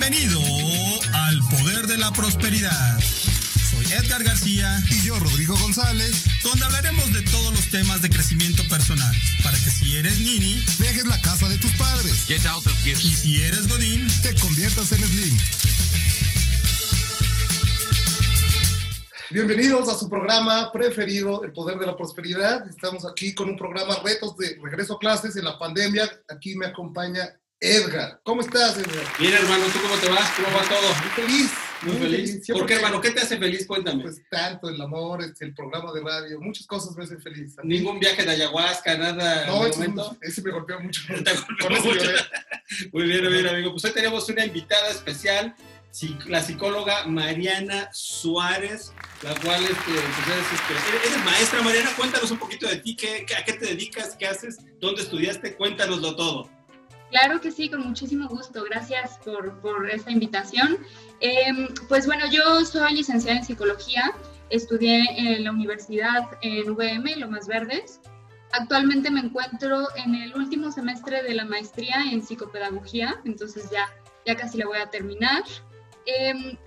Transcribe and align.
Bienvenido 0.00 0.40
al 1.12 1.40
Poder 1.50 1.86
de 1.86 1.98
la 1.98 2.10
Prosperidad. 2.10 2.98
Soy 3.70 3.84
Edgar 3.92 4.24
García 4.24 4.82
y 4.90 5.02
yo 5.02 5.18
Rodrigo 5.18 5.54
González, 5.58 6.24
donde 6.42 6.64
hablaremos 6.64 7.12
de 7.12 7.20
todos 7.20 7.52
los 7.52 7.68
temas 7.68 8.00
de 8.00 8.08
crecimiento 8.08 8.62
personal, 8.70 9.14
para 9.44 9.58
que 9.58 9.68
si 9.68 9.98
eres 9.98 10.18
nini, 10.20 10.64
dejes 10.78 11.06
la 11.06 11.20
casa 11.20 11.50
de 11.50 11.58
tus 11.58 11.72
padres. 11.72 12.24
Get 12.26 12.46
out 12.46 12.66
of 12.66 12.86
here. 12.86 12.98
Y 12.98 13.12
si 13.12 13.42
eres 13.42 13.68
godín, 13.68 14.06
te 14.22 14.34
conviertas 14.40 14.90
en 14.92 15.00
slim. 15.00 15.36
Bienvenidos 19.28 19.86
a 19.90 19.98
su 19.98 20.08
programa 20.08 20.72
preferido, 20.72 21.44
El 21.44 21.52
Poder 21.52 21.78
de 21.78 21.84
la 21.84 21.96
Prosperidad. 21.96 22.66
Estamos 22.66 23.04
aquí 23.04 23.34
con 23.34 23.50
un 23.50 23.56
programa 23.58 23.96
Retos 24.02 24.34
de 24.38 24.58
Regreso 24.62 24.94
a 24.94 24.98
Clases 24.98 25.36
en 25.36 25.44
la 25.44 25.58
pandemia. 25.58 26.10
Aquí 26.30 26.56
me 26.56 26.66
acompaña 26.66 27.36
Edgar. 27.60 28.20
¿Cómo 28.22 28.40
estás, 28.40 28.78
Edgar? 28.78 29.04
Bien, 29.18 29.34
hermano, 29.34 29.64
¿tú 29.66 29.78
cómo 29.82 29.94
te 29.96 30.08
vas? 30.08 30.30
¿Cómo 30.30 30.48
va 30.56 30.62
todo? 30.64 30.88
Muy 31.00 31.10
feliz. 31.10 31.50
Muy, 31.82 31.96
feliz. 31.96 32.46
¿Por 32.52 32.66
qué, 32.66 32.74
hermano? 32.74 33.00
¿Qué 33.00 33.10
te 33.10 33.20
hace 33.20 33.38
feliz? 33.38 33.66
Cuéntame. 33.66 34.02
Pues 34.02 34.20
tanto, 34.30 34.68
el 34.68 34.80
amor, 34.80 35.22
este, 35.22 35.46
el 35.46 35.54
programa 35.54 35.92
de 35.92 36.00
radio, 36.02 36.40
muchas 36.40 36.66
cosas 36.66 36.96
me 36.96 37.04
hacen 37.04 37.20
feliz. 37.22 37.56
¿Ningún 37.62 37.98
viaje 37.98 38.24
de 38.24 38.30
ayahuasca, 38.30 38.96
nada? 38.96 39.46
No, 39.46 39.66
ese, 39.66 39.92
ese, 40.22 40.42
me 40.42 40.50
golpeó 40.52 40.80
mucho. 40.80 41.02
¿Te 41.24 41.32
golpeó 41.32 41.82
mucho? 41.82 42.10
Muy 42.92 43.02
bien, 43.02 43.24
muy 43.24 43.32
bien, 43.32 43.48
amigo. 43.48 43.72
Pues 43.72 43.84
hoy 43.84 43.90
tenemos 43.90 44.28
una 44.28 44.44
invitada 44.44 44.90
especial 44.90 45.56
la 46.28 46.40
psicóloga 46.40 47.04
Mariana 47.06 47.90
Suárez, 47.92 48.92
la 49.22 49.34
cual 49.40 49.62
este, 49.64 49.74
pues 49.74 50.46
este, 50.52 51.08
eres, 51.08 51.24
maestra. 51.24 51.62
Mariana, 51.62 51.90
cuéntanos 51.96 52.30
un 52.30 52.38
poquito 52.38 52.68
de 52.68 52.76
ti, 52.76 52.94
¿qué, 52.94 53.26
¿a 53.36 53.44
qué 53.44 53.54
te 53.54 53.66
dedicas? 53.66 54.16
¿Qué 54.16 54.26
haces? 54.26 54.58
¿Dónde 54.78 55.02
estudiaste? 55.02 55.56
Cuéntanoslo 55.56 56.14
todo. 56.14 56.48
Claro 57.10 57.40
que 57.40 57.50
sí, 57.50 57.68
con 57.68 57.86
muchísimo 57.86 58.28
gusto. 58.28 58.64
Gracias 58.64 59.18
por, 59.24 59.60
por 59.60 59.90
esta 59.90 60.10
invitación. 60.10 60.78
Em, 61.20 61.68
pues 61.88 62.06
bueno, 62.06 62.24
yo 62.30 62.64
soy 62.64 62.94
licenciada 62.94 63.38
en 63.38 63.44
psicología. 63.44 64.12
Estudié 64.48 65.04
en 65.16 65.44
la 65.44 65.50
universidad 65.50 66.28
en 66.42 66.74
VM, 66.74 67.16
Lomas 67.16 67.46
Verdes. 67.46 68.00
Actualmente 68.52 69.10
me 69.10 69.20
encuentro 69.20 69.86
en 69.96 70.14
el 70.14 70.34
último 70.34 70.72
semestre 70.72 71.22
de 71.22 71.34
la 71.34 71.44
maestría 71.44 72.02
en 72.10 72.22
psicopedagogía, 72.22 73.20
entonces 73.24 73.70
ya, 73.70 73.88
ya 74.26 74.34
casi 74.34 74.58
la 74.58 74.66
voy 74.66 74.78
a 74.78 74.90
terminar. 74.90 75.44
Eh, 76.06 76.58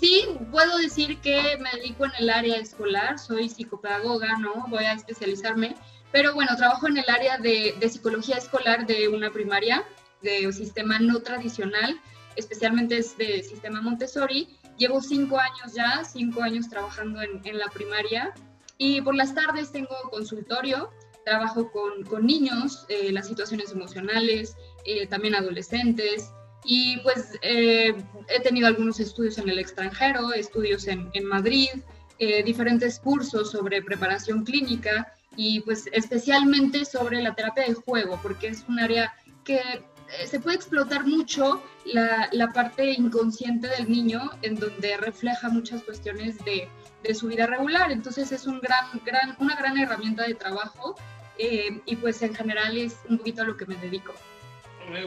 sí, 0.00 0.24
puedo 0.50 0.78
decir 0.78 1.18
que 1.20 1.58
me 1.58 1.70
dedico 1.72 2.06
en 2.06 2.12
el 2.20 2.30
área 2.30 2.56
escolar, 2.56 3.18
soy 3.18 3.50
psicopedagoga, 3.50 4.38
¿no? 4.38 4.64
Voy 4.68 4.84
a 4.84 4.94
especializarme, 4.94 5.76
pero 6.12 6.34
bueno, 6.34 6.56
trabajo 6.56 6.88
en 6.88 6.98
el 6.98 7.08
área 7.08 7.38
de, 7.38 7.74
psicología 7.88 8.36
escolar 8.36 8.86
de 8.86 9.08
una 9.08 9.30
primaria, 9.30 9.84
de 10.22 10.46
un 10.46 10.52
sistema 10.52 10.98
no 10.98 11.20
tradicional, 11.20 12.00
especialmente 12.36 12.98
es 12.98 13.16
de 13.16 13.42
sistema 13.42 13.80
Montessori. 13.80 14.56
Llevo 14.78 15.00
cinco 15.00 15.38
años 15.38 15.74
ya, 15.74 16.04
cinco 16.04 16.42
años 16.42 16.68
trabajando 16.68 17.20
en, 17.22 17.58
la 17.58 17.66
primaria 17.66 18.34
y 18.78 19.00
por 19.00 19.14
las 19.14 19.34
tardes 19.34 19.72
tengo 19.72 19.94
consultorio, 20.10 20.90
trabajo 21.24 21.70
con, 21.72 22.26
niños, 22.26 22.86
eh, 22.88 23.10
las 23.10 23.26
situaciones 23.26 23.72
emocionales, 23.72 24.56
eh, 24.84 25.06
también 25.06 25.34
adolescentes, 25.34 26.30
y 26.64 26.98
pues 26.98 27.38
eh, 27.42 27.94
he 28.28 28.40
tenido 28.40 28.66
algunos 28.66 29.00
estudios 29.00 29.38
en 29.38 29.48
el 29.48 29.58
extranjero, 29.58 30.32
estudios 30.32 30.86
en, 30.88 31.10
en 31.14 31.24
Madrid, 31.24 31.70
eh, 32.18 32.42
diferentes 32.42 32.98
cursos 32.98 33.50
sobre 33.50 33.82
preparación 33.82 34.42
clínica 34.42 35.12
y 35.36 35.60
pues 35.60 35.88
especialmente 35.92 36.84
sobre 36.84 37.22
la 37.22 37.34
terapia 37.34 37.64
de 37.64 37.74
juego, 37.74 38.18
porque 38.22 38.48
es 38.48 38.64
un 38.68 38.78
área 38.80 39.14
que 39.44 39.56
eh, 39.58 40.26
se 40.26 40.40
puede 40.40 40.56
explotar 40.56 41.06
mucho 41.06 41.62
la, 41.84 42.28
la, 42.32 42.52
parte 42.52 42.92
inconsciente 42.92 43.68
del 43.68 43.90
niño, 43.90 44.30
en 44.42 44.56
donde 44.56 44.96
refleja 44.96 45.48
muchas 45.48 45.82
cuestiones 45.82 46.38
de, 46.44 46.68
de 47.02 47.14
su 47.14 47.28
vida 47.28 47.46
regular. 47.46 47.90
Entonces 47.92 48.32
es 48.32 48.46
un 48.46 48.60
gran, 48.60 48.86
gran, 49.04 49.36
una 49.38 49.56
gran 49.56 49.78
herramienta 49.78 50.24
de 50.24 50.34
trabajo 50.34 50.96
y 51.38 51.96
pues 51.96 52.22
en 52.22 52.34
general 52.34 52.76
es 52.78 52.96
un 53.08 53.18
poquito 53.18 53.42
a 53.42 53.44
lo 53.44 53.56
que 53.56 53.66
me 53.66 53.76
dedico. 53.76 54.14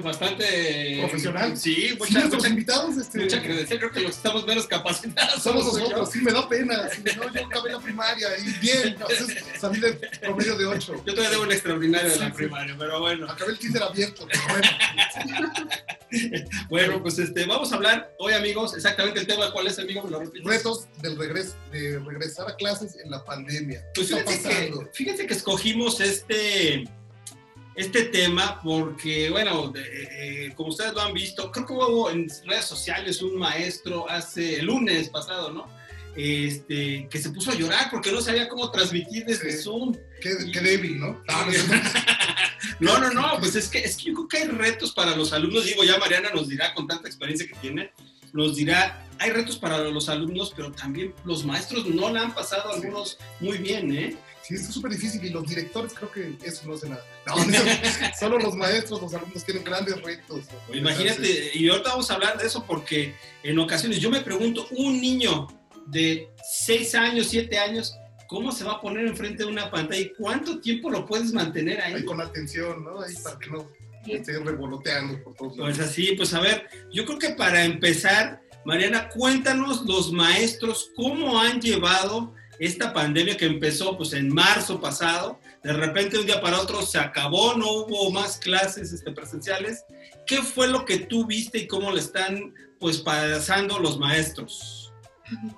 Bastante 0.03 0.97
profesional. 0.99 1.57
Sí, 1.57 1.95
muchas 1.97 2.29
sí, 2.29 2.47
invitados. 2.47 2.97
Este, 2.97 3.19
mucha 3.19 3.41
credencial, 3.41 3.79
creo 3.79 3.91
que 3.91 3.99
los 4.01 4.17
estamos 4.17 4.45
menos 4.45 4.67
capacitados. 4.67 5.41
Somos 5.41 5.65
nosotros, 5.65 6.09
sí, 6.11 6.21
me 6.21 6.31
da 6.31 6.47
pena. 6.47 6.89
no, 7.17 7.33
yo 7.33 7.45
acabé 7.45 7.71
la 7.71 7.79
primaria 7.79 8.27
y 8.37 8.51
bien, 8.59 8.87
entonces 8.89 9.37
salí 9.59 9.79
de 9.79 9.93
promedio 9.93 10.57
de 10.57 10.65
8. 10.65 11.03
Yo 11.05 11.13
todavía 11.13 11.29
debo 11.29 11.43
un 11.43 11.51
extraordinario 11.51 12.09
de 12.09 12.19
la 12.19 12.33
primaria, 12.33 12.75
pero 12.77 12.99
bueno. 12.99 13.29
Acabé 13.29 13.51
el 13.53 13.59
kinder 13.59 13.83
abierto, 13.83 14.27
pero 14.29 14.43
bueno. 14.49 14.69
bueno, 16.69 17.01
pues 17.01 17.19
este, 17.19 17.45
vamos 17.45 17.71
a 17.71 17.75
hablar 17.75 18.13
hoy, 18.19 18.33
amigos, 18.33 18.75
exactamente 18.75 19.21
el 19.21 19.27
tema, 19.27 19.51
¿cuál 19.51 19.67
es, 19.67 19.79
amigo? 19.79 20.07
Retos 20.43 20.87
del 21.01 21.17
regreso, 21.17 21.55
de 21.71 21.99
regresar 21.99 22.49
a 22.49 22.55
clases 22.55 22.97
en 23.03 23.11
la 23.11 23.23
pandemia. 23.23 23.83
Pues 23.95 24.09
fíjense 24.09 24.49
que, 24.49 24.73
fíjense 24.93 25.27
que 25.27 25.33
escogimos 25.33 25.99
este 26.01 26.83
este 27.79 28.03
tema 28.05 28.59
porque, 28.61 29.29
bueno, 29.29 29.71
eh, 29.73 30.51
como 30.57 30.69
ustedes 30.69 30.93
lo 30.93 31.01
han 31.01 31.13
visto, 31.13 31.49
creo 31.49 31.65
que 31.65 31.71
hubo 31.71 32.11
en 32.11 32.27
redes 32.45 32.65
sociales 32.65 33.21
un 33.21 33.37
maestro 33.37 34.09
hace 34.09 34.59
el 34.59 34.65
lunes 34.65 35.07
pasado, 35.07 35.53
¿no? 35.53 35.65
Este, 36.13 37.07
que 37.09 37.19
se 37.19 37.29
puso 37.29 37.51
a 37.51 37.55
llorar 37.55 37.89
porque 37.89 38.11
no 38.11 38.19
sabía 38.19 38.49
cómo 38.49 38.69
transmitir 38.69 39.23
desde 39.25 39.55
Zoom. 39.55 39.95
Qué, 40.21 40.59
débil, 40.59 40.99
¿no? 40.99 41.23
no, 42.81 42.99
no, 42.99 43.11
no, 43.11 43.39
pues 43.39 43.55
es 43.55 43.69
que, 43.69 43.79
es 43.79 43.95
que 43.95 44.09
yo 44.09 44.13
creo 44.13 44.27
que 44.27 44.37
hay 44.39 44.47
retos 44.49 44.91
para 44.91 45.15
los 45.15 45.31
alumnos. 45.31 45.63
Digo, 45.63 45.85
ya 45.85 45.97
Mariana 45.97 46.31
nos 46.33 46.49
dirá 46.49 46.73
con 46.73 46.85
tanta 46.85 47.07
experiencia 47.07 47.47
que 47.47 47.55
tiene, 47.61 47.93
nos 48.33 48.57
dirá, 48.57 49.07
hay 49.19 49.31
retos 49.31 49.57
para 49.57 49.77
los 49.77 50.09
alumnos, 50.09 50.51
pero 50.53 50.69
también 50.73 51.13
los 51.23 51.45
maestros 51.45 51.85
no 51.85 52.11
le 52.11 52.19
han 52.19 52.33
pasado 52.33 52.73
algunos 52.73 53.17
muy 53.39 53.57
bien, 53.57 53.95
¿eh? 53.95 54.17
Sí, 54.49 54.55
es 54.55 54.65
súper 54.65 54.89
difícil 54.89 55.23
y 55.23 55.29
los 55.29 55.47
directores 55.47 55.93
creo 55.93 56.11
que 56.11 56.35
eso 56.43 56.67
no 56.67 56.73
hace 56.73 56.89
nada. 56.89 57.05
No, 57.27 57.35
solo 58.19 58.39
los 58.39 58.55
maestros, 58.55 58.99
los 58.99 59.13
alumnos 59.13 59.45
tienen 59.45 59.63
grandes 59.63 60.01
retos. 60.01 60.45
Imagínate, 60.73 61.51
y 61.53 61.69
ahorita 61.69 61.89
vamos 61.89 62.09
a 62.09 62.15
hablar 62.15 62.35
de 62.39 62.47
eso 62.47 62.65
porque 62.65 63.13
en 63.43 63.59
ocasiones 63.59 63.99
yo 63.99 64.09
me 64.09 64.21
pregunto, 64.21 64.65
un 64.71 64.99
niño 64.99 65.45
de 65.85 66.31
6 66.51 66.95
años, 66.95 67.27
7 67.27 67.59
años, 67.59 67.95
¿cómo 68.27 68.51
se 68.51 68.63
va 68.63 68.73
a 68.73 68.81
poner 68.81 69.05
enfrente 69.05 69.43
de 69.43 69.51
una 69.51 69.69
pantalla 69.69 70.01
y 70.01 70.13
cuánto 70.15 70.59
tiempo 70.59 70.89
lo 70.89 71.05
puedes 71.05 71.31
mantener 71.31 71.79
ahí? 71.81 71.93
ahí 71.93 72.03
con 72.05 72.19
atención, 72.19 72.83
¿no? 72.83 73.01
Ahí 73.01 73.13
para 73.23 73.37
que 73.37 73.51
no 73.51 73.69
estén 74.07 74.43
revoloteando 74.43 75.23
por 75.25 75.35
todos 75.35 75.57
lados. 75.57 75.77
Pues 75.77 75.87
así, 75.87 76.13
pues 76.13 76.33
a 76.33 76.39
ver, 76.39 76.67
yo 76.91 77.05
creo 77.05 77.19
que 77.19 77.29
para 77.29 77.63
empezar, 77.63 78.41
Mariana, 78.65 79.09
cuéntanos 79.09 79.85
los 79.85 80.11
maestros 80.11 80.89
cómo 80.95 81.39
han 81.39 81.61
llevado 81.61 82.33
esta 82.59 82.93
pandemia 82.93 83.37
que 83.37 83.45
empezó 83.45 83.97
pues 83.97 84.13
en 84.13 84.33
marzo 84.33 84.81
pasado, 84.81 85.39
de 85.63 85.73
repente 85.73 86.19
un 86.19 86.25
día 86.25 86.41
para 86.41 86.59
otro 86.59 86.81
se 86.81 86.99
acabó, 86.99 87.55
no 87.55 87.71
hubo 87.71 88.11
más 88.11 88.37
clases 88.37 88.91
este, 88.91 89.11
presenciales. 89.11 89.85
¿Qué 90.27 90.41
fue 90.41 90.67
lo 90.67 90.85
que 90.85 90.99
tú 90.99 91.25
viste 91.25 91.59
y 91.59 91.67
cómo 91.67 91.91
le 91.91 92.01
están 92.01 92.53
pues 92.79 92.99
pasando 92.99 93.79
los 93.79 93.97
maestros? 93.97 94.91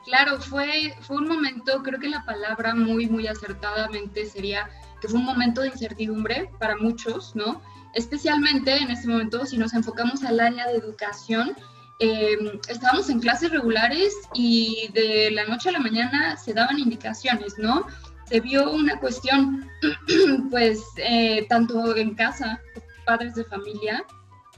Claro, 0.06 0.40
fue, 0.42 0.94
fue 1.02 1.18
un 1.18 1.28
momento, 1.28 1.82
creo 1.82 2.00
que 2.00 2.10
la 2.10 2.24
palabra 2.26 2.76
muy, 2.76 3.08
muy 3.08 3.28
acertadamente 3.28 4.26
sería 4.26 4.70
que 5.02 5.08
fue 5.08 5.20
un 5.20 5.26
momento 5.26 5.62
de 5.62 5.70
incertidumbre 5.70 6.50
para 6.60 6.78
muchos, 6.78 7.36
¿no? 7.36 7.62
Especialmente 7.96 8.78
en 8.78 8.92
este 8.92 9.08
momento, 9.08 9.46
si 9.46 9.58
nos 9.58 9.74
enfocamos 9.74 10.24
al 10.24 10.40
área 10.40 10.68
de 10.68 10.78
educación, 10.78 11.56
Em, 12.04 12.60
estábamos 12.68 13.12
en 13.12 13.20
clases 13.20 13.52
regulares 13.52 14.12
y 14.34 14.90
de 14.92 15.30
la 15.30 15.46
noche 15.46 15.70
a 15.70 15.74
la 15.74 15.80
mañana 15.80 16.36
se 16.36 16.52
daban 16.52 16.80
indicaciones, 16.80 17.60
¿no? 17.60 17.86
Se 18.28 18.40
vio 18.40 18.72
una 18.72 19.00
cuestión, 19.00 19.70
pues, 20.50 20.82
eh, 20.98 21.46
tanto 21.48 21.96
en 21.96 22.16
casa, 22.16 22.60
padres 23.06 23.36
de 23.36 23.46
familia, 23.46 24.04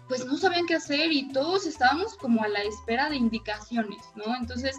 pues 0.07 0.25
no 0.25 0.37
sabían 0.37 0.65
qué 0.67 0.75
hacer 0.75 1.11
y 1.11 1.33
todos 1.33 1.65
estábamos 1.65 2.15
como 2.15 2.41
a 2.43 2.47
la 2.47 2.61
espera 2.61 3.09
de 3.09 3.17
indicaciones, 3.17 4.05
¿no? 4.15 4.33
Entonces, 4.37 4.77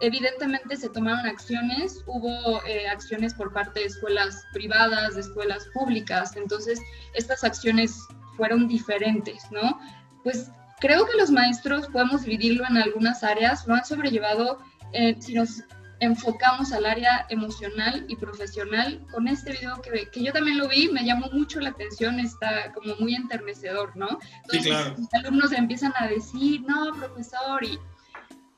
evidentemente 0.00 0.76
se 0.76 0.90
tomaron 0.90 1.26
acciones, 1.26 2.04
hubo 2.06 2.64
eh, 2.64 2.86
acciones 2.86 3.34
por 3.34 3.52
parte 3.52 3.80
de 3.80 3.86
escuelas 3.86 4.40
privadas, 4.52 5.16
de 5.16 5.22
escuelas 5.22 5.66
públicas, 5.74 6.36
entonces 6.36 6.78
estas 7.14 7.42
acciones 7.42 7.98
fueron 8.36 8.68
diferentes, 8.68 9.50
¿no? 9.50 9.80
Pues 10.22 10.48
Creo 10.80 11.06
que 11.06 11.16
los 11.16 11.30
maestros 11.30 11.88
podemos 11.88 12.22
dividirlo 12.22 12.64
en 12.68 12.76
algunas 12.76 13.22
áreas, 13.22 13.66
lo 13.66 13.74
han 13.74 13.84
sobrellevado 13.84 14.58
eh, 14.92 15.16
si 15.20 15.34
nos 15.34 15.62
enfocamos 16.00 16.72
al 16.72 16.86
área 16.86 17.26
emocional 17.28 18.04
y 18.08 18.16
profesional. 18.16 19.04
Con 19.10 19.28
este 19.28 19.52
video 19.52 19.80
que, 19.80 20.08
que, 20.10 20.22
yo 20.22 20.32
también 20.32 20.58
lo 20.58 20.68
vi, 20.68 20.88
me 20.88 21.04
llamó 21.04 21.28
mucho 21.32 21.60
la 21.60 21.70
atención, 21.70 22.20
está 22.20 22.72
como 22.72 22.94
muy 22.96 23.14
enternecedor, 23.14 23.96
¿no? 23.96 24.18
Entonces, 24.42 24.64
sí, 24.64 24.70
claro. 24.70 24.94
los 24.98 25.14
alumnos 25.14 25.52
empiezan 25.52 25.92
a 25.96 26.08
decir, 26.08 26.62
no, 26.62 26.92
profesor, 26.94 27.64
y 27.64 27.78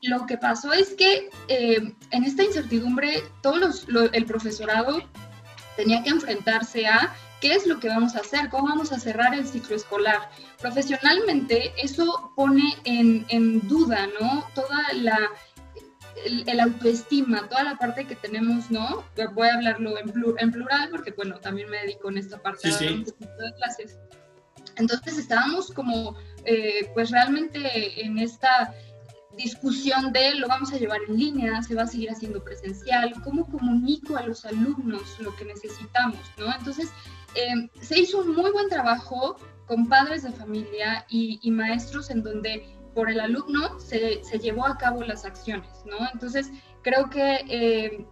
lo 0.02 0.26
que 0.26 0.38
pasó 0.38 0.72
es 0.72 0.94
que 0.94 1.30
eh, 1.48 1.94
en 2.10 2.24
esta 2.24 2.42
incertidumbre, 2.42 3.22
todo 3.42 3.56
los, 3.56 3.86
el 4.12 4.24
profesorado 4.24 5.02
tenía 5.76 6.02
que 6.02 6.10
enfrentarse 6.10 6.86
a 6.86 7.14
¿qué 7.40 7.52
es 7.52 7.66
lo 7.66 7.78
que 7.78 7.88
vamos 7.88 8.16
a 8.16 8.20
hacer? 8.20 8.48
¿Cómo 8.48 8.68
vamos 8.68 8.92
a 8.92 8.98
cerrar 8.98 9.34
el 9.34 9.46
ciclo 9.46 9.76
escolar? 9.76 10.30
Profesionalmente, 10.60 11.72
eso 11.76 12.32
pone 12.36 12.76
en, 12.84 13.24
en 13.28 13.66
duda, 13.68 14.06
¿no? 14.20 14.46
Toda 14.54 14.92
la 14.94 15.18
el, 16.24 16.60
autoestima, 16.60 17.48
toda 17.48 17.62
la 17.62 17.76
parte 17.76 18.06
que 18.06 18.16
tenemos, 18.16 18.70
¿no? 18.70 19.04
Voy 19.34 19.48
a 19.48 19.54
hablarlo 19.54 19.98
en, 19.98 20.12
en 20.38 20.50
plural 20.50 20.88
porque, 20.90 21.12
bueno, 21.12 21.38
también 21.38 21.68
me 21.68 21.78
dedico 21.78 22.08
en 22.10 22.18
esta 22.18 22.38
parte 22.38 22.68
de 22.68 23.04
clases. 23.56 23.98
Entonces 24.76 25.18
estábamos 25.18 25.70
como, 25.70 26.16
eh, 26.44 26.90
pues 26.94 27.10
realmente 27.10 28.04
en 28.04 28.18
esta 28.18 28.74
discusión 29.36 30.12
de 30.12 30.34
lo 30.36 30.48
vamos 30.48 30.72
a 30.72 30.78
llevar 30.78 31.00
en 31.08 31.16
línea, 31.16 31.62
se 31.62 31.74
va 31.74 31.82
a 31.82 31.86
seguir 31.86 32.10
haciendo 32.10 32.42
presencial, 32.42 33.12
cómo 33.22 33.46
comunico 33.46 34.16
a 34.16 34.22
los 34.22 34.44
alumnos 34.44 35.18
lo 35.20 35.34
que 35.36 35.44
necesitamos, 35.44 36.20
¿no? 36.38 36.52
Entonces, 36.54 36.90
eh, 37.36 37.70
se 37.80 38.00
hizo 38.00 38.18
un 38.18 38.34
muy 38.34 38.50
buen 38.50 38.68
trabajo 38.68 39.36
con 39.66 39.88
padres 39.88 40.22
de 40.22 40.32
familia 40.32 41.04
y, 41.08 41.50
maestros 41.50 42.10
en 42.10 42.22
donde 42.22 42.66
por 42.94 43.10
el 43.10 43.20
alumno 43.20 43.78
se, 43.78 44.24
se, 44.24 44.38
llevó 44.38 44.66
a 44.66 44.78
cabo 44.78 45.02
las 45.02 45.24
acciones, 45.24 45.84
¿no? 45.84 45.96
Entonces, 46.12 46.50
creo 46.82 47.10
que 47.10 47.44
eh, 47.48 48.06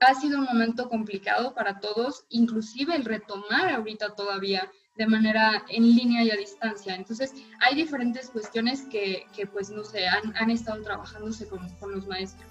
ha 0.00 0.14
sido 0.14 0.38
un 0.38 0.44
momento 0.44 0.88
complicado 0.88 1.54
para 1.54 1.80
todos, 1.80 2.24
inclusive 2.28 2.96
el 2.96 3.04
retomar 3.04 3.72
ahorita 3.72 4.14
todavía 4.14 4.70
de 4.96 5.06
manera 5.06 5.64
en 5.68 5.82
línea 5.82 6.22
y 6.24 6.30
a 6.30 6.36
distancia. 6.36 6.94
Entonces, 6.94 7.32
hay 7.60 7.74
diferentes 7.74 8.30
cuestiones 8.30 8.82
que, 8.82 9.26
que 9.34 9.46
pues, 9.46 9.70
no 9.70 9.84
sé, 9.84 10.06
han, 10.06 10.36
han 10.36 10.50
estado 10.50 10.82
trabajándose 10.82 11.48
con, 11.48 11.68
con, 11.76 11.92
los 11.92 12.06
maestros. 12.06 12.48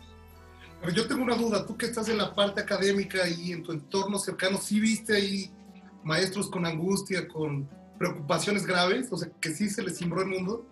Yo 0.93 1.07
tengo 1.07 1.23
una 1.23 1.35
duda, 1.35 1.65
tú 1.65 1.77
que 1.77 1.85
estás 1.85 2.09
en 2.09 2.17
la 2.17 2.33
parte 2.33 2.61
académica 2.61 3.27
y 3.27 3.53
en 3.53 3.63
tu 3.63 3.71
entorno 3.71 4.19
cercano, 4.19 4.57
¿sí 4.57 4.81
viste 4.81 5.15
ahí 5.15 5.49
maestros 6.03 6.49
con 6.49 6.65
angustia, 6.65 7.27
con 7.27 7.69
preocupaciones 7.97 8.65
graves? 8.65 9.07
O 9.11 9.17
sea, 9.17 9.29
que 9.39 9.49
sí 9.49 9.69
se 9.69 9.81
les 9.81 9.97
cimbró 9.97 10.21
el 10.21 10.27
mundo. 10.27 10.67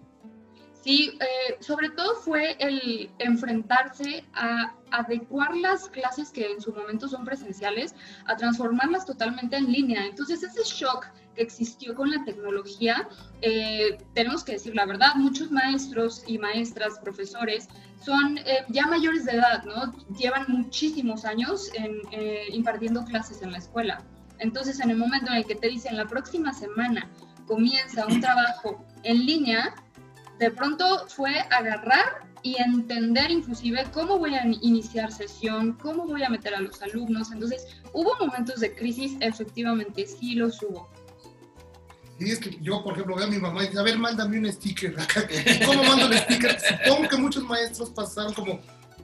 Sí, 0.83 1.15
eh, 1.19 1.57
sobre 1.59 1.89
todo 1.91 2.15
fue 2.15 2.55
el 2.59 3.11
enfrentarse 3.19 4.25
a 4.33 4.73
adecuar 4.89 5.55
las 5.55 5.87
clases 5.87 6.31
que 6.31 6.51
en 6.51 6.59
su 6.59 6.73
momento 6.73 7.07
son 7.07 7.23
presenciales, 7.23 7.93
a 8.25 8.35
transformarlas 8.35 9.05
totalmente 9.05 9.57
en 9.57 9.71
línea. 9.71 10.07
Entonces 10.07 10.41
ese 10.41 10.63
shock 10.63 11.05
que 11.35 11.43
existió 11.43 11.93
con 11.93 12.09
la 12.09 12.23
tecnología, 12.25 13.07
eh, 13.43 13.99
tenemos 14.15 14.43
que 14.43 14.53
decir 14.53 14.75
la 14.75 14.87
verdad, 14.87 15.13
muchos 15.15 15.51
maestros 15.51 16.23
y 16.25 16.39
maestras, 16.39 16.97
profesores, 16.97 17.69
son 18.03 18.39
eh, 18.39 18.65
ya 18.69 18.87
mayores 18.87 19.25
de 19.25 19.33
edad, 19.33 19.63
¿no? 19.63 19.93
Llevan 20.17 20.45
muchísimos 20.47 21.25
años 21.25 21.69
en, 21.75 22.01
impartiendo 22.53 23.05
clases 23.05 23.43
en 23.43 23.51
la 23.51 23.59
escuela. 23.59 24.03
Entonces 24.41 24.79
en 24.81 24.89
el 24.89 24.97
momento 24.97 25.31
en 25.31 25.37
el 25.37 25.45
que 25.45 25.55
te 25.55 25.69
dicen 25.69 25.95
la 25.95 26.05
próxima 26.05 26.53
semana 26.53 27.09
comienza 27.47 28.05
un 28.07 28.19
trabajo 28.19 28.83
en 29.03 29.25
línea, 29.25 29.75
de 30.39 30.51
pronto 30.51 31.07
fue 31.07 31.39
agarrar 31.51 32.29
y 32.43 32.59
entender 32.59 33.29
inclusive 33.29 33.85
cómo 33.93 34.17
voy 34.17 34.33
a 34.35 34.45
iniciar 34.45 35.11
sesión, 35.11 35.73
cómo 35.73 36.05
voy 36.05 36.23
a 36.23 36.29
meter 36.29 36.55
a 36.55 36.59
los 36.59 36.81
alumnos. 36.81 37.31
Entonces, 37.31 37.67
hubo 37.93 38.15
momentos 38.19 38.59
de 38.59 38.73
crisis, 38.73 39.15
efectivamente, 39.19 40.07
sí 40.07 40.33
los 40.33 40.61
hubo. 40.63 40.89
Y 42.19 42.31
es 42.31 42.39
que 42.39 42.57
yo, 42.61 42.83
por 42.83 42.93
ejemplo, 42.93 43.15
veo 43.15 43.25
a 43.25 43.29
mi 43.29 43.37
mamá 43.37 43.63
y 43.63 43.67
dice, 43.67 43.79
a 43.79 43.83
ver, 43.83 43.97
mándame 43.97 44.39
un 44.39 44.51
sticker. 44.51 44.95
¿Cómo 45.65 45.83
mando 45.83 46.07
el 46.07 46.17
sticker? 46.19 46.57
Supongo 46.59 47.09
que 47.09 47.17
muchos 47.17 47.43
maestros 47.43 47.89
pasaron 47.91 48.33
como, 48.33 48.59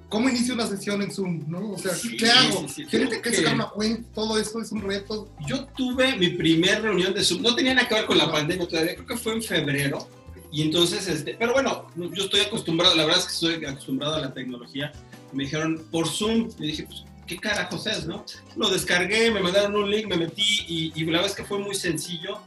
¿cómo 0.10 0.30
inicio 0.30 0.54
una 0.54 0.68
sesión 0.68 1.02
en 1.02 1.12
Zoom? 1.12 1.44
¿no? 1.48 1.72
O 1.72 1.78
sea, 1.78 1.92
¿qué 2.18 2.30
hago? 2.30 2.68
Sí, 2.68 2.86
sí, 2.90 3.08
que 3.22 3.34
sacar 3.34 3.56
una 3.56 3.70
cuenta, 3.70 4.10
todo 4.14 4.38
eso 4.38 4.62
es 4.62 4.72
un 4.72 4.82
reto. 4.82 5.30
Yo 5.48 5.66
tuve 5.76 6.16
mi 6.18 6.30
primer 6.30 6.82
reunión 6.82 7.14
de 7.14 7.24
Zoom, 7.24 7.42
no 7.42 7.56
tenía 7.56 7.74
nada 7.74 7.88
que 7.88 7.96
ver 7.96 8.06
con 8.06 8.18
la 8.18 8.32
pandemia 8.32 8.68
todavía, 8.68 8.96
creo 8.96 9.08
que 9.08 9.18
fue 9.18 9.34
en 9.34 9.44
febrero 9.44 10.08
y 10.52 10.62
entonces, 10.62 11.08
este, 11.08 11.36
pero 11.38 11.54
bueno, 11.54 11.88
yo 11.96 12.24
estoy 12.24 12.42
acostumbrado, 12.42 12.96
la 12.96 13.06
verdad 13.06 13.20
es 13.20 13.26
que 13.26 13.34
estoy 13.34 13.66
acostumbrado 13.66 14.16
a 14.16 14.22
la 14.22 14.34
tecnología. 14.34 14.92
Me 15.34 15.44
dijeron 15.44 15.86
por 15.92 16.08
Zoom, 16.08 16.50
y 16.60 16.68
dije, 16.68 16.84
pues, 16.84 17.04
¿qué 17.28 17.38
carajos 17.38 17.86
es, 17.88 18.06
no? 18.06 18.26
Lo 18.56 18.70
descargué, 18.70 19.30
me 19.30 19.42
mandaron 19.42 19.76
un 19.76 19.92
link, 19.92 20.08
me 20.08 20.18
metí 20.18 20.66
y, 20.68 20.94
y 20.96 21.06
la 21.06 21.12
verdad 21.20 21.28
es 21.28 21.36
que 21.36 21.44
fue 21.44 21.60
muy 21.60 21.76
sencillo. 21.76 22.40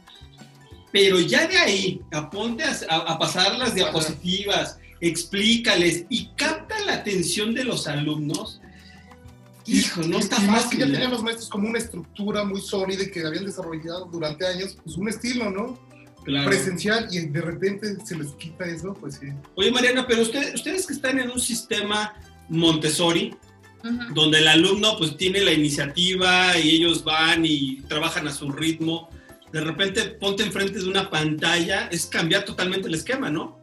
Pero 0.91 1.19
ya 1.19 1.47
de 1.47 1.57
ahí, 1.57 2.01
aponte 2.11 2.63
a, 2.63 2.75
a, 2.89 2.97
a 3.13 3.19
pasar 3.19 3.57
las 3.57 3.75
diapositivas, 3.75 4.77
explícales 5.01 6.05
y 6.09 6.27
capta 6.35 6.79
la 6.85 6.93
atención 6.93 7.53
de 7.53 7.63
los 7.63 7.87
alumnos. 7.87 8.61
Hijo, 9.65 10.03
no 10.03 10.19
está 10.19 10.37
y 10.37 10.45
fácil. 10.45 10.51
Más 10.51 10.65
que 10.67 10.77
ya 10.77 10.85
¿eh? 10.85 10.91
tenían 10.91 11.11
los 11.11 11.23
maestros 11.23 11.49
como 11.49 11.67
una 11.67 11.79
estructura 11.79 12.43
muy 12.43 12.61
sólida 12.61 13.03
y 13.03 13.11
que 13.11 13.25
habían 13.25 13.45
desarrollado 13.45 14.05
durante 14.05 14.45
años, 14.45 14.77
pues 14.83 14.95
un 14.95 15.09
estilo, 15.09 15.49
¿no? 15.49 15.91
Claro. 16.23 16.49
presencial 16.49 17.07
y 17.09 17.19
de 17.19 17.41
repente 17.41 17.95
se 18.05 18.15
les 18.15 18.27
quita 18.33 18.65
eso, 18.65 18.93
pues 18.93 19.15
sí. 19.15 19.29
Oye, 19.55 19.71
Mariana, 19.71 20.05
pero 20.05 20.21
ustedes, 20.21 20.53
ustedes 20.53 20.85
que 20.85 20.93
están 20.93 21.17
en 21.17 21.31
un 21.31 21.39
sistema 21.39 22.13
Montessori, 22.47 23.33
uh 23.83 23.87
-huh. 23.87 24.13
donde 24.13 24.37
el 24.37 24.47
alumno 24.47 24.97
pues 24.99 25.17
tiene 25.17 25.41
la 25.41 25.51
iniciativa 25.51 26.55
y 26.59 26.75
ellos 26.75 27.03
van 27.03 27.43
y 27.43 27.81
trabajan 27.87 28.27
a 28.27 28.31
su 28.31 28.51
ritmo, 28.51 29.09
de 29.51 29.61
repente 29.61 30.03
ponte 30.03 30.43
enfrente 30.43 30.77
de 30.77 30.87
una 30.87 31.09
pantalla, 31.09 31.87
es 31.87 32.05
cambiar 32.05 32.45
totalmente 32.45 32.87
el 32.87 32.93
esquema, 32.93 33.31
¿no? 33.31 33.60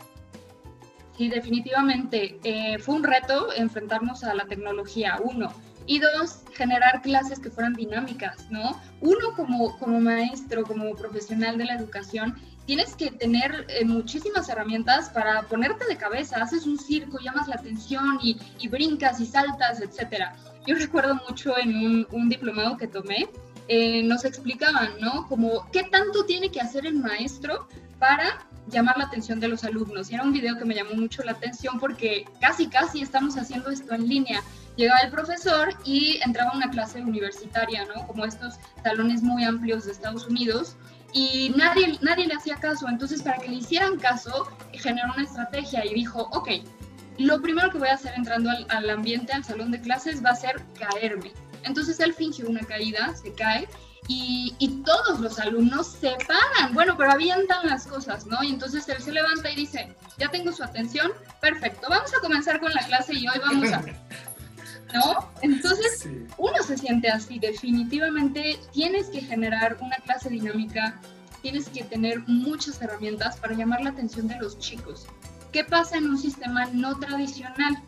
Sí, 1.19 1.29
definitivamente. 1.29 2.39
Eh, 2.45 2.79
fue 2.79 2.95
un 2.95 3.03
reto 3.03 3.53
enfrentarnos 3.53 4.23
a 4.23 4.35
la 4.35 4.45
tecnología, 4.45 5.19
uno. 5.21 5.53
Y 5.85 5.99
dos, 5.99 6.43
generar 6.55 7.03
clases 7.03 7.41
que 7.41 7.51
fueran 7.51 7.73
dinámicas, 7.75 8.49
¿no? 8.51 8.81
Uno 9.01 9.35
como, 9.35 9.77
como 9.79 10.01
maestro, 10.01 10.63
como 10.63 10.95
profesional 10.95 11.59
de 11.59 11.65
la 11.65 11.75
educación, 11.75 12.37
tienes 12.67 12.95
que 12.95 13.11
tener 13.11 13.67
eh, 13.69 13.85
muchísimas 13.85 14.49
herramientas 14.49 15.09
para 15.09 15.43
ponerte 15.43 15.87
de 15.87 15.97
cabeza. 15.97 16.41
Haces 16.41 16.67
un 16.67 16.79
circo, 16.79 17.19
llamas 17.19 17.49
la 17.49 17.57
atención 17.57 18.21
y, 18.23 18.39
y 18.61 18.69
brincas 18.69 19.19
y 19.19 19.27
saltas, 19.27 19.81
etc. 19.81 20.27
Yo 20.69 20.77
recuerdo 20.77 21.17
mucho 21.29 21.59
en 21.59 22.07
un, 22.13 22.29
diplomado 22.29 22.77
que 22.77 22.87
tomé, 22.87 23.29
eh, 23.67 24.05
nos 24.05 24.25
explicaban, 24.25 25.01
¿no? 25.01 25.27
Como 25.27 25.69
qué 25.73 25.83
tanto 25.83 26.25
tiene 26.27 26.51
que 26.51 26.61
hacer 26.61 26.87
el 26.87 26.95
maestro 26.95 27.67
para 27.99 28.47
llamar 28.71 28.99
la 28.99 29.05
atención 29.05 29.41
de 29.41 29.49
los 29.49 29.65
alumnos. 29.65 30.11
Y 30.11 30.15
era 30.15 30.25
un 30.25 30.33
video 30.33 30.57
que 30.57 30.65
me 30.65 30.75
llamó 30.75 30.95
mucho 30.95 31.23
la 31.23 31.33
atención 31.33 31.79
porque 31.79 32.27
casi, 32.41 32.69
casi 32.69 33.03
estamos 33.03 33.37
haciendo 33.37 33.71
esto 33.71 33.95
en 33.95 34.09
línea. 34.09 34.43
Llegaba 34.77 35.01
el 35.01 35.11
profesor 35.11 35.75
y 35.85 36.21
entraba 36.25 36.53
una 36.55 36.71
clase 36.71 37.01
universitaria, 37.01 37.85
¿no? 37.87 38.07
Como 38.07 38.25
estos 38.25 38.55
salones 38.83 39.23
muy 39.23 39.45
amplios 39.45 39.87
de 39.87 39.93
Estados 39.93 40.27
Unidos. 40.27 40.77
Y 41.13 41.53
nadie, 41.57 41.99
nadie 42.03 42.27
le 42.27 42.35
hacía 42.35 42.57
caso. 42.57 42.89
Entonces, 42.89 43.23
para 43.23 43.39
que 43.39 43.49
le 43.49 43.57
hicieran 43.57 43.99
caso, 43.99 44.47
generó 44.73 45.13
una 45.15 45.25
estrategia 45.25 45.85
y 45.85 45.95
dijo, 45.95 46.29
ok, 46.33 46.49
lo 47.19 47.43
primero 47.43 47.71
que 47.71 47.79
voy 47.79 47.89
a 47.89 47.95
hacer 47.95 48.13
entrando 48.17 48.51
al 48.69 48.91
ambiente, 48.91 49.33
al 49.33 49.45
salón 49.45 49.73
de 49.73 49.81
clases, 49.81 50.25
va 50.25 50.31
a 50.31 50.37
ser 50.37 50.63
caerme. 50.79 51.33
Entonces 51.65 51.99
él 52.01 52.15
fingió 52.15 52.49
una 52.49 52.61
caída, 52.61 53.15
se 53.17 53.33
cae 53.33 53.69
y, 54.09 54.55
y, 54.59 54.69
todos 54.83 55.21
los 55.21 55.39
alumnos 55.39 55.87
se 55.87 56.17
paran, 56.27 56.73
bueno, 56.73 56.97
pero 56.97 57.13
avientan 57.13 57.67
las 57.67 57.87
cosas, 57.87 58.27
¿no? 58.27 58.43
Y 58.43 58.49
entonces 58.49 58.89
él 58.89 59.03
se 59.03 59.13
levanta 59.13 59.51
y 59.51 59.57
dice, 59.57 59.95
ya 60.17 60.31
tengo 60.31 60.51
su 60.51 60.65
atención, 60.65 61.13
perfecto, 61.43 61.87
vamos 61.91 62.11
a 62.15 62.21
comenzar 62.21 62.59
con 62.59 62.73
la 62.73 62.83
clase 62.87 63.15
y 63.15 63.29
hoy 63.29 63.39
vamos 63.39 63.73
a... 63.73 63.85
¿No? 64.95 65.31
Entonces 65.43 66.01
sí. 66.01 66.27
uno 66.39 66.63
se 66.63 66.79
siente 66.79 67.11
así, 67.11 67.39
definitivamente 67.39 68.59
tienes 68.73 69.11
que 69.11 69.21
generar 69.21 69.77
una 69.83 69.97
clase 69.97 70.31
dinámica, 70.31 70.99
tienes 71.43 71.69
que 71.69 71.85
tener 71.85 72.21
muchas 72.27 72.81
herramientas 72.81 73.37
para 73.37 73.53
llamar 73.53 73.83
la 73.83 73.91
atención 73.91 74.29
de 74.29 74.39
los 74.39 74.59
chicos. 74.59 75.07
¿Qué 75.53 75.65
pasa 75.65 75.99
en 75.99 76.09
un 76.09 76.17
sistema 76.17 76.65
no 76.73 76.99
tradicional? 76.99 77.83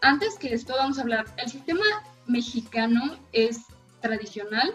Antes 0.00 0.38
que 0.38 0.54
esto 0.54 0.74
vamos 0.76 0.98
a 0.98 1.02
hablar, 1.02 1.26
el 1.36 1.50
sistema 1.50 1.84
mexicano 2.26 3.18
es 3.32 3.62
tradicional, 4.00 4.72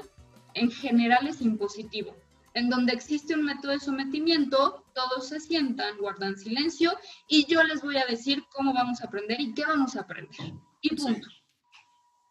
en 0.53 0.71
general 0.71 1.27
es 1.27 1.41
impositivo, 1.41 2.15
en 2.53 2.69
donde 2.69 2.93
existe 2.93 3.33
un 3.33 3.43
método 3.43 3.71
de 3.71 3.79
sometimiento, 3.79 4.85
todos 4.93 5.29
se 5.29 5.39
sientan, 5.39 5.97
guardan 5.97 6.37
silencio 6.37 6.97
y 7.27 7.45
yo 7.45 7.63
les 7.63 7.81
voy 7.81 7.97
a 7.97 8.05
decir 8.05 8.43
cómo 8.51 8.73
vamos 8.73 9.01
a 9.01 9.07
aprender 9.07 9.39
y 9.41 9.53
qué 9.53 9.65
vamos 9.65 9.95
a 9.95 10.01
aprender. 10.01 10.53
Y 10.81 10.95
punto. 10.95 11.27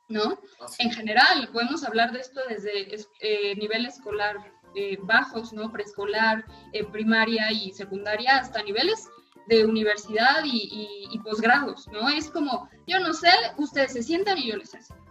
¿No? 0.09 0.39
En 0.79 0.91
general, 0.91 1.49
podemos 1.53 1.85
hablar 1.85 2.13
de 2.13 2.21
esto 2.21 2.41
desde 2.49 2.95
eh, 3.21 3.57
nivel 3.57 3.87
escolar 3.87 4.37
eh, 4.75 4.99
bajos, 5.03 5.53
¿no? 5.53 5.73
Preescolar, 5.73 6.45
eh, 6.73 6.85
primaria 6.85 7.51
y 7.51 7.73
secundaria, 7.73 8.37
hasta 8.37 8.63
niveles 8.63 9.09
de 9.49 9.65
universidad 9.65 10.45
y, 10.45 10.51
y, 10.51 11.15
y 11.15 11.19
posgrados, 11.21 11.89
¿no? 11.89 12.11
Es 12.11 12.31
como, 12.31 12.69
yo 12.87 13.01
no 13.01 13.15
sé, 13.15 13.31
ustedes 13.57 13.95
se 13.95 14.03
sientan 14.03 14.37
y 14.39 14.49
yo 14.49 14.57
les 14.57 14.75
enseño. 14.75 15.02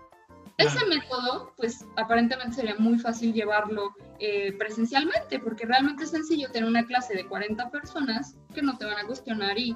Ese 0.57 0.85
método, 0.85 1.53
pues 1.57 1.85
aparentemente 1.97 2.55
sería 2.55 2.75
muy 2.77 2.99
fácil 2.99 3.33
llevarlo 3.33 3.95
eh, 4.19 4.53
presencialmente, 4.57 5.39
porque 5.39 5.65
realmente 5.65 6.03
es 6.03 6.11
sencillo 6.11 6.51
tener 6.51 6.69
una 6.69 6.85
clase 6.85 7.15
de 7.15 7.25
40 7.25 7.69
personas 7.71 8.35
que 8.53 8.61
no 8.61 8.77
te 8.77 8.85
van 8.85 8.97
a 8.97 9.07
cuestionar 9.07 9.57
y 9.57 9.75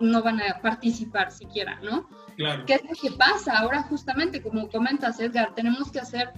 no 0.00 0.22
van 0.22 0.40
a 0.40 0.60
participar 0.60 1.30
siquiera, 1.30 1.78
¿no? 1.82 2.08
Claro. 2.36 2.64
¿Qué 2.66 2.74
es 2.74 2.82
lo 2.84 2.94
que 3.00 3.16
pasa? 3.16 3.58
Ahora 3.58 3.82
justamente, 3.82 4.42
como 4.42 4.68
comentas, 4.68 5.20
Edgar, 5.20 5.54
tenemos 5.54 5.92
que 5.92 6.00
hacer, 6.00 6.32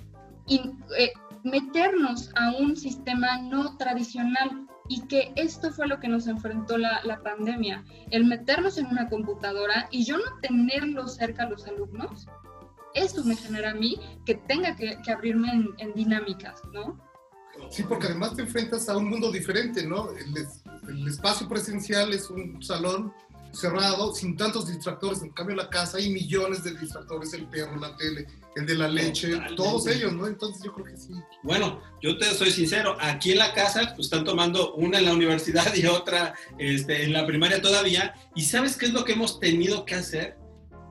in, 0.46 0.82
eh, 0.98 1.12
meternos 1.44 2.30
a 2.36 2.50
un 2.52 2.76
sistema 2.76 3.38
no 3.38 3.76
tradicional 3.76 4.66
y 4.88 5.06
que 5.06 5.32
esto 5.36 5.70
fue 5.70 5.86
lo 5.86 6.00
que 6.00 6.08
nos 6.08 6.26
enfrentó 6.26 6.76
la, 6.76 7.00
la, 7.04 7.22
pandemia, 7.22 7.84
el 8.10 8.24
meternos 8.24 8.76
en 8.76 8.86
una 8.86 9.08
computadora 9.08 9.88
y 9.90 10.04
yo 10.04 10.16
no 10.16 10.40
tenerlos 10.42 11.16
cerca 11.16 11.44
a 11.44 11.48
los 11.48 11.66
alumnos, 11.66 12.26
eso 12.94 13.24
me 13.24 13.36
genera 13.36 13.70
a 13.70 13.74
mí 13.74 13.98
que 14.24 14.34
tenga 14.34 14.76
que, 14.76 14.98
que 15.02 15.12
abrirme 15.12 15.50
en, 15.50 15.68
en, 15.78 15.94
dinámicas, 15.94 16.60
¿no? 16.72 16.98
Sí, 17.70 17.82
porque 17.84 18.06
además 18.06 18.34
te 18.34 18.42
enfrentas 18.42 18.88
a 18.88 18.96
un 18.96 19.08
mundo 19.08 19.30
diferente, 19.30 19.86
¿no? 19.86 20.10
El, 20.10 20.34
el 20.88 21.08
espacio 21.08 21.48
presencial 21.48 22.12
es 22.12 22.30
un 22.30 22.62
salón 22.62 23.12
cerrado, 23.54 24.12
sin 24.14 24.36
tantos 24.36 24.66
distractores. 24.66 25.22
En 25.22 25.30
cambio, 25.30 25.56
la 25.56 25.70
casa 25.70 25.98
hay 25.98 26.10
millones 26.10 26.64
de 26.64 26.74
distractores, 26.74 27.32
el 27.34 27.46
perro, 27.46 27.76
la 27.76 27.96
tele, 27.96 28.26
el 28.56 28.66
de 28.66 28.74
la 28.74 28.88
leche, 28.88 29.28
Totalmente. 29.28 29.56
todos 29.56 29.86
ellos, 29.86 30.12
¿no? 30.12 30.26
Entonces 30.26 30.62
yo 30.64 30.72
creo 30.74 30.86
que 30.86 30.96
sí. 30.96 31.12
Bueno, 31.42 31.80
yo 32.02 32.18
te 32.18 32.26
soy 32.34 32.50
sincero, 32.50 32.96
aquí 33.00 33.32
en 33.32 33.38
la 33.38 33.52
casa 33.54 33.92
pues 33.94 34.06
están 34.06 34.24
tomando 34.24 34.74
una 34.74 34.98
en 34.98 35.06
la 35.06 35.12
universidad 35.12 35.74
y 35.74 35.86
otra 35.86 36.34
este, 36.58 37.04
en 37.04 37.12
la 37.12 37.26
primaria 37.26 37.60
todavía. 37.60 38.14
¿Y 38.34 38.42
sabes 38.42 38.76
qué 38.76 38.86
es 38.86 38.92
lo 38.92 39.04
que 39.04 39.12
hemos 39.12 39.40
tenido 39.40 39.84
que 39.84 39.94
hacer? 39.94 40.36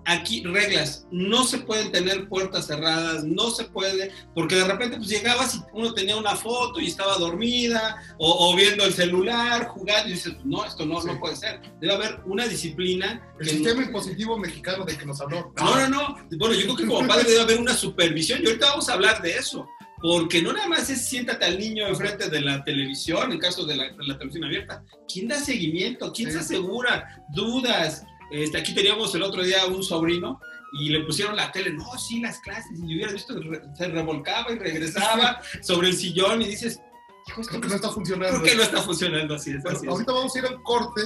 Aquí 0.06 0.44
reglas, 0.44 1.08
no 1.12 1.44
se 1.44 1.60
pueden 1.60 1.92
tener 1.92 2.28
puertas 2.28 2.68
cerradas, 2.68 3.24
no 3.24 3.52
se 3.52 3.66
puede, 3.66 4.12
porque 4.36 4.56
de 4.56 4.66
repente 4.66 4.98
pues 4.98 5.10
llegabas 5.10 5.56
y 5.56 5.60
uno 5.74 5.94
tenía 5.94 6.18
una 6.18 6.36
foto 6.36 6.80
y 6.80 6.88
estaba 6.88 7.18
dormida 7.18 8.02
o, 8.18 8.50
o 8.50 8.56
viendo 8.56 8.84
el 8.86 8.94
celular, 8.94 9.68
jugando 9.68 10.10
y 10.10 10.14
dices, 10.14 10.34
no, 10.44 10.66
esto 10.66 10.86
no, 10.86 11.02
sí. 11.02 11.08
no 11.08 11.20
puede 11.20 11.36
ser. 11.36 11.62
Debe 11.80 11.94
haber 11.94 12.20
una 12.26 12.48
disciplina. 12.48 13.22
El 13.40 13.50
sistema 13.50 13.82
no... 13.82 13.88
impositivo 13.88 14.38
mexicano 14.38 14.86
de 14.86 14.98
que 14.98 15.06
nos 15.06 15.22
habló. 15.22 15.54
No, 15.58 15.76
no, 15.76 15.90
no. 15.90 16.28
Bueno, 16.38 16.54
yo 16.56 16.64
creo 16.64 16.76
que 16.76 16.86
como 16.86 17.08
padre 17.08 17.30
debe 17.30 17.42
haber 17.42 17.60
una 17.60 17.76
supervisión 17.76 18.42
y 18.44 18.48
ahorita 18.48 18.70
vamos 18.70 18.90
a 18.90 18.94
hablar 18.94 19.22
de 19.22 19.38
eso. 19.38 19.68
Porque 20.02 20.42
no 20.42 20.52
nada 20.52 20.68
más 20.68 20.90
es 20.90 21.06
siéntate 21.06 21.46
al 21.46 21.58
niño 21.58 21.88
enfrente 21.88 22.30
de 22.30 22.42
la 22.42 22.62
televisión, 22.66 23.32
en 23.32 23.40
caso 23.40 23.66
de 23.66 23.78
la, 23.78 23.86
de 23.86 24.06
la 24.06 24.18
televisión 24.18 24.44
abierta. 24.44 24.84
¿Quién 25.08 25.30
da 25.30 25.38
seguimiento? 25.38 26.12
¿Quién 26.12 26.28
sí. 26.28 26.34
se 26.34 26.40
asegura? 26.42 27.24
Dudas, 27.34 28.04
este, 28.34 28.58
aquí 28.58 28.74
teníamos 28.74 29.14
el 29.14 29.22
otro 29.22 29.44
día 29.44 29.66
un 29.68 29.84
sobrino 29.84 30.40
y 30.74 30.90
le 30.90 31.02
pusieron 31.02 31.36
la 31.36 31.52
tele, 31.52 31.72
no, 31.72 31.98
sí, 32.00 32.20
las 32.20 32.40
clases, 32.40 32.72
y 32.80 32.82
yo 32.82 32.96
hubiera 32.96 33.12
visto 33.12 33.40
que 33.40 33.62
se 33.78 33.88
revolcaba 33.90 34.52
y 34.52 34.58
regresaba 34.58 35.40
sobre 35.62 35.90
el 35.90 35.96
sillón 35.96 36.42
y 36.42 36.48
dices, 36.48 36.82
hijo, 37.28 37.42
esto 37.42 37.62
que 37.62 37.68
no 37.68 37.76
está 37.76 37.90
funcionando. 37.90 38.42
Creo 38.42 38.52
que 38.52 38.58
no 38.58 38.64
está 38.64 38.82
funcionando 38.82 39.36
así. 39.36 39.52
Es, 39.52 39.62
bueno, 39.62 39.78
así 39.78 39.88
ahorita 39.88 40.12
es. 40.12 40.18
vamos 40.18 40.36
a 40.36 40.40
ir 40.40 40.46
al 40.48 40.64
corte 40.64 41.02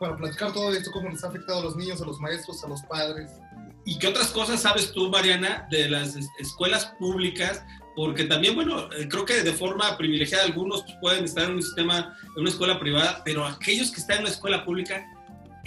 para 0.00 0.16
platicar 0.16 0.52
todo 0.52 0.72
esto, 0.72 0.90
cómo 0.90 1.08
les 1.08 1.22
ha 1.22 1.28
afectado 1.28 1.60
a 1.60 1.62
los 1.62 1.76
niños, 1.76 2.02
a 2.02 2.06
los 2.06 2.18
maestros, 2.18 2.64
a 2.64 2.68
los 2.68 2.82
padres. 2.82 3.30
¿Y 3.84 3.98
qué 3.98 4.08
otras 4.08 4.28
cosas 4.28 4.60
sabes 4.60 4.92
tú, 4.92 5.08
Mariana, 5.08 5.68
de 5.70 5.88
las 5.88 6.16
escuelas 6.38 6.86
públicas? 6.98 7.64
Porque 7.94 8.24
también, 8.24 8.54
bueno, 8.54 8.92
eh, 8.92 9.08
creo 9.08 9.24
que 9.24 9.42
de 9.42 9.52
forma 9.52 9.96
privilegiada 9.96 10.44
algunos 10.44 10.84
pueden 11.00 11.24
estar 11.24 11.44
en 11.44 11.56
un 11.56 11.62
sistema, 11.62 12.16
en 12.34 12.40
una 12.40 12.50
escuela 12.50 12.80
privada, 12.80 13.22
pero 13.24 13.46
aquellos 13.46 13.90
que 13.90 14.00
están 14.00 14.16
en 14.16 14.22
una 14.22 14.30
escuela 14.30 14.64
pública, 14.64 15.06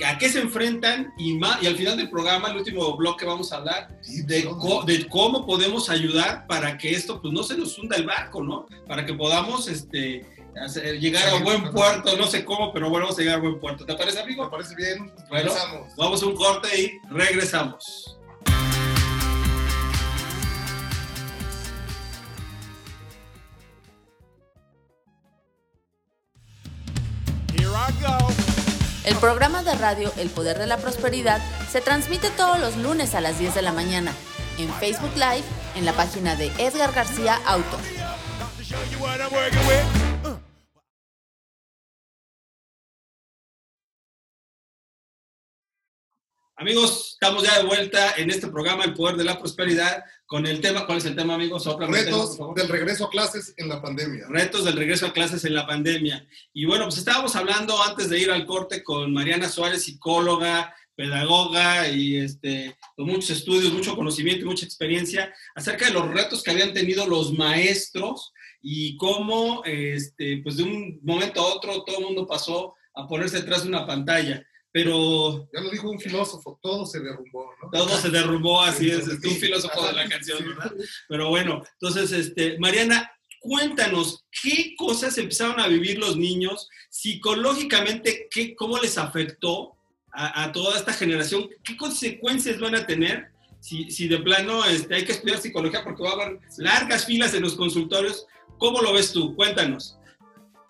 a 0.05 0.17
qué 0.17 0.29
se 0.29 0.39
enfrentan 0.41 1.13
y, 1.17 1.35
más, 1.35 1.61
y 1.61 1.67
al 1.67 1.75
final 1.75 1.97
del 1.97 2.09
programa, 2.09 2.49
el 2.49 2.57
último 2.57 2.95
bloque, 2.97 3.25
vamos 3.25 3.51
a 3.51 3.57
hablar 3.57 3.87
de, 4.25 4.45
co 4.45 4.83
de, 4.83 5.07
cómo 5.07 5.45
podemos 5.45 5.89
ayudar 5.89 6.47
para 6.47 6.77
que 6.77 6.91
esto 6.91 7.21
pues 7.21 7.33
no 7.33 7.43
se 7.43 7.57
nos 7.57 7.77
hunda 7.77 7.97
el 7.97 8.05
barco, 8.05 8.43
¿no? 8.43 8.65
Para 8.87 9.05
que 9.05 9.13
podamos 9.13 9.67
este, 9.67 10.25
hacer, 10.61 10.99
llegar 10.99 11.27
a 11.29 11.43
buen 11.43 11.71
puerto, 11.71 12.17
no 12.17 12.25
sé 12.25 12.43
cómo, 12.43 12.73
pero 12.73 12.89
bueno, 12.89 13.05
vamos 13.05 13.19
a 13.19 13.21
llegar 13.21 13.37
a 13.37 13.41
buen 13.41 13.59
puerto. 13.59 13.85
¿Te 13.85 13.95
parece, 13.95 14.19
amigo? 14.19 14.43
Me 14.45 14.49
parece 14.49 14.75
bien. 14.75 15.11
Bueno, 15.29 15.49
regresamos. 15.49 15.95
vamos 15.95 16.23
a 16.23 16.25
un 16.25 16.35
corte 16.35 16.81
y 16.81 16.91
regresamos. 17.09 18.17
Here 27.55 27.75
I 27.75 27.91
go. 28.01 28.52
El 29.03 29.15
programa 29.17 29.63
de 29.63 29.75
radio 29.75 30.11
El 30.17 30.29
Poder 30.29 30.57
de 30.57 30.65
la 30.65 30.77
Prosperidad 30.77 31.41
se 31.69 31.81
transmite 31.81 32.29
todos 32.31 32.59
los 32.59 32.77
lunes 32.77 33.15
a 33.15 33.21
las 33.21 33.37
10 33.37 33.55
de 33.55 33.61
la 33.61 33.73
mañana 33.73 34.13
en 34.57 34.73
Facebook 34.75 35.11
Live 35.15 35.43
en 35.75 35.85
la 35.85 35.93
página 35.93 36.35
de 36.35 36.47
Edgar 36.57 36.93
García 36.93 37.39
Auto. 37.45 37.77
Amigos, 46.63 47.09
estamos 47.11 47.43
ya 47.43 47.57
de 47.57 47.65
vuelta 47.65 48.13
en 48.15 48.29
este 48.29 48.47
programa 48.47 48.85
El 48.85 48.93
Poder 48.93 49.17
de 49.17 49.25
la 49.25 49.37
Prosperidad 49.37 50.01
con 50.25 50.47
el 50.47 50.61
tema, 50.61 50.85
¿cuál 50.85 50.99
es 50.99 51.03
el 51.03 51.13
tema, 51.13 51.35
amigos? 51.35 51.65
Retos 51.65 52.37
tema, 52.37 52.53
del 52.55 52.69
regreso 52.69 53.03
a 53.03 53.09
clases 53.09 53.53
en 53.57 53.67
la 53.67 53.81
pandemia. 53.81 54.27
Retos 54.29 54.63
del 54.63 54.77
regreso 54.77 55.07
a 55.07 55.11
clases 55.11 55.43
en 55.43 55.55
la 55.55 55.67
pandemia. 55.67 56.25
Y 56.53 56.63
bueno, 56.63 56.85
pues 56.85 56.99
estábamos 56.99 57.35
hablando 57.35 57.83
antes 57.83 58.09
de 58.09 58.17
ir 58.17 58.31
al 58.31 58.45
corte 58.45 58.81
con 58.81 59.11
Mariana 59.11 59.49
Suárez, 59.49 59.83
psicóloga, 59.83 60.73
pedagoga 60.95 61.89
y 61.89 62.15
este, 62.15 62.77
con 62.95 63.07
muchos 63.07 63.31
estudios, 63.31 63.73
mucho 63.73 63.97
conocimiento 63.97 64.45
y 64.45 64.47
mucha 64.47 64.65
experiencia 64.65 65.33
acerca 65.55 65.87
de 65.87 65.91
los 65.91 66.07
retos 66.13 66.43
que 66.43 66.51
habían 66.51 66.73
tenido 66.73 67.05
los 67.05 67.33
maestros 67.33 68.31
y 68.61 68.95
cómo, 68.95 69.65
este, 69.65 70.39
pues 70.41 70.55
de 70.55 70.63
un 70.63 71.01
momento 71.03 71.41
a 71.41 71.55
otro, 71.55 71.83
todo 71.83 71.97
el 71.97 72.05
mundo 72.05 72.25
pasó 72.25 72.73
a 72.95 73.05
ponerse 73.05 73.41
detrás 73.41 73.63
de 73.63 73.67
una 73.67 73.85
pantalla 73.85 74.45
pero... 74.73 75.47
Ya 75.53 75.61
lo 75.61 75.69
dijo 75.69 75.89
un 75.89 75.99
filósofo, 75.99 76.59
todo 76.61 76.85
se 76.87 76.99
derrumbó, 76.99 77.51
¿no? 77.61 77.69
Todo 77.69 77.89
se 77.89 78.09
derrumbó, 78.09 78.63
así 78.63 78.89
es, 78.89 79.07
es 79.07 79.23
un 79.23 79.35
filósofo 79.35 79.85
de 79.85 79.93
la 79.93 80.09
canción, 80.09 80.39
¿verdad? 80.49 80.73
Pero 81.07 81.29
bueno, 81.29 81.63
entonces, 81.73 82.11
este, 82.11 82.57
Mariana, 82.57 83.09
cuéntanos, 83.39 84.25
¿qué 84.41 84.73
cosas 84.75 85.15
empezaron 85.19 85.59
a 85.59 85.67
vivir 85.67 85.99
los 85.99 86.17
niños 86.17 86.67
psicológicamente? 86.89 88.27
¿qué, 88.31 88.55
¿Cómo 88.55 88.79
les 88.79 88.97
afectó 88.97 89.75
a, 90.11 90.43
a, 90.43 90.51
toda 90.51 90.75
esta 90.79 90.91
generación? 90.91 91.47
¿Qué 91.63 91.77
consecuencias 91.77 92.59
van 92.59 92.73
a 92.73 92.87
tener 92.87 93.27
si, 93.59 93.91
si 93.91 94.07
de 94.07 94.17
plano 94.17 94.65
este, 94.65 94.95
hay 94.95 95.05
que 95.05 95.11
estudiar 95.11 95.39
psicología 95.39 95.83
porque 95.83 96.01
va 96.01 96.09
a 96.09 96.13
haber 96.13 96.39
largas 96.57 97.05
filas 97.05 97.35
en 97.35 97.43
los 97.43 97.53
consultorios? 97.53 98.25
¿Cómo 98.57 98.81
lo 98.81 98.91
ves 98.91 99.13
tú? 99.13 99.35
Cuéntanos. 99.35 99.99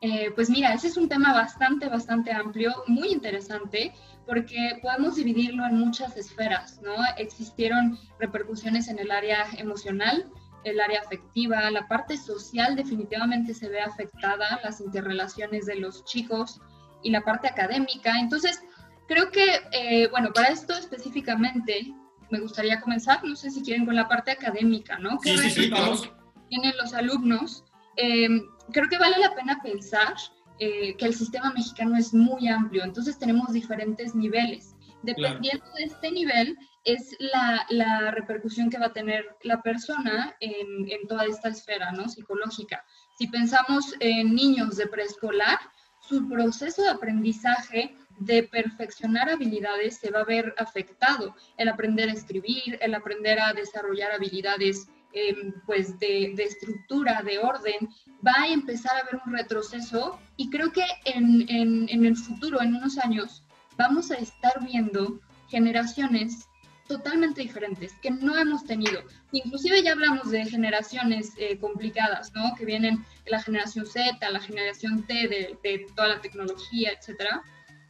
Eh, 0.05 0.31
pues 0.35 0.49
mira, 0.49 0.73
ese 0.73 0.87
es 0.87 0.97
un 0.97 1.07
tema 1.07 1.31
bastante, 1.31 1.87
bastante 1.87 2.33
amplio, 2.33 2.73
muy 2.87 3.07
interesante, 3.07 3.93
porque 4.27 4.77
podemos 4.81 5.15
dividirlo 5.15 5.65
en 5.65 5.79
muchas 5.79 6.17
esferas, 6.17 6.81
¿no? 6.81 6.93
Existieron 7.15 7.97
repercusiones 8.19 8.89
en 8.89 8.99
el 8.99 9.11
área 9.11 9.45
emocional, 9.57 10.29
el 10.65 10.81
área 10.81 10.99
afectiva, 10.99 11.71
la 11.71 11.87
parte 11.87 12.17
social 12.17 12.75
definitivamente 12.75 13.53
se 13.53 13.69
ve 13.69 13.79
afectada, 13.79 14.59
las 14.61 14.81
interrelaciones 14.81 15.67
de 15.67 15.77
los 15.77 16.03
chicos 16.03 16.59
y 17.01 17.09
la 17.09 17.21
parte 17.21 17.47
académica. 17.47 18.19
Entonces, 18.19 18.61
creo 19.07 19.31
que, 19.31 19.61
eh, 19.71 20.09
bueno, 20.09 20.33
para 20.33 20.49
esto 20.49 20.73
específicamente 20.73 21.93
me 22.29 22.41
gustaría 22.41 22.81
comenzar, 22.81 23.23
no 23.23 23.37
sé 23.37 23.51
si 23.51 23.63
quieren 23.63 23.85
con 23.85 23.95
la 23.95 24.09
parte 24.09 24.31
académica, 24.31 24.99
¿no? 24.99 25.17
¿Qué 25.19 25.37
sí, 25.37 25.49
sí, 25.49 25.63
sí, 25.63 25.69
vamos. 25.69 26.11
tienen 26.49 26.73
los 26.75 26.93
alumnos? 26.93 27.63
Eh, 27.97 28.27
creo 28.71 28.89
que 28.89 28.97
vale 28.97 29.17
la 29.19 29.35
pena 29.35 29.59
pensar 29.61 30.15
eh, 30.59 30.95
que 30.97 31.05
el 31.05 31.15
sistema 31.15 31.51
mexicano 31.51 31.97
es 31.97 32.13
muy 32.13 32.47
amplio, 32.47 32.83
entonces 32.83 33.17
tenemos 33.17 33.51
diferentes 33.53 34.15
niveles. 34.15 34.75
Dependiendo 35.01 35.65
claro. 35.65 35.75
de 35.75 35.83
este 35.83 36.11
nivel, 36.11 36.57
es 36.85 37.15
la, 37.19 37.65
la, 37.69 38.11
repercusión 38.11 38.69
que 38.69 38.77
va 38.77 38.87
a 38.87 38.93
tener 38.93 39.25
la 39.43 39.61
persona 39.61 40.35
en, 40.39 40.89
en, 40.89 41.07
toda 41.07 41.25
esta 41.25 41.49
esfera 41.49 41.91
¿no? 41.91 42.07
psicológica. 42.07 42.85
Si 43.17 43.27
pensamos 43.27 43.95
en 43.99 44.33
niños 44.33 44.77
de 44.77 44.87
preescolar, 44.87 45.59
su 46.01 46.27
proceso 46.27 46.83
de 46.83 46.89
aprendizaje 46.89 47.95
de 48.19 48.43
perfeccionar 48.43 49.29
habilidades 49.29 49.97
se 49.97 50.11
va 50.11 50.21
a 50.21 50.25
ver 50.25 50.53
afectado. 50.57 51.35
El 51.57 51.69
aprender 51.69 52.09
a 52.09 52.13
escribir, 52.13 52.77
el 52.81 52.93
aprender 52.93 53.39
a 53.39 53.53
desarrollar 53.53 54.11
habilidades 54.11 54.87
eh, 55.13 55.53
pues 55.65 55.99
de, 55.99 56.33
de, 56.35 56.43
estructura, 56.43 57.21
de 57.21 57.39
orden, 57.39 57.89
va 58.25 58.33
a 58.43 58.47
empezar 58.47 58.95
a 58.95 58.99
haber 59.01 59.21
un 59.25 59.33
retroceso 59.33 60.19
y 60.37 60.49
creo 60.49 60.71
que 60.71 60.85
en, 61.05 61.45
en, 61.49 61.87
en, 61.89 62.05
el 62.05 62.15
futuro, 62.15 62.61
en 62.61 62.75
unos 62.75 62.97
años, 62.97 63.43
vamos 63.77 64.11
a 64.11 64.15
estar 64.15 64.63
viendo 64.63 65.19
generaciones 65.49 66.47
totalmente 66.87 67.41
diferentes 67.41 67.93
que 68.01 68.11
no 68.11 68.37
hemos 68.37 68.65
tenido. 68.65 69.01
Inclusive 69.31 69.83
ya 69.83 69.93
hablamos 69.93 70.31
de 70.31 70.45
generaciones 70.45 71.33
eh, 71.37 71.57
complicadas, 71.57 72.33
¿no? 72.33 72.55
Que 72.55 72.65
vienen 72.65 73.05
la 73.25 73.41
generación 73.41 73.85
Z, 73.85 74.29
la 74.29 74.39
generación 74.39 75.03
T, 75.03 75.13
de, 75.13 75.57
de 75.63 75.85
toda 75.95 76.09
la 76.09 76.21
tecnología, 76.21 76.91
etcétera. 76.91 77.41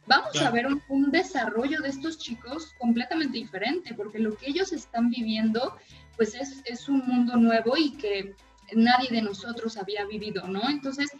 Vamos 0.06 0.32
claro. 0.32 0.48
a 0.48 0.50
ver 0.50 0.66
un, 0.66 0.82
un 0.88 1.10
desarrollo 1.10 1.80
de 1.80 1.88
estos 1.88 2.18
chicos 2.18 2.72
completamente 2.78 3.38
diferente, 3.38 3.94
porque 3.94 4.18
lo 4.18 4.36
que 4.36 4.48
ellos 4.48 4.72
están 4.72 5.08
viviendo 5.10 5.76
pues 6.16 6.34
es, 6.34 6.62
es, 6.64 6.88
un 6.88 7.06
mundo 7.06 7.36
nuevo 7.36 7.76
y 7.76 7.92
que 7.92 8.36
nadie 8.72 9.10
de 9.10 9.22
nosotros 9.22 9.76
había 9.76 10.04
vivido, 10.04 10.46
¿no? 10.48 10.68
Entonces, 10.68 11.10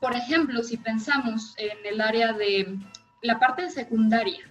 por 0.00 0.14
ejemplo, 0.14 0.62
si 0.62 0.76
pensamos 0.76 1.54
en 1.58 1.78
el 1.84 2.00
área 2.00 2.32
de 2.32 2.78
la 3.22 3.38
parte 3.38 3.70
secundaria, 3.70 4.50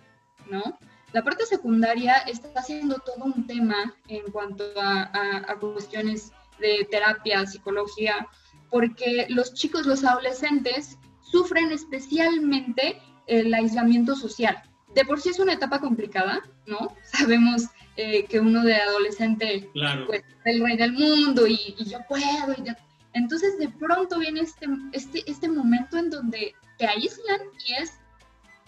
¿no? 0.50 0.77
La 1.13 1.24
parte 1.24 1.45
secundaria 1.45 2.15
está 2.27 2.50
haciendo 2.60 3.00
todo 3.00 3.24
un 3.24 3.48
tema 3.48 3.95
en 4.07 4.29
cuanto 4.31 4.65
a, 4.79 5.10
a 5.48 5.55
cuestiones 5.60 6.31
de 6.60 6.88
terapia, 6.89 7.45
psicología, 7.45 8.27
porque 8.69 9.25
los 9.29 9.53
chicos, 9.53 9.86
los 9.86 10.03
adolescentes, 10.03 10.98
sufren 11.22 11.72
especialmente 11.72 13.01
el 13.27 13.53
aislamiento 13.53 14.15
social. 14.15 14.62
De 14.93 15.03
por 15.05 15.19
sí 15.19 15.29
es 15.29 15.39
una 15.39 15.53
etapa 15.53 15.79
complicada, 15.79 16.41
¿no? 16.65 16.95
Sabemos 17.03 17.63
eh, 17.97 18.25
que 18.25 18.39
uno 18.39 18.63
de 18.63 18.75
adolescente 18.75 19.69
Claro. 19.73 20.07
pues, 20.07 20.21
es 20.21 20.55
el 20.55 20.61
rey 20.63 20.77
del 20.77 20.93
mundo 20.93 21.47
y, 21.47 21.75
y 21.77 21.85
yo 21.89 21.99
puedo. 22.07 22.53
y 22.57 22.63
ya. 22.65 22.77
Entonces 23.13 23.57
de 23.57 23.69
pronto 23.69 24.19
viene 24.19 24.41
este, 24.41 24.67
este, 24.91 25.23
este 25.29 25.47
momento 25.47 25.97
en 25.97 26.09
donde 26.09 26.53
te 26.77 26.85
aíslan 26.85 27.39
y 27.65 27.73
es, 27.81 27.93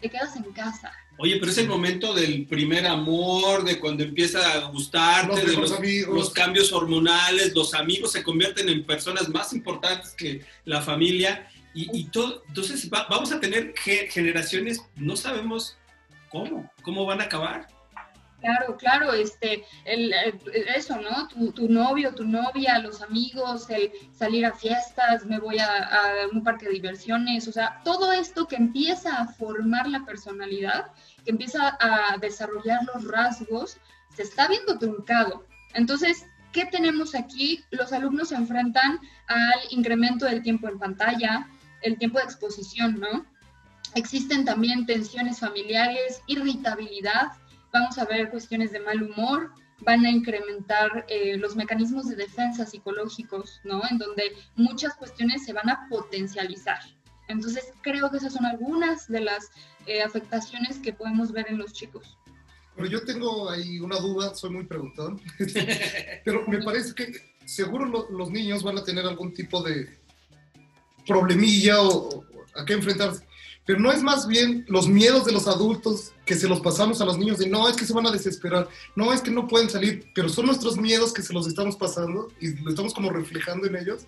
te 0.02 0.10
quedas 0.10 0.36
en 0.38 0.44
casa. 0.54 0.92
Oye, 1.20 1.38
pero 1.40 1.52
es 1.52 1.58
el 1.58 1.68
momento 1.68 2.14
del 2.14 2.46
primer 2.46 2.86
amor, 2.86 3.64
de 3.66 3.80
cuando 3.80 4.04
empieza 4.04 4.40
a 4.54 4.66
gustarte, 4.70 5.36
Los 5.42 5.46
de 5.46 5.58
los, 5.58 5.72
amigos. 5.72 6.16
los 6.16 6.30
cambios 6.30 6.72
hormonales, 6.72 7.56
los 7.56 7.74
amigos 7.74 8.12
se 8.12 8.22
convierten 8.24 8.70
en 8.70 8.86
personas 8.86 9.28
más 9.28 9.52
importantes 9.52 10.12
que 10.14 10.46
la 10.64 10.82
familia 10.82 11.50
y, 11.74 11.90
y 12.00 12.06
todo. 12.06 12.44
Entonces 12.48 12.88
va- 12.94 13.08
vamos 13.10 13.32
a 13.32 13.40
tener 13.40 13.74
ge- 13.76 14.08
generaciones, 14.12 14.80
no 14.96 15.16
sabemos 15.18 15.76
cómo, 16.30 16.72
cómo 16.84 17.06
van 17.06 17.20
a 17.20 17.24
acabar. 17.26 17.68
Claro, 18.48 18.78
claro, 18.78 19.12
este, 19.14 19.66
el, 19.84 20.14
el- 20.14 20.40
eso, 20.74 20.96
¿no? 21.02 21.28
Tu, 21.28 21.52
tu 21.52 21.68
novio, 21.68 22.14
tu 22.16 22.24
novia, 22.24 22.80
los 22.80 23.02
amigos, 23.02 23.70
el 23.70 23.92
salir 24.18 24.46
a 24.46 24.54
fiestas, 24.54 25.26
me 25.26 25.38
voy 25.38 25.60
a, 25.60 25.68
a 25.68 26.28
un 26.32 26.44
parque 26.46 26.66
de 26.68 26.72
diversiones, 26.74 27.46
o 27.50 27.52
sea, 27.52 27.82
todo 27.84 28.14
esto 28.14 28.48
que 28.48 28.56
empieza 28.56 29.18
a 29.20 29.28
formar 29.28 29.90
la 29.90 30.06
personalidad, 30.06 30.92
que 31.26 31.32
empieza 31.32 31.78
a 31.82 32.18
desarrollar 32.20 32.80
los 32.94 33.04
rasgos, 33.06 33.78
se 34.16 34.22
está 34.24 34.48
viendo 34.48 34.78
truncado. 34.80 35.46
Entonces, 35.74 36.26
¿qué 36.54 36.64
tenemos 36.66 37.16
aquí? 37.16 37.66
Los 37.72 37.92
alumnos 37.92 38.30
se 38.30 38.36
enfrentan 38.36 39.00
al 39.28 39.60
incremento 39.72 40.26
del 40.26 40.42
tiempo 40.42 40.70
en 40.70 40.80
pantalla, 40.80 41.50
el 41.82 41.98
tiempo 41.98 42.18
de 42.20 42.24
exposición, 42.24 42.98
¿no? 43.02 43.26
Existen 43.96 44.46
también 44.46 44.86
tensiones 44.86 45.40
familiares, 45.40 46.22
irritabilidad, 46.28 47.34
vamos 47.74 47.98
a 47.98 48.06
ver 48.06 48.30
cuestiones 48.30 48.72
de 48.72 48.80
mal 48.80 49.02
humor, 49.04 49.52
van 49.82 50.06
a 50.06 50.10
incrementar 50.10 51.06
eh, 51.08 51.38
los 51.38 51.56
mecanismos 51.56 52.08
de 52.08 52.16
defensa 52.16 52.66
psicológicos, 52.66 53.60
¿no? 53.64 53.82
En 53.90 53.98
donde 53.98 54.36
muchas 54.56 54.96
cuestiones 54.96 55.46
se 55.46 55.54
van 55.54 55.70
a 55.70 55.88
potencializar. 55.90 56.80
Entonces, 57.28 57.72
creo 57.82 58.10
que 58.10 58.18
esas 58.18 58.34
son 58.34 58.46
algunas 58.46 59.08
de 59.08 59.22
las 59.22 59.50
eh, 59.86 60.02
afectaciones 60.02 60.80
que 60.80 60.94
podemos 60.94 61.32
ver 61.32 61.46
en 61.50 61.58
los 61.58 61.74
chicos. 61.74 62.18
Pero 62.76 62.88
yo 62.90 63.04
tengo 63.04 63.50
ahí 63.50 63.80
una 63.80 63.98
duda, 64.00 64.34
soy 64.36 64.52
muy 64.52 64.66
preguntón, 64.66 65.20
pero 66.26 66.48
me 66.48 66.62
parece 66.64 66.94
que 66.94 67.12
seguro 67.46 67.86
lo- 67.86 68.10
los 68.12 68.30
niños 68.32 68.64
van 68.64 68.78
a 68.78 68.84
tener 68.84 69.06
algún 69.06 69.34
tipo 69.34 69.62
de 69.64 70.00
problemilla 71.06 71.82
o, 71.82 72.10
o 72.20 72.24
a 72.56 72.66
qué 72.66 72.74
enfrentarse. 72.74 73.26
Pero 73.66 73.80
no 73.80 73.92
es 73.92 74.02
más 74.02 74.28
bien 74.28 74.66
los 74.68 74.88
miedos 74.88 75.26
de 75.26 75.32
los 75.34 75.48
adultos 75.48 76.14
que 76.28 76.36
se 76.36 76.48
los 76.48 76.60
pasamos 76.62 77.02
a 77.02 77.06
los 77.06 77.18
niños 77.18 77.40
de 77.40 77.48
no, 77.48 77.68
es 77.68 77.76
que 77.76 77.86
se 77.86 77.94
van 77.94 78.06
a 78.06 78.12
desesperar, 78.12 78.68
no, 78.96 79.12
es 79.14 79.22
que 79.22 79.32
no 79.32 79.48
pueden 79.48 79.70
salir, 79.70 80.12
pero 80.14 80.30
son 80.30 80.46
nuestros 80.46 80.78
miedos 80.78 81.12
que 81.14 81.24
se 81.24 81.34
los 81.34 81.48
estamos 81.48 81.76
pasando 81.78 82.28
y 82.40 82.54
lo 82.62 82.70
estamos 82.70 82.94
como 82.94 83.10
reflejando 83.10 83.66
en 83.66 83.78
ellos. 83.78 84.06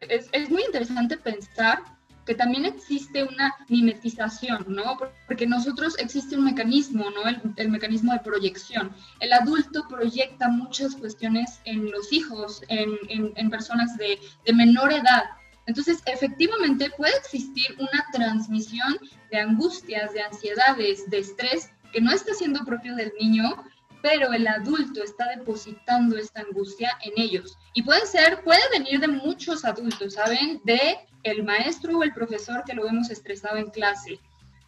es, 0.00 0.28
es 0.32 0.50
muy 0.50 0.62
interesante 0.64 1.16
pensar 1.16 1.82
que 2.26 2.34
también 2.34 2.64
existe 2.64 3.22
una 3.22 3.54
mimetización, 3.68 4.64
¿no? 4.68 4.96
Porque 5.26 5.46
nosotros 5.46 5.94
existe 5.98 6.36
un 6.38 6.44
mecanismo, 6.46 7.10
¿no? 7.10 7.28
El, 7.28 7.40
el 7.56 7.68
mecanismo 7.68 8.12
de 8.14 8.20
proyección. 8.20 8.92
El 9.20 9.32
adulto 9.34 9.86
proyecta 9.88 10.48
muchas 10.48 10.96
cuestiones 10.96 11.60
en 11.66 11.90
los 11.90 12.12
hijos, 12.14 12.62
en, 12.68 12.90
en- 13.10 13.32
en 13.36 13.50
personas 13.50 13.96
de, 13.98 14.18
de 14.46 14.52
menor 14.54 14.90
edad. 14.92 15.24
Entonces, 15.66 16.02
efectivamente 16.06 16.90
puede 16.96 17.16
existir 17.16 17.66
una 17.78 18.06
transmisión 18.12 18.98
de 19.30 19.38
angustias, 19.40 20.12
de 20.12 20.22
ansiedades, 20.22 21.08
de 21.10 21.18
estrés 21.18 21.70
que 21.92 22.00
no 22.00 22.12
está 22.12 22.34
siendo 22.34 22.64
propio 22.64 22.94
del 22.96 23.12
niño, 23.20 23.64
pero 24.02 24.32
el 24.32 24.46
adulto 24.46 25.02
está 25.02 25.28
depositando 25.34 26.18
esta 26.18 26.42
angustia 26.42 26.90
en 27.02 27.12
ellos. 27.16 27.56
Y 27.72 27.82
puede 27.82 28.04
ser, 28.06 28.42
puede 28.44 28.60
venir 28.70 29.00
de 29.00 29.08
muchos 29.08 29.64
adultos, 29.64 30.14
¿saben? 30.14 30.60
De 30.64 30.98
el 31.22 31.42
maestro 31.42 31.98
o 31.98 32.02
el 32.02 32.12
profesor 32.12 32.64
que 32.66 32.74
lo 32.74 32.84
vemos 32.84 33.10
estresado 33.10 33.56
en 33.56 33.70
clase, 33.70 34.20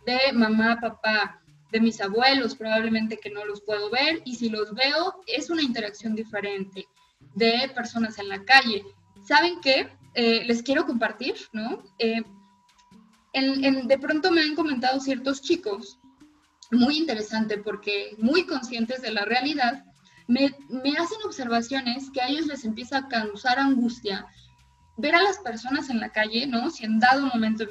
de 0.07 0.33
mamá, 0.33 0.79
papá, 0.81 1.43
de 1.71 1.81
mis 1.81 2.01
abuelos, 2.01 2.55
probablemente 2.55 3.19
que 3.19 3.31
no 3.31 3.45
los 3.45 3.61
puedo 3.61 3.91
ver, 3.91 4.23
y 4.25 4.37
si 4.37 4.49
los 4.49 4.73
veo, 4.73 5.21
es 5.27 5.51
una 5.51 5.63
interacción 5.63 6.15
diferente, 6.15 6.87
de 7.35 7.71
personas 7.75 8.19
en 8.19 8.29
la 8.29 8.43
calle. 8.45 8.85
¿Saben 9.27 9.61
qué? 9.61 9.91
Eh, 10.19 10.45
les 10.47 10.63
quiero 10.63 10.87
compartir, 10.87 11.35
¿no? 11.53 11.83
Eh, 11.99 12.23
en- 13.35 13.65
en- 13.65 13.87
de 13.87 13.99
pronto 13.99 14.31
me 14.31 14.41
han 14.41 14.55
comentado 14.55 14.99
ciertos 14.99 15.43
chicos 15.43 15.99
muy 16.71 16.97
interesante 16.97 17.59
porque 17.59 18.17
muy 18.19 18.47
conscientes 18.47 19.03
de 19.03 19.11
la 19.13 19.25
realidad, 19.27 19.85
me, 20.27 20.57
me 20.69 20.93
hacen 20.97 21.19
observaciones 21.25 22.11
que 22.11 22.21
a 22.21 22.29
ellos 22.29 22.47
les 22.47 22.65
empieza 22.65 22.99
a 22.99 23.09
causar 23.09 23.59
angustia 23.59 24.27
ver 24.97 25.15
a 25.15 25.23
las 25.23 25.39
personas 25.39 25.91
en 25.91 26.01
la 26.01 26.11
calle, 26.11 26.47
¿no? 26.47 26.71
Si 26.71 26.85
en 26.85 26.99
dado 26.99 27.27
momento 27.27 27.65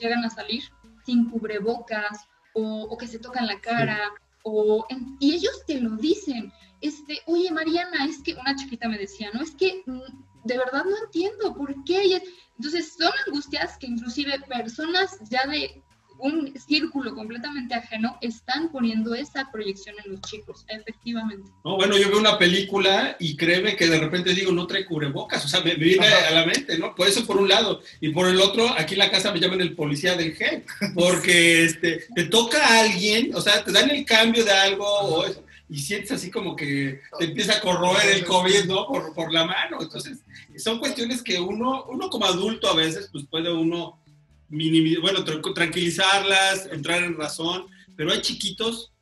llegan 0.00 0.24
a 0.24 0.30
salir 0.30 0.62
sin 1.04 1.28
cubrebocas 1.28 2.26
o, 2.54 2.82
o 2.84 2.96
que 2.96 3.08
se 3.08 3.18
tocan 3.18 3.46
la 3.48 3.60
cara, 3.60 3.98
o 4.44 4.86
en- 4.88 5.16
y 5.18 5.34
ellos 5.34 5.64
te 5.66 5.80
lo 5.80 5.96
dicen. 5.96 6.52
Este, 6.80 7.20
oye, 7.26 7.50
Mariana, 7.50 8.04
es 8.06 8.22
que 8.22 8.34
una 8.34 8.54
chiquita 8.54 8.88
me 8.88 8.96
decía, 8.98 9.30
¿no? 9.34 9.42
Es 9.42 9.50
que 9.50 9.82
mm, 9.84 10.00
de 10.44 10.58
verdad 10.58 10.84
no 10.84 10.96
entiendo 11.04 11.54
por 11.54 11.74
qué. 11.84 12.20
Entonces, 12.56 12.94
son 12.98 13.12
angustias 13.26 13.76
que 13.78 13.86
inclusive 13.86 14.40
personas 14.48 15.18
ya 15.30 15.46
de 15.46 15.82
un 16.18 16.52
círculo 16.58 17.14
completamente 17.14 17.74
ajeno 17.74 18.18
están 18.20 18.70
poniendo 18.70 19.14
esa 19.14 19.50
proyección 19.50 19.96
en 20.04 20.12
los 20.12 20.20
chicos, 20.22 20.64
efectivamente. 20.68 21.50
No, 21.64 21.76
bueno, 21.76 21.96
yo 21.96 22.08
veo 22.08 22.18
una 22.18 22.38
película 22.38 23.16
y 23.18 23.36
créeme 23.36 23.76
que 23.76 23.86
de 23.86 23.98
repente 23.98 24.34
digo, 24.34 24.52
no 24.52 24.66
trae 24.66 24.84
cubrebocas, 24.84 25.44
o 25.44 25.48
sea, 25.48 25.60
me, 25.60 25.76
me 25.76 25.84
viene 25.84 26.06
Ajá. 26.06 26.28
a 26.28 26.30
la 26.32 26.46
mente, 26.46 26.76
¿no? 26.78 26.94
Por 26.94 27.08
eso 27.08 27.24
por 27.24 27.36
un 27.36 27.48
lado. 27.48 27.80
Y 28.00 28.10
por 28.10 28.28
el 28.28 28.40
otro, 28.40 28.68
aquí 28.76 28.94
en 28.94 28.98
la 28.98 29.10
casa 29.10 29.32
me 29.32 29.40
llaman 29.40 29.60
el 29.60 29.74
policía 29.74 30.16
del 30.16 30.34
gel, 30.34 30.64
porque 30.94 31.64
este, 31.64 32.06
te 32.14 32.24
toca 32.24 32.66
a 32.66 32.80
alguien, 32.80 33.34
o 33.34 33.40
sea, 33.40 33.62
te 33.64 33.72
dan 33.72 33.90
el 33.90 34.04
cambio 34.04 34.44
de 34.44 34.52
algo 34.52 34.86
o 34.86 35.24
eso, 35.24 35.44
y 35.70 35.78
sientes 35.78 36.12
así 36.12 36.30
como 36.30 36.56
que 36.56 37.00
te 37.18 37.24
empieza 37.26 37.56
a 37.56 37.60
corroer 37.60 38.08
el 38.16 38.24
COVID, 38.24 38.64
¿no? 38.64 38.86
Por, 38.86 39.12
por 39.14 39.32
la 39.32 39.44
mano. 39.46 39.78
Entonces, 39.80 40.18
son 40.56 40.78
cuestiones 40.78 41.22
que 41.22 41.38
uno, 41.40 41.84
uno 41.84 42.08
como 42.08 42.24
adulto 42.24 42.68
a 42.68 42.74
veces, 42.74 43.08
pues 43.12 43.24
puede 43.30 43.52
uno 43.52 44.00
minimizar, 44.48 45.02
bueno, 45.02 45.24
tra- 45.24 45.54
tranquilizarlas, 45.54 46.68
entrar 46.72 47.02
en 47.02 47.16
razón, 47.16 47.66
pero 47.96 48.12
hay 48.12 48.20
chiquitos 48.22 48.92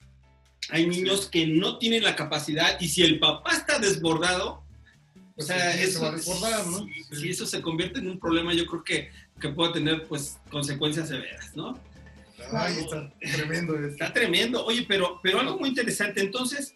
hay 0.70 0.85
niños 0.85 1.29
que 1.29 1.46
no 1.46 1.79
tienen 1.79 2.02
la 2.02 2.16
capacidad 2.16 2.81
y 2.81 2.88
si 2.88 3.02
el 3.02 3.20
papá 3.20 3.52
está 3.52 3.79
desbordado, 3.79 4.55
o 5.14 5.35
Pues 5.37 5.46
sea, 5.46 5.72
sí, 5.72 5.79
se 5.79 5.85
eso, 5.85 6.00
va 6.02 6.09
a 6.09 6.12
desbordar, 6.16 6.66
¿no? 6.66 6.85
si, 7.11 7.16
si 7.20 7.29
eso 7.31 7.46
se 7.46 7.62
convierte 7.62 8.00
en 8.00 8.11
un 8.11 8.18
problema, 8.18 8.52
yo 8.52 8.66
creo 8.66 8.83
que, 8.83 9.11
que 9.40 9.48
puede 9.50 9.74
tener 9.74 10.09
pues 10.09 10.38
consecuencias 10.50 11.07
severas, 11.09 11.55
¿no? 11.55 11.79
Ay, 12.53 12.79
está 12.79 13.12
tremendo 13.18 13.75
esto. 13.75 13.88
Está 13.88 14.12
tremendo. 14.12 14.64
Oye, 14.64 14.85
pero, 14.87 15.20
pero 15.22 15.40
algo 15.40 15.59
muy 15.59 15.68
interesante, 15.68 16.20
entonces, 16.20 16.75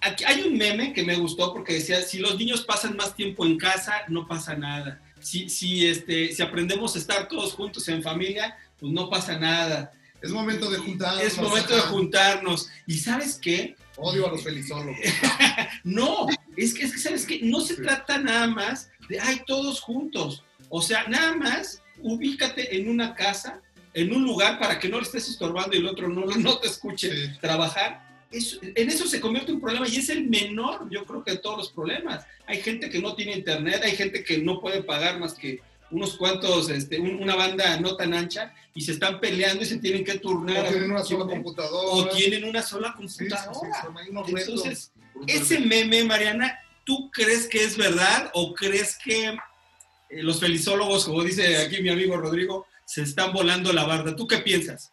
aquí 0.00 0.24
hay 0.24 0.42
un 0.42 0.56
meme 0.56 0.92
que 0.92 1.04
me 1.04 1.16
gustó 1.16 1.52
porque 1.52 1.74
decía, 1.74 2.02
si 2.02 2.18
los 2.18 2.36
niños 2.38 2.64
pasan 2.64 2.96
más 2.96 3.14
tiempo 3.14 3.44
en 3.46 3.58
casa, 3.58 4.02
no 4.08 4.26
pasa 4.26 4.54
nada. 4.54 5.00
Si, 5.20 5.48
si, 5.48 5.86
este, 5.86 6.32
si 6.32 6.42
aprendemos 6.42 6.94
a 6.94 6.98
estar 6.98 7.28
todos 7.28 7.54
juntos 7.54 7.88
en 7.88 8.02
familia, 8.02 8.56
pues 8.78 8.92
no 8.92 9.08
pasa 9.08 9.38
nada. 9.38 9.92
Es 10.20 10.30
momento 10.30 10.70
de 10.70 10.78
juntarnos. 10.78 11.22
Es 11.22 11.38
momento 11.38 11.74
de 11.74 11.80
juntarnos. 11.82 12.70
¿Y 12.86 12.98
sabes 12.98 13.38
qué? 13.40 13.76
Odio 13.96 14.26
a 14.26 14.30
los 14.30 14.42
felizólogos. 14.42 14.98
No, 15.84 16.26
es 16.56 16.72
que, 16.72 16.84
es 16.84 16.92
que 16.92 16.98
sabes 16.98 17.26
que 17.26 17.40
no 17.42 17.60
se 17.60 17.76
trata 17.76 18.16
nada 18.16 18.46
más 18.46 18.90
de, 19.08 19.20
ay, 19.20 19.42
todos 19.46 19.80
juntos. 19.80 20.42
O 20.70 20.80
sea, 20.80 21.06
nada 21.08 21.36
más 21.36 21.82
ubícate 22.02 22.76
en 22.76 22.88
una 22.88 23.14
casa, 23.14 23.60
en 23.94 24.12
un 24.14 24.24
lugar 24.24 24.58
para 24.58 24.78
que 24.78 24.88
no 24.88 24.98
le 24.98 25.04
estés 25.04 25.28
estorbando 25.28 25.74
y 25.76 25.78
el 25.80 25.86
otro 25.86 26.08
no, 26.08 26.26
no 26.36 26.58
te 26.58 26.66
escuche 26.68 27.10
Sí. 27.10 27.32
trabajar. 27.40 28.02
En 28.32 28.90
eso 28.90 29.06
se 29.06 29.20
convierte 29.20 29.52
un 29.52 29.60
problema 29.60 29.86
y 29.86 29.96
es 29.96 30.08
el 30.08 30.28
menor, 30.28 30.88
yo 30.90 31.04
creo 31.04 31.22
que 31.22 31.32
de 31.32 31.38
todos 31.38 31.56
los 31.56 31.70
problemas. 31.70 32.26
Hay 32.46 32.60
gente 32.60 32.90
que 32.90 32.98
no 32.98 33.14
tiene 33.14 33.32
internet, 33.36 33.80
hay 33.84 33.94
gente 33.96 34.24
que 34.24 34.38
no 34.38 34.60
puede 34.60 34.82
pagar 34.82 35.20
más 35.20 35.34
que 35.34 35.60
unos 35.92 36.16
cuantos, 36.16 36.68
este, 36.70 36.98
un- 36.98 37.22
una 37.22 37.36
banda 37.36 37.78
no 37.78 37.94
tan 37.96 38.12
ancha 38.12 38.52
y 38.74 38.80
se 38.80 38.90
están 38.92 39.20
peleando 39.20 39.62
y 39.62 39.66
se 39.66 39.78
tienen 39.78 40.04
que 40.04 40.18
turnar. 40.18 40.64
O 40.66 40.68
tienen 40.68 40.90
una 40.90 41.04
sola 41.04 41.26
computadora. 41.26 41.88
o 41.92 42.08
tienen 42.08 42.42
una 42.44 42.62
sola 42.62 42.92
Sí, 42.98 43.06
sí, 43.08 43.24
sí, 43.24 43.28
computadora. 43.28 44.40
Entonces, 44.40 44.90
ese 45.28 45.60
meme, 45.60 46.02
Mariana, 46.02 46.58
¿tú 46.84 47.10
crees 47.12 47.46
que 47.46 47.62
es 47.62 47.76
verdad 47.76 48.32
o 48.34 48.52
crees 48.52 48.98
que 48.98 49.26
eh, 49.28 50.22
los 50.24 50.40
felizólogos, 50.40 51.04
como 51.04 51.22
dice 51.22 51.56
aquí 51.58 51.80
mi 51.82 51.90
amigo 51.90 52.16
Rodrigo, 52.16 52.66
se 52.94 53.02
están 53.02 53.32
volando 53.32 53.72
la 53.72 53.84
barda? 53.84 54.14
¿Tú 54.14 54.28
qué 54.28 54.38
piensas? 54.38 54.92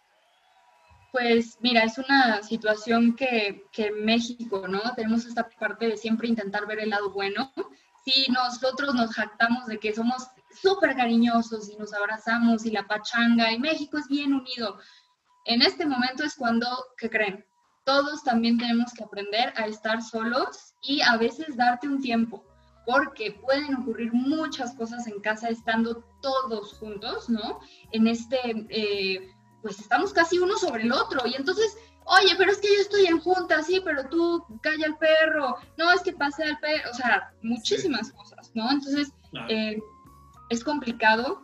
Pues 1.11 1.57
mira, 1.59 1.83
es 1.83 1.99
una 1.99 2.41
situación 2.41 3.15
que, 3.15 3.67
que 3.71 3.91
México, 3.91 4.67
¿no? 4.67 4.81
Tenemos 4.95 5.25
esta 5.25 5.47
parte 5.47 5.87
de 5.87 5.97
siempre 5.97 6.27
intentar 6.27 6.65
ver 6.65 6.79
el 6.79 6.89
lado 6.89 7.11
bueno. 7.11 7.53
sí, 8.03 8.25
nosotros 8.31 8.95
nos 8.95 9.11
jactamos 9.11 9.67
de 9.67 9.77
que 9.77 9.93
somos 9.93 10.25
súper 10.63 10.95
cariñosos 10.95 11.69
y 11.69 11.75
nos 11.75 11.93
abrazamos 11.93 12.65
y 12.65 12.71
la 12.71 12.87
pachanga 12.87 13.51
y 13.51 13.59
México 13.59 13.99
es 13.99 14.07
bien 14.07 14.33
unido. 14.33 14.79
En 15.45 15.61
este 15.61 15.85
momento 15.85 16.23
es 16.23 16.33
cuando, 16.33 16.65
¿qué 16.97 17.07
creen? 17.07 17.45
Todos 17.85 18.23
también 18.23 18.57
tenemos 18.57 18.93
que 18.93 19.03
aprender 19.03 19.53
a 19.55 19.67
estar 19.67 20.01
solos 20.01 20.73
y 20.81 21.01
a 21.01 21.17
veces 21.17 21.55
darte 21.55 21.87
un 21.87 22.01
tiempo, 22.01 22.43
porque 22.85 23.31
pueden 23.31 23.75
ocurrir 23.75 24.11
muchas 24.13 24.73
cosas 24.75 25.07
en 25.07 25.19
casa 25.21 25.49
estando 25.49 26.03
todos 26.21 26.73
juntos, 26.73 27.29
¿no? 27.29 27.59
En 27.91 28.07
este, 28.07 28.39
eh, 28.69 29.33
pues 29.61 29.79
estamos 29.79 30.13
casi 30.13 30.39
uno 30.39 30.57
sobre 30.57 30.83
el 30.83 30.91
otro. 30.91 31.25
Y 31.27 31.35
entonces 31.35 31.77
oye, 32.05 32.33
pero 32.37 32.51
es 32.51 32.59
que 32.59 32.67
yo 32.67 32.81
estoy 32.81 33.05
en 33.05 33.19
junta, 33.19 33.61
sí, 33.63 33.81
pero 33.83 34.07
tú 34.09 34.45
calla 34.61 34.85
al 34.85 34.97
perro, 34.97 35.57
no, 35.77 35.91
es 35.91 36.01
que 36.01 36.13
pase 36.13 36.43
al 36.43 36.59
perro, 36.59 36.89
o 36.91 36.93
sea, 36.93 37.33
muchísimas 37.41 38.11
cosas, 38.11 38.51
¿no? 38.53 38.69
Entonces, 38.71 39.13
eh, 39.49 39.79
es 40.49 40.63
complicado, 40.63 41.43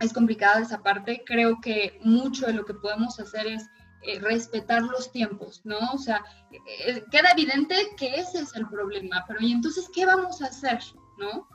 es 0.00 0.12
complicada 0.12 0.60
esa 0.60 0.82
parte, 0.82 1.22
creo 1.24 1.60
que 1.60 1.98
mucho 2.02 2.46
de 2.46 2.54
lo 2.54 2.64
que 2.64 2.74
podemos 2.74 3.18
hacer 3.18 3.46
es 3.46 3.64
eh, 4.06 4.18
respetar 4.20 4.82
los 4.82 5.10
tiempos, 5.12 5.60
¿no? 5.64 5.78
O 5.92 5.98
sea, 5.98 6.24
eh, 6.52 7.04
queda 7.10 7.30
evidente 7.32 7.74
que 7.96 8.14
ese 8.14 8.40
es 8.40 8.54
el 8.54 8.68
problema, 8.68 9.24
pero 9.26 9.40
¿y 9.40 9.52
entonces 9.52 9.88
qué 9.94 10.06
vamos 10.06 10.42
a 10.42 10.46
hacer, 10.46 10.80
¿no? 11.18 11.48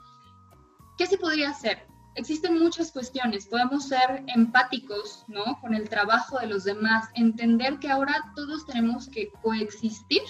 ¿Qué 0.98 1.06
se 1.06 1.18
podría 1.18 1.50
hacer? 1.50 1.90
existen 2.14 2.58
muchas 2.58 2.92
cuestiones. 2.92 3.46
Podemos 3.46 3.88
ser 3.88 4.24
empáticos, 4.26 5.24
¿no? 5.28 5.58
Con 5.60 5.74
el 5.74 5.88
trabajo 5.88 6.38
de 6.38 6.46
los 6.46 6.64
demás, 6.64 7.08
entender 7.14 7.78
que 7.78 7.90
ahora 7.90 8.32
todos 8.34 8.66
tenemos 8.66 9.08
que 9.08 9.30
coexistir 9.42 10.22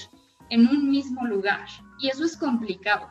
en 0.50 0.68
un 0.68 0.90
mismo 0.90 1.24
lugar 1.26 1.66
y 1.98 2.08
eso 2.08 2.24
es 2.24 2.36
complicado, 2.36 3.08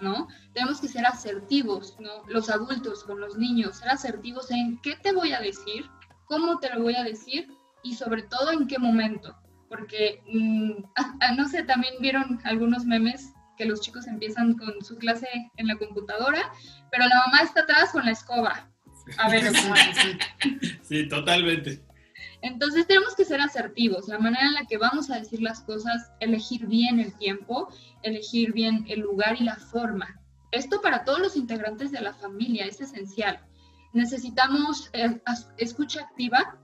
¿no? 0.00 0.28
Tenemos 0.54 0.80
que 0.80 0.88
ser 0.88 1.06
asertivos, 1.06 1.96
¿no? 2.00 2.24
Los 2.26 2.48
adultos 2.48 3.04
con 3.04 3.20
los 3.20 3.36
niños, 3.36 3.78
ser 3.78 3.90
asertivos 3.90 4.50
en 4.50 4.80
qué 4.82 4.96
te 4.96 5.12
voy 5.12 5.32
a 5.32 5.40
decir, 5.40 5.88
cómo 6.26 6.58
te 6.58 6.72
lo 6.74 6.82
voy 6.82 6.94
a 6.94 7.04
decir 7.04 7.48
y 7.86 7.94
sobre 7.94 8.22
todo 8.22 8.50
en 8.52 8.66
qué 8.66 8.78
momento. 8.78 9.36
Porque, 9.68 10.22
mm, 10.32 10.72
no 11.36 11.48
sé, 11.48 11.62
también 11.64 11.94
vieron 12.00 12.40
algunos 12.44 12.84
memes 12.84 13.32
que 13.56 13.64
los 13.64 13.80
chicos 13.80 14.06
empiezan 14.06 14.54
con 14.54 14.82
su 14.82 14.96
clase 14.96 15.28
en 15.56 15.66
la 15.66 15.76
computadora, 15.76 16.52
pero 16.90 17.06
la 17.06 17.16
mamá 17.26 17.40
está 17.42 17.62
atrás 17.62 17.90
con 17.90 18.04
la 18.04 18.12
escoba. 18.12 18.68
A 19.18 19.30
ver, 19.30 19.44
sí, 20.82 21.08
totalmente. 21.08 21.82
Entonces 22.42 22.86
tenemos 22.86 23.14
que 23.14 23.24
ser 23.24 23.40
asertivos, 23.40 24.08
la 24.08 24.18
manera 24.18 24.46
en 24.46 24.54
la 24.54 24.66
que 24.66 24.76
vamos 24.76 25.10
a 25.10 25.18
decir 25.18 25.40
las 25.40 25.60
cosas, 25.60 26.10
elegir 26.20 26.66
bien 26.66 27.00
el 27.00 27.16
tiempo, 27.16 27.72
elegir 28.02 28.52
bien 28.52 28.84
el 28.88 29.00
lugar 29.00 29.36
y 29.40 29.44
la 29.44 29.56
forma. 29.56 30.20
Esto 30.52 30.80
para 30.80 31.04
todos 31.04 31.20
los 31.20 31.36
integrantes 31.36 31.92
de 31.92 32.00
la 32.00 32.14
familia 32.14 32.66
es 32.66 32.80
esencial. 32.80 33.40
Necesitamos 33.92 34.90
eh, 34.92 35.20
escucha 35.56 36.02
activa. 36.02 36.58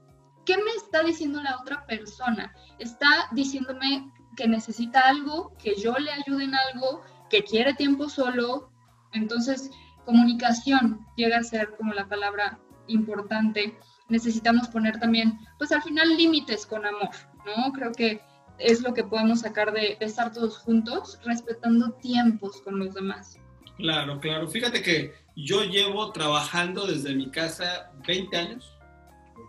¿Qué 0.44 0.56
me 0.56 0.70
está 0.76 1.02
diciendo 1.02 1.42
la 1.42 1.58
otra 1.60 1.86
persona? 1.86 2.54
Está 2.78 3.28
diciéndome 3.32 4.10
que 4.36 4.48
necesita 4.48 5.00
algo, 5.00 5.56
que 5.62 5.74
yo 5.76 5.94
le 5.98 6.10
ayude 6.10 6.44
en 6.44 6.54
algo, 6.54 7.02
que 7.30 7.44
quiere 7.44 7.74
tiempo 7.74 8.08
solo. 8.08 8.70
Entonces, 9.12 9.70
comunicación 10.04 11.06
llega 11.16 11.38
a 11.38 11.42
ser 11.44 11.74
como 11.76 11.92
la 11.92 12.08
palabra 12.08 12.58
importante. 12.88 13.78
Necesitamos 14.08 14.68
poner 14.68 14.98
también, 14.98 15.38
pues 15.58 15.70
al 15.72 15.82
final, 15.82 16.16
límites 16.16 16.66
con 16.66 16.84
amor, 16.84 17.10
¿no? 17.46 17.72
Creo 17.72 17.92
que 17.92 18.20
es 18.58 18.82
lo 18.82 18.94
que 18.94 19.04
podemos 19.04 19.40
sacar 19.40 19.72
de, 19.72 19.96
de 19.98 20.06
estar 20.06 20.32
todos 20.32 20.58
juntos, 20.58 21.18
respetando 21.24 21.92
tiempos 21.94 22.60
con 22.62 22.78
los 22.78 22.94
demás. 22.94 23.38
Claro, 23.76 24.20
claro. 24.20 24.48
Fíjate 24.48 24.82
que 24.82 25.14
yo 25.36 25.62
llevo 25.64 26.12
trabajando 26.12 26.86
desde 26.86 27.14
mi 27.14 27.30
casa 27.30 27.92
20 28.06 28.36
años 28.36 28.78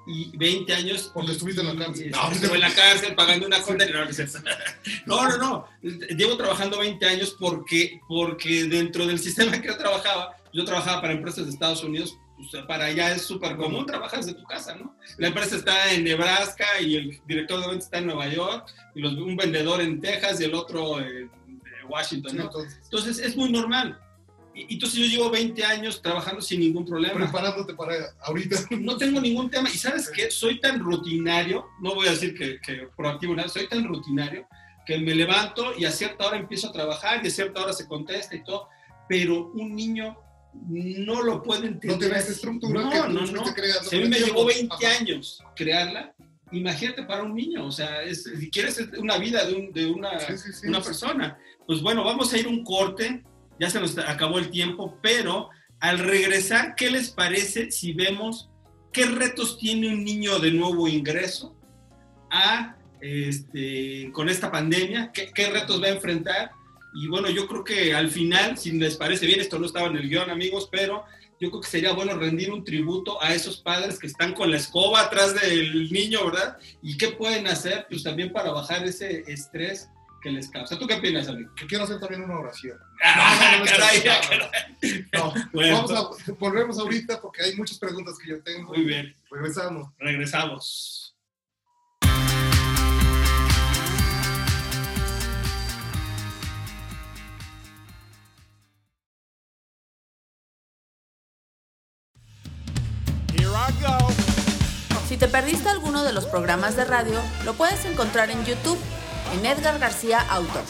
y 0.07 0.35
20 0.37 0.73
años. 0.73 1.11
Estuviste 1.29 1.61
en 1.61 1.67
la 1.67 1.85
cárcel. 1.85 2.11
No, 2.11 2.31
estuve 2.31 2.55
en 2.55 2.61
la 2.61 2.73
cárcel 2.73 3.15
pagando 3.15 3.47
una 3.47 3.61
cuenta. 3.61 3.85
No, 5.05 5.27
no, 5.27 5.37
no. 5.37 5.67
Llevo 5.81 6.37
trabajando 6.37 6.79
20 6.79 7.05
años 7.05 7.35
porque, 7.39 7.99
porque 8.07 8.65
dentro 8.65 9.05
del 9.05 9.19
sistema 9.19 9.59
que 9.59 9.67
yo 9.67 9.77
trabajaba, 9.77 10.35
yo 10.53 10.65
trabajaba 10.65 11.01
para 11.01 11.13
empresas 11.13 11.45
de 11.45 11.51
Estados 11.51 11.83
Unidos, 11.83 12.17
pues, 12.37 12.63
para 12.65 12.85
allá 12.85 13.13
es 13.13 13.21
súper 13.23 13.55
común, 13.55 13.85
trabajas 13.85 14.25
de 14.25 14.33
tu 14.33 14.43
casa, 14.43 14.75
¿no? 14.75 14.95
La 15.17 15.27
empresa 15.27 15.55
está 15.55 15.93
en 15.93 16.03
Nebraska 16.03 16.65
y 16.81 16.95
el 16.95 17.21
director 17.25 17.61
de 17.61 17.67
ventas 17.67 17.85
está 17.85 17.99
en 17.99 18.07
Nueva 18.07 18.27
York, 18.27 18.67
y 18.95 19.01
los, 19.01 19.13
un 19.13 19.35
vendedor 19.35 19.81
en 19.81 20.01
Texas 20.01 20.41
y 20.41 20.45
el 20.45 20.53
otro 20.53 20.99
en 20.99 21.29
Washington, 21.87 22.37
¿no? 22.37 22.49
Entonces 22.83 23.19
es 23.19 23.35
muy 23.35 23.51
normal. 23.51 23.99
Y 24.55 24.75
entonces 24.75 24.99
yo 24.99 25.05
llevo 25.05 25.29
20 25.31 25.63
años 25.65 26.01
trabajando 26.01 26.41
sin 26.41 26.59
ningún 26.59 26.85
problema. 26.85 27.15
Preparándote 27.15 27.73
para 27.73 27.95
ahorita. 28.21 28.57
No 28.79 28.97
tengo 28.97 29.19
ningún 29.19 29.49
tema. 29.49 29.69
Y 29.69 29.77
sabes 29.77 30.09
qué, 30.09 30.29
soy 30.29 30.59
tan 30.59 30.79
rutinario, 30.79 31.65
no 31.81 31.95
voy 31.95 32.07
a 32.07 32.11
decir 32.11 32.37
que, 32.37 32.59
que 32.59 32.87
proactivo 32.95 33.35
nada, 33.35 33.49
soy 33.49 33.67
tan 33.67 33.83
rutinario 33.85 34.47
que 34.85 34.97
me 34.97 35.15
levanto 35.15 35.73
y 35.77 35.85
a 35.85 35.91
cierta 35.91 36.27
hora 36.27 36.37
empiezo 36.37 36.67
a 36.67 36.71
trabajar 36.71 37.21
y 37.23 37.27
a 37.27 37.31
cierta 37.31 37.63
hora 37.63 37.73
se 37.73 37.87
contesta 37.87 38.35
y 38.35 38.43
todo. 38.43 38.67
Pero 39.07 39.51
un 39.53 39.75
niño 39.75 40.17
no 40.53 41.21
lo 41.21 41.41
puede 41.41 41.67
entender. 41.67 41.91
No 41.91 41.97
tiene 41.97 42.17
esa 42.17 42.31
estructura 42.31 42.81
no, 42.81 42.89
que 42.89 42.97
no, 42.97 43.25
no. 43.25 43.45
Si 43.83 43.95
a 43.95 43.99
mí 43.99 44.07
me 44.07 44.19
llevó 44.19 44.45
20 44.45 44.85
años 44.85 45.43
crearla, 45.55 46.13
imagínate 46.51 47.03
para 47.03 47.23
un 47.23 47.33
niño, 47.33 47.65
o 47.65 47.71
sea, 47.71 48.03
es, 48.03 48.23
si 48.23 48.49
quieres 48.49 48.79
una 48.97 49.17
vida 49.17 49.45
de, 49.45 49.55
un, 49.55 49.71
de 49.71 49.87
una, 49.87 50.11
una 50.65 50.81
persona. 50.81 51.37
Pues 51.65 51.81
bueno, 51.81 52.03
vamos 52.03 52.31
a 52.33 52.37
ir 52.37 52.47
un 52.47 52.63
corte 52.63 53.23
ya 53.59 53.69
se 53.69 53.79
nos 53.79 53.97
acabó 53.97 54.39
el 54.39 54.49
tiempo, 54.49 54.97
pero 55.01 55.49
al 55.79 55.99
regresar, 55.99 56.75
¿qué 56.75 56.89
les 56.89 57.09
parece 57.09 57.71
si 57.71 57.93
vemos 57.93 58.49
qué 58.91 59.05
retos 59.05 59.57
tiene 59.57 59.89
un 59.89 60.03
niño 60.03 60.39
de 60.39 60.51
nuevo 60.51 60.87
ingreso 60.87 61.55
a, 62.31 62.77
este, 63.01 64.09
con 64.13 64.29
esta 64.29 64.51
pandemia? 64.51 65.11
¿Qué, 65.13 65.31
¿Qué 65.33 65.49
retos 65.49 65.81
va 65.81 65.87
a 65.87 65.91
enfrentar? 65.91 66.51
Y 66.95 67.07
bueno, 67.07 67.29
yo 67.29 67.47
creo 67.47 67.63
que 67.63 67.93
al 67.93 68.09
final, 68.09 68.57
si 68.57 68.71
les 68.71 68.95
parece 68.95 69.25
bien, 69.25 69.41
esto 69.41 69.57
no 69.57 69.65
estaba 69.65 69.87
en 69.87 69.97
el 69.97 70.09
guion, 70.09 70.29
amigos, 70.29 70.69
pero 70.71 71.03
yo 71.39 71.49
creo 71.49 71.61
que 71.61 71.69
sería 71.69 71.91
bueno 71.91 72.17
rendir 72.17 72.51
un 72.51 72.63
tributo 72.63 73.21
a 73.21 73.33
esos 73.33 73.57
padres 73.57 73.99
que 73.99 74.07
están 74.07 74.33
con 74.33 74.51
la 74.51 74.57
escoba 74.57 75.01
atrás 75.01 75.33
del 75.41 75.91
niño, 75.91 76.25
¿verdad? 76.25 76.57
Y 76.81 76.97
qué 76.97 77.09
pueden 77.09 77.47
hacer, 77.47 77.87
pues 77.89 78.03
también 78.03 78.31
para 78.31 78.51
bajar 78.51 78.85
ese 78.85 79.23
estrés 79.27 79.89
que 80.23 80.31
les 80.31 80.49
causa. 80.49 80.79
¿Tú 80.79 80.87
qué 80.87 80.95
opinas, 80.95 81.27
amigo? 81.27 81.53
Que 81.53 81.67
quiero 81.67 81.83
hacer 81.83 81.99
también 81.99 82.23
una 82.23 82.39
oración. 82.39 82.79
Ah, 83.03 83.57
no, 83.59 83.65
caray, 83.65 84.03
no, 85.11 85.33
vamos 85.53 85.91
a, 85.91 86.33
volvemos 86.39 86.79
ahorita 86.79 87.21
porque 87.21 87.43
hay 87.43 87.55
muchas 87.55 87.77
preguntas 87.77 88.17
que 88.17 88.29
yo 88.29 88.41
tengo. 88.41 88.69
Muy 88.69 88.85
bien. 88.85 89.13
Regresamos. 89.29 89.91
Regresamos. 89.99 91.15
Here 103.33 103.49
I 103.49 103.71
go. 103.81 104.07
Si 105.09 105.17
te 105.17 105.27
perdiste 105.27 105.67
alguno 105.67 106.03
de 106.03 106.13
los 106.13 106.25
programas 106.25 106.77
de 106.77 106.85
radio, 106.85 107.19
lo 107.43 107.53
puedes 107.55 107.83
encontrar 107.85 108.31
en 108.31 108.43
YouTube 108.45 108.79
Edgar 109.41 109.79
García 109.79 110.21
Auto. 110.29 110.61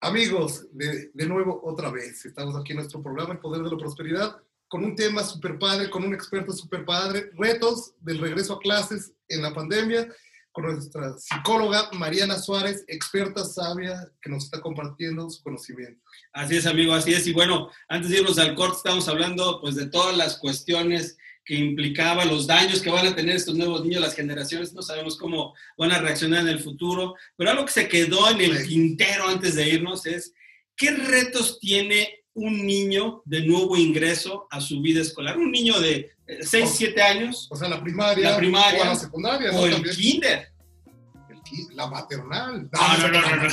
Amigos, 0.00 0.66
de, 0.72 1.10
de, 1.14 1.26
nuevo 1.26 1.60
otra 1.64 1.90
vez, 1.90 2.26
estamos 2.26 2.56
aquí 2.56 2.72
en 2.72 2.78
nuestro 2.78 3.02
programa 3.02 3.34
El 3.34 3.40
Poder 3.40 3.62
de 3.62 3.70
la 3.70 3.78
Prosperidad 3.78 4.36
con 4.68 4.84
un 4.84 4.96
tema 4.96 5.22
súper 5.22 5.58
padre, 5.58 5.88
con 5.88 6.04
un 6.04 6.12
experto 6.12 6.52
súper 6.52 6.84
padre, 6.84 7.30
retos 7.38 7.94
del 8.00 8.18
regreso 8.18 8.54
a 8.54 8.58
clases 8.58 9.12
en 9.28 9.42
la 9.42 9.54
pandemia, 9.54 10.08
con 10.56 10.72
nuestra 10.72 11.18
psicóloga 11.18 11.90
Mariana 11.92 12.38
Suárez, 12.38 12.82
experta 12.88 13.44
sabia, 13.44 14.10
que 14.22 14.30
nos 14.30 14.44
está 14.44 14.58
compartiendo 14.58 15.28
su 15.28 15.42
conocimiento. 15.42 16.00
Así 16.32 16.56
es, 16.56 16.64
amigo, 16.64 16.94
así 16.94 17.12
es. 17.12 17.26
Y 17.26 17.34
bueno, 17.34 17.70
antes 17.88 18.10
de 18.10 18.20
irnos 18.20 18.38
al 18.38 18.54
corte, 18.54 18.78
estamos 18.78 19.06
hablando 19.06 19.60
pues 19.60 19.74
de 19.74 19.84
todas 19.84 20.16
las 20.16 20.38
cuestiones 20.38 21.18
que 21.44 21.56
implicaba 21.56 22.24
los 22.24 22.46
daños 22.46 22.80
que 22.80 22.88
van 22.88 23.06
a 23.06 23.14
tener 23.14 23.36
estos 23.36 23.54
nuevos 23.54 23.84
niños, 23.84 24.00
las 24.00 24.14
generaciones, 24.14 24.72
no 24.72 24.80
sabemos 24.80 25.18
cómo 25.18 25.52
van 25.76 25.92
a 25.92 25.98
reaccionar 25.98 26.40
en 26.40 26.48
el 26.48 26.60
futuro, 26.60 27.16
pero 27.36 27.50
algo 27.50 27.66
que 27.66 27.72
se 27.72 27.88
quedó 27.88 28.30
en 28.30 28.40
el 28.40 28.66
tintero 28.66 29.28
antes 29.28 29.56
de 29.56 29.68
irnos 29.68 30.06
es, 30.06 30.32
¿qué 30.74 30.90
retos 30.90 31.60
tiene 31.60 32.24
un 32.32 32.64
niño 32.64 33.20
de 33.26 33.42
nuevo 33.42 33.76
ingreso 33.76 34.48
a 34.50 34.62
su 34.62 34.80
vida 34.80 35.02
escolar? 35.02 35.36
Un 35.36 35.52
niño 35.52 35.78
de 35.80 36.15
6, 36.26 36.70
7 36.70 37.02
años. 37.02 37.46
O 37.50 37.56
sea, 37.56 37.68
la 37.68 37.82
primaria, 37.82 38.30
la 38.30 38.36
primaria 38.36 38.82
o 38.82 38.86
la 38.86 38.94
secundaria. 38.94 39.52
O 39.52 39.66
el 39.66 39.90
kinder. 39.90 40.50
La 41.74 41.86
maternal. 41.86 42.68
No, 42.72 42.98
no, 42.98 43.08
no, 43.08 43.20
no, 43.20 43.36
no. 43.36 43.48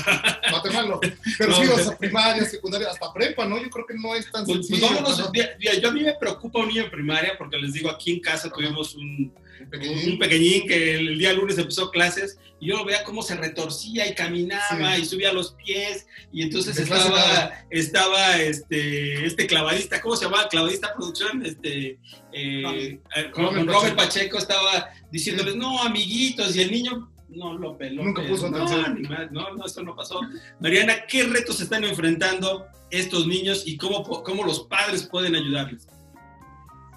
Maternal 0.51 0.89
no. 0.89 0.99
Pero 1.38 1.53
sí, 1.56 1.67
o 1.67 1.77
sea, 1.79 1.97
primaria, 1.97 2.45
secundaria, 2.45 2.89
hasta 2.89 3.12
prepa, 3.13 3.45
¿no? 3.45 3.62
Yo 3.62 3.69
creo 3.69 3.86
que 3.86 3.95
no 3.95 4.15
es 4.15 4.32
tan 4.32 4.45
Pues, 4.45 4.67
pues 4.67 4.79
sencillo. 4.79 5.79
yo 5.82 5.89
a 5.89 5.91
mí 5.91 6.03
me 6.03 6.13
preocupa 6.15 6.60
un 6.60 6.67
niño 6.69 6.84
en 6.84 6.91
primaria 6.91 7.34
porque 7.38 7.58
les 7.58 7.73
digo, 7.73 7.89
aquí 7.89 8.12
en 8.13 8.19
casa 8.21 8.49
tuvimos 8.49 8.95
un, 8.95 9.34
Pequeñín. 9.69 10.13
un 10.13 10.19
pequeñín 10.19 10.67
que 10.67 10.95
el 10.95 11.17
día 11.17 11.32
lunes 11.32 11.58
empezó 11.58 11.89
clases 11.89 12.38
y 12.60 12.67
yo 12.67 12.77
lo 12.77 12.86
veía 12.86 13.03
cómo 13.06 13.21
se 13.21 13.36
retorcía 13.36 14.06
y 14.08 14.13
caminaba 14.13 14.95
Sí. 14.95 15.01
y 15.01 15.06
subía 15.06 15.32
los 15.32 15.53
pies 15.53 16.06
y 16.34 16.41
entonces 16.41 16.75
De 16.75 16.84
estaba, 16.84 17.51
estaba 17.69 18.38
este, 18.41 19.25
este 19.25 19.47
clavadista, 19.47 20.01
¿cómo 20.01 20.15
se 20.17 20.25
llamaba? 20.25 20.49
Clavadista 20.49 20.93
producción, 20.93 21.45
este, 21.45 21.97
eh, 22.34 22.99
eh, 23.15 23.32
con 23.32 23.45
Robert 23.45 23.67
Robert 23.67 23.95
Pacheco. 23.95 23.95
Pacheco 23.95 24.38
estaba 24.38 24.89
diciéndoles, 25.12 25.56
no, 25.56 25.82
amiguitos, 25.82 26.56
y 26.56 26.62
el 26.62 26.71
niño 26.71 27.10
no 27.36 27.54
lo 27.58 27.78
peló. 27.78 28.04
Nunca 28.04 28.22
puso 28.28 28.50
no, 28.50 28.58
atención. 28.58 29.02
no, 29.32 29.54
no, 29.56 29.65
esto 29.65 29.84
no 29.84 29.96
pasó. 29.96 30.22
Mariana, 30.60 30.93
¿qué 31.08 31.24
retos 31.24 31.62
están 31.62 31.84
enfrentando 31.84 32.65
estos 32.89 33.28
niños 33.28 33.63
y 33.65 33.78
cómo, 33.78 34.04
cómo 34.04 34.43
los 34.43 34.62
padres 34.62 35.04
pueden 35.08 35.36
ayudarles? 35.36 35.88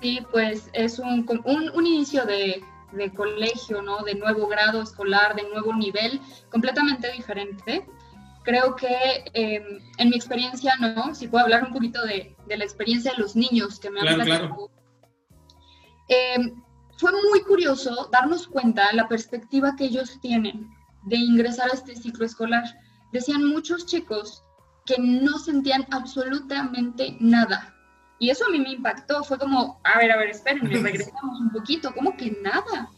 Sí, 0.00 0.20
pues 0.30 0.68
es 0.72 0.98
un, 0.98 1.26
un, 1.44 1.70
un 1.74 1.86
inicio 1.86 2.24
de, 2.26 2.62
de 2.92 3.12
colegio, 3.12 3.82
¿no? 3.82 4.02
De 4.02 4.14
nuevo 4.14 4.46
grado 4.46 4.82
escolar, 4.82 5.34
de 5.34 5.48
nuevo 5.48 5.74
nivel, 5.74 6.20
completamente 6.50 7.10
diferente. 7.12 7.86
Creo 8.44 8.76
que 8.76 9.24
eh, 9.34 9.80
en 9.98 10.08
mi 10.08 10.16
experiencia, 10.16 10.76
¿no? 10.76 11.14
Si 11.14 11.28
puedo 11.28 11.44
hablar 11.44 11.64
un 11.64 11.72
poquito 11.72 12.04
de, 12.04 12.36
de 12.46 12.56
la 12.56 12.64
experiencia 12.64 13.12
de 13.12 13.18
los 13.18 13.34
niños 13.34 13.80
que 13.80 13.90
me 13.90 14.00
han 14.00 14.06
Claro, 14.06 14.24
platicado. 14.24 14.70
Eh, 16.08 16.52
fue 16.96 17.12
muy 17.30 17.42
curioso 17.42 18.08
darnos 18.12 18.46
cuenta 18.46 18.92
la 18.92 19.08
perspectiva 19.08 19.74
que 19.76 19.84
ellos 19.84 20.18
tienen 20.20 20.68
de 21.04 21.16
ingresar 21.16 21.70
a 21.70 21.74
este 21.74 21.94
ciclo 21.94 22.24
escolar. 22.26 22.64
Decían 23.12 23.44
muchos 23.44 23.86
chicos 23.86 24.42
que 24.84 24.96
no 24.98 25.38
sentían 25.38 25.86
absolutamente 25.90 27.16
nada. 27.20 27.72
Y 28.18 28.30
eso 28.30 28.46
a 28.46 28.50
mí 28.50 28.58
me 28.58 28.72
impactó. 28.72 29.22
Fue 29.24 29.38
como, 29.38 29.80
a 29.84 29.98
ver, 29.98 30.10
a 30.10 30.16
ver, 30.16 30.30
espérenme, 30.30 30.70
regresamos 30.82 31.40
un 31.40 31.50
poquito. 31.50 31.92
¿Cómo 31.94 32.16
que 32.16 32.30
nada? 32.42 32.90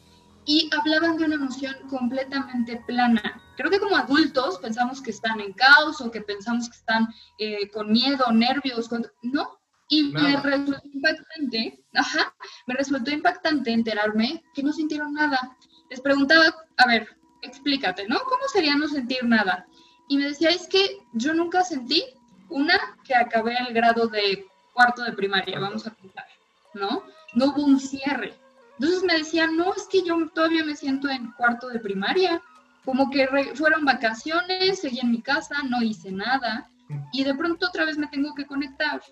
Y 0.45 0.71
hablaban 0.79 1.17
de 1.19 1.25
una 1.25 1.35
emoción 1.35 1.75
completamente 1.91 2.83
plana. 2.87 3.43
Creo 3.57 3.71
que 3.71 3.81
como 3.81 3.97
adultos 3.97 4.59
pensamos 4.59 5.03
que 5.03 5.11
están 5.11 5.41
en 5.41 5.53
caos 5.53 6.01
o 6.01 6.11
que 6.11 6.23
pensamos 6.23 6.71
que 6.71 6.77
están 6.77 7.09
eh, 7.39 7.69
con 7.71 7.91
miedo, 7.93 8.31
nervios. 8.33 8.89
con- 8.89 9.07
No. 9.23 9.58
Y 9.89 10.05
me 10.05 10.21
Nada. 10.21 10.43
resultó 10.43 10.81
impactante, 10.93 11.81
ajá, 11.95 12.35
me 12.67 12.75
resultó 12.75 13.11
impactante 13.11 13.73
enterarme 13.73 14.45
que 14.55 14.63
no 14.63 14.73
sintieron 14.73 15.15
nada. 15.15 15.57
Les 15.89 16.01
preguntaba, 16.01 16.55
a 16.77 16.87
ver, 16.87 17.09
explícate, 17.43 18.07
¿no? 18.07 18.19
¿Cómo 18.21 18.43
sería 18.53 18.77
no 18.77 18.87
sentir 18.89 19.25
nada? 19.25 19.67
Y 20.09 20.19
me 20.19 20.27
decía, 20.27 20.51
es 20.51 20.67
que 20.67 20.99
yo 21.15 21.33
nunca 21.33 21.65
sentí 21.65 22.05
una 22.51 22.79
que 23.05 23.15
acabé 23.15 23.57
el 23.67 23.73
grado 23.73 24.09
de 24.09 24.47
cuarto 24.75 25.03
de 25.03 25.13
primaria, 25.13 25.59
vamos 25.59 25.87
a 25.87 25.91
contar, 25.91 26.27
¿no? 26.75 27.05
No 27.35 27.47
hubo 27.47 27.65
un 27.65 27.81
cierre. 27.81 28.35
Entonces 28.79 29.03
me 29.03 29.15
decían, 29.15 29.57
no, 29.57 29.75
es 29.75 29.89
que 29.89 30.03
yo 30.03 30.17
todavía 30.35 30.65
me 30.65 30.77
siento 30.77 31.09
en 31.09 31.33
cuarto 31.33 31.69
de 31.69 31.81
primaria, 31.81 32.41
como 32.85 33.11
que 33.11 33.27
fueron 33.55 33.85
vacaciones, 33.85 34.81
seguí 34.81 35.01
en 35.01 35.11
mi 35.11 35.21
casa, 35.21 35.57
no 35.69 35.83
hice 35.83 36.13
nada, 36.13 36.71
y 37.13 37.25
de 37.25 37.35
pronto 37.35 37.67
otra 37.67 37.85
vez 37.85 37.99
me 37.99 38.07
tengo 38.07 38.35
que 38.35 38.47
conectar, 38.47 39.03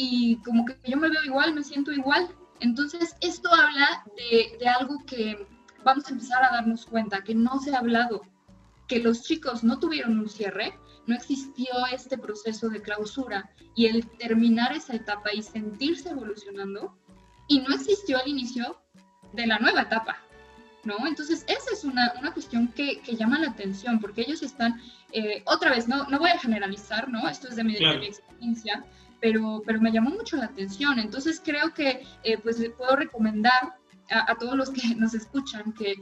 y 0.00 0.36
como 0.44 0.64
que 0.64 0.76
yo 0.84 0.96
me 0.96 1.08
veo 1.10 1.24
igual, 1.24 1.54
me 1.54 1.64
siento 1.64 1.90
igual. 1.92 2.28
Entonces 2.60 3.16
esto 3.20 3.52
habla 3.52 4.04
de, 4.16 4.56
de 4.60 4.68
algo 4.68 5.04
que 5.06 5.44
vamos 5.82 6.06
a 6.06 6.10
empezar 6.10 6.44
a 6.44 6.52
darnos 6.52 6.86
cuenta, 6.86 7.24
que 7.24 7.34
no 7.34 7.58
se 7.58 7.74
ha 7.74 7.80
hablado, 7.80 8.22
que 8.86 9.00
los 9.00 9.22
chicos 9.22 9.64
no 9.64 9.80
tuvieron 9.80 10.16
un 10.20 10.28
cierre, 10.28 10.72
no 11.08 11.16
existió 11.16 11.72
este 11.92 12.16
proceso 12.16 12.68
de 12.68 12.80
clausura 12.80 13.50
y 13.74 13.86
el 13.86 14.06
terminar 14.18 14.72
esa 14.72 14.94
etapa 14.94 15.32
y 15.32 15.42
sentirse 15.42 16.10
evolucionando, 16.10 16.96
y 17.48 17.58
no 17.60 17.74
existió 17.74 18.20
el 18.22 18.28
inicio 18.30 18.80
de 19.32 19.46
la 19.48 19.58
nueva 19.58 19.82
etapa, 19.82 20.18
¿no? 20.84 20.94
Entonces, 21.08 21.44
esa 21.48 21.70
es 21.72 21.82
una, 21.82 22.12
una 22.20 22.32
cuestión 22.32 22.68
que, 22.68 23.00
que 23.00 23.16
llama 23.16 23.38
la 23.40 23.48
atención, 23.48 23.98
porque 24.00 24.20
ellos 24.20 24.42
están, 24.42 24.80
eh, 25.12 25.42
otra 25.46 25.70
vez, 25.70 25.88
no, 25.88 26.04
no 26.08 26.18
voy 26.20 26.30
a 26.30 26.38
generalizar, 26.38 27.08
¿no? 27.08 27.28
Esto 27.28 27.48
es 27.48 27.56
de 27.56 27.64
mi, 27.64 27.72
de 27.72 27.78
Claro. 27.80 27.98
mi 28.00 28.06
experiencia, 28.06 28.84
pero, 29.20 29.62
pero 29.64 29.80
me 29.80 29.92
llamó 29.92 30.10
mucho 30.10 30.36
la 30.36 30.46
atención. 30.46 30.98
Entonces, 30.98 31.40
creo 31.44 31.72
que, 31.74 32.02
eh, 32.24 32.38
pues, 32.38 32.58
le 32.58 32.70
puedo 32.70 32.96
recomendar 32.96 33.76
a, 34.10 34.30
a 34.30 34.38
todos 34.38 34.56
los 34.56 34.70
que 34.70 34.94
nos 34.96 35.14
escuchan 35.14 35.72
que 35.72 35.94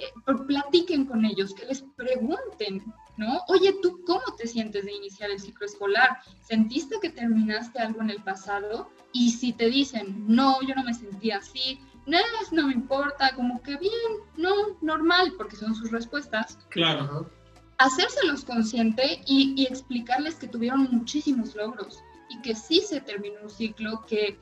eh, 0.00 0.32
platiquen 0.46 1.04
con 1.04 1.24
ellos, 1.24 1.54
que 1.54 1.66
les 1.66 1.82
pregunten, 1.96 2.82
¿no? 3.18 3.40
Oye, 3.48 3.76
¿tú 3.82 4.00
cómo 4.06 4.22
te 4.38 4.46
sientes 4.46 4.84
de 4.84 4.92
iniciar 4.92 5.30
el 5.30 5.38
ciclo 5.38 5.66
escolar? 5.66 6.18
¿Sentiste 6.42 6.96
que 7.02 7.10
terminaste 7.10 7.78
algo 7.80 8.00
en 8.00 8.10
el 8.10 8.22
pasado? 8.22 8.90
Y 9.12 9.32
si 9.32 9.52
te 9.52 9.68
dicen, 9.68 10.24
no, 10.26 10.62
yo 10.62 10.74
no 10.74 10.84
me 10.84 10.94
sentí 10.94 11.30
así, 11.32 11.80
no, 12.06 12.18
no 12.52 12.68
me 12.68 12.72
importa, 12.72 13.34
como 13.34 13.62
que 13.62 13.76
bien, 13.76 13.92
no, 14.36 14.50
normal, 14.80 15.34
porque 15.36 15.56
son 15.56 15.74
sus 15.74 15.90
respuestas, 15.90 16.58
Claro. 16.70 17.30
Hacérselos 17.78 18.44
consciente 18.44 19.22
y, 19.26 19.54
y 19.56 19.64
explicarles 19.64 20.34
que 20.34 20.48
tuvieron 20.48 20.88
muchísimos 20.90 21.54
logros 21.54 22.02
y 22.30 22.40
que 22.40 22.54
sí 22.54 22.80
se 22.80 23.00
terminó 23.02 23.42
un 23.42 23.50
ciclo, 23.50 24.04
que 24.06 24.38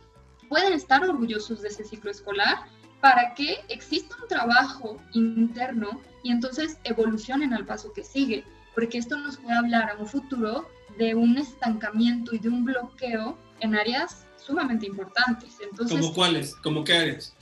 pueden 0.49 0.73
estar 0.73 1.03
orgullosos 1.03 1.63
de 1.63 1.69
ese 1.69 1.85
ciclo 1.85 2.11
escolar 2.11 2.59
para 3.01 3.35
que 3.35 3.59
exista 3.69 4.17
un 4.23 4.29
trabajo 4.29 5.01
interno 5.15 6.01
y 6.23 6.31
entonces 6.31 6.79
evolucionen 6.85 7.53
al 7.55 7.65
paso 7.65 7.93
que 7.93 8.05
sigue, 8.05 8.45
porque 8.75 8.99
esto 8.99 9.17
nos 9.17 9.39
puede 9.39 9.57
hablar 9.57 9.91
a 9.91 9.97
un 9.97 10.07
futuro 10.07 10.69
de 10.99 11.15
un 11.15 11.39
estancamiento 11.39 12.35
y 12.35 12.39
de 12.39 12.49
un 12.49 12.65
bloqueo 12.65 13.39
en 13.61 13.75
áreas 13.75 14.27
sumamente 14.37 14.87
importantes. 14.87 15.57
Entonces, 15.61 15.99
¿Como 15.99 16.15
cuáles? 16.15 16.55
¿Como 16.57 16.85
qué 16.85 16.95
áreas? 16.95 17.35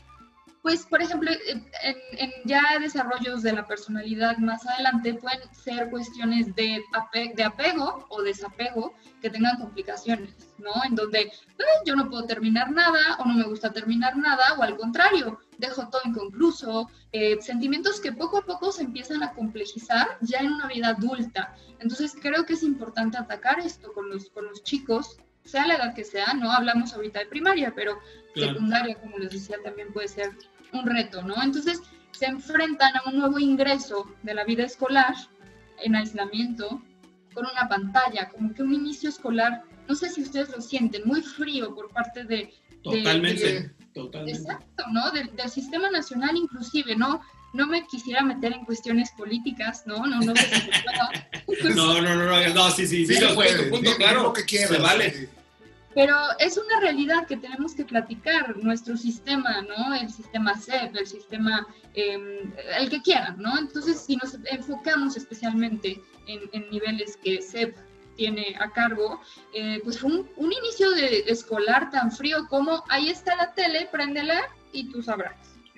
Pues, 0.66 0.84
por 0.84 1.00
ejemplo, 1.00 1.30
en, 1.30 1.64
en 2.18 2.30
ya 2.44 2.60
desarrollos 2.80 3.44
de 3.44 3.52
la 3.52 3.64
personalidad 3.68 4.36
más 4.38 4.66
adelante 4.66 5.14
pueden 5.14 5.38
ser 5.54 5.90
cuestiones 5.90 6.52
de, 6.56 6.82
ape- 6.92 7.32
de 7.36 7.44
apego 7.44 8.04
o 8.08 8.20
desapego 8.22 8.92
que 9.22 9.30
tengan 9.30 9.58
complicaciones, 9.58 10.34
¿no? 10.58 10.72
En 10.84 10.96
donde 10.96 11.20
eh, 11.20 11.32
yo 11.84 11.94
no 11.94 12.10
puedo 12.10 12.24
terminar 12.24 12.72
nada 12.72 13.16
o 13.20 13.24
no 13.26 13.34
me 13.34 13.44
gusta 13.44 13.72
terminar 13.72 14.16
nada 14.16 14.42
o 14.58 14.62
al 14.64 14.76
contrario, 14.76 15.38
dejo 15.56 15.88
todo 15.88 16.00
inconcluso, 16.04 16.90
eh, 17.12 17.40
sentimientos 17.40 18.00
que 18.00 18.10
poco 18.10 18.38
a 18.38 18.44
poco 18.44 18.72
se 18.72 18.82
empiezan 18.82 19.22
a 19.22 19.34
complejizar 19.34 20.18
ya 20.20 20.40
en 20.40 20.52
una 20.52 20.66
vida 20.66 20.88
adulta. 20.88 21.54
Entonces 21.78 22.16
creo 22.20 22.44
que 22.44 22.54
es 22.54 22.64
importante 22.64 23.16
atacar 23.18 23.60
esto 23.60 23.92
con 23.92 24.10
los, 24.10 24.30
con 24.30 24.46
los 24.46 24.64
chicos, 24.64 25.16
sea 25.44 25.64
la 25.64 25.76
edad 25.76 25.94
que 25.94 26.02
sea, 26.02 26.34
no 26.34 26.50
hablamos 26.50 26.92
ahorita 26.92 27.20
de 27.20 27.26
primaria, 27.26 27.72
pero 27.72 28.00
Claro. 28.34 28.52
secundaria, 28.52 29.00
como 29.00 29.16
les 29.16 29.30
decía, 29.32 29.56
también 29.64 29.94
puede 29.94 30.08
ser 30.08 30.28
un 30.72 30.86
reto, 30.86 31.22
¿no? 31.22 31.42
Entonces 31.42 31.80
se 32.12 32.26
enfrentan 32.26 32.96
a 32.96 33.02
un 33.08 33.18
nuevo 33.18 33.38
ingreso 33.38 34.10
de 34.22 34.34
la 34.34 34.44
vida 34.44 34.64
escolar 34.64 35.14
en 35.82 35.94
aislamiento 35.96 36.82
con 37.34 37.44
una 37.46 37.68
pantalla, 37.68 38.28
como 38.30 38.54
que 38.54 38.62
un 38.62 38.72
inicio 38.72 39.08
escolar, 39.10 39.62
no 39.88 39.94
sé 39.94 40.08
si 40.08 40.22
ustedes 40.22 40.48
lo 40.50 40.60
sienten, 40.62 41.02
muy 41.04 41.20
frío 41.22 41.74
por 41.74 41.90
parte 41.90 42.24
de... 42.24 42.36
de- 42.36 42.54
Totalmente. 42.82 43.52
de- 43.52 43.70
Totalmente. 43.92 44.38
exacto, 44.40 44.84
¿no? 44.92 45.10
Del, 45.10 45.34
del 45.36 45.48
sistema 45.50 45.90
nacional 45.90 46.36
inclusive, 46.36 46.96
¿no? 46.96 47.20
No 47.54 47.66
me 47.66 47.86
quisiera 47.86 48.22
meter 48.22 48.52
en 48.52 48.64
cuestiones 48.66 49.10
políticas, 49.12 49.84
¿no? 49.86 50.06
No, 50.06 50.20
no. 50.20 50.34
No, 51.74 52.00
no, 52.00 52.14
no, 52.14 52.24
no, 52.26 52.48
no, 52.54 52.70
sí, 52.70 52.86
sí, 52.86 53.06
sí, 53.06 53.14
Sí, 53.14 53.24
puede, 53.34 53.70
punto, 53.70 53.90
claro, 53.96 54.22
lo 54.24 54.32
que 54.32 54.44
quieras, 54.44 54.70
se 54.70 54.78
vale. 54.78 55.28
Pero 55.96 56.14
es 56.38 56.58
una 56.58 56.78
realidad 56.78 57.26
que 57.26 57.38
tenemos 57.38 57.74
que 57.74 57.86
platicar, 57.86 58.54
nuestro 58.58 58.98
sistema, 58.98 59.62
¿no? 59.62 59.94
El 59.94 60.10
sistema 60.10 60.54
CEP, 60.54 60.94
el 60.94 61.06
sistema, 61.06 61.66
eh, 61.94 62.44
el 62.78 62.90
que 62.90 63.00
quieran, 63.00 63.36
¿no? 63.38 63.58
Entonces, 63.58 64.04
si 64.06 64.14
nos 64.16 64.36
enfocamos 64.44 65.16
especialmente 65.16 65.98
en, 66.26 66.40
en 66.52 66.68
niveles 66.70 67.16
que 67.16 67.40
CEP 67.40 67.74
tiene 68.14 68.54
a 68.60 68.70
cargo, 68.72 69.22
eh, 69.54 69.80
pues 69.84 69.98
fue 69.98 70.10
un, 70.10 70.28
un 70.36 70.52
inicio 70.52 70.90
de 70.90 71.24
escolar 71.28 71.90
tan 71.90 72.12
frío 72.12 72.46
como 72.50 72.84
ahí 72.90 73.08
está 73.08 73.34
la 73.34 73.54
tele, 73.54 73.88
préndela 73.90 74.42
y 74.74 74.90
tú 74.90 75.02
sabrás. 75.02 75.34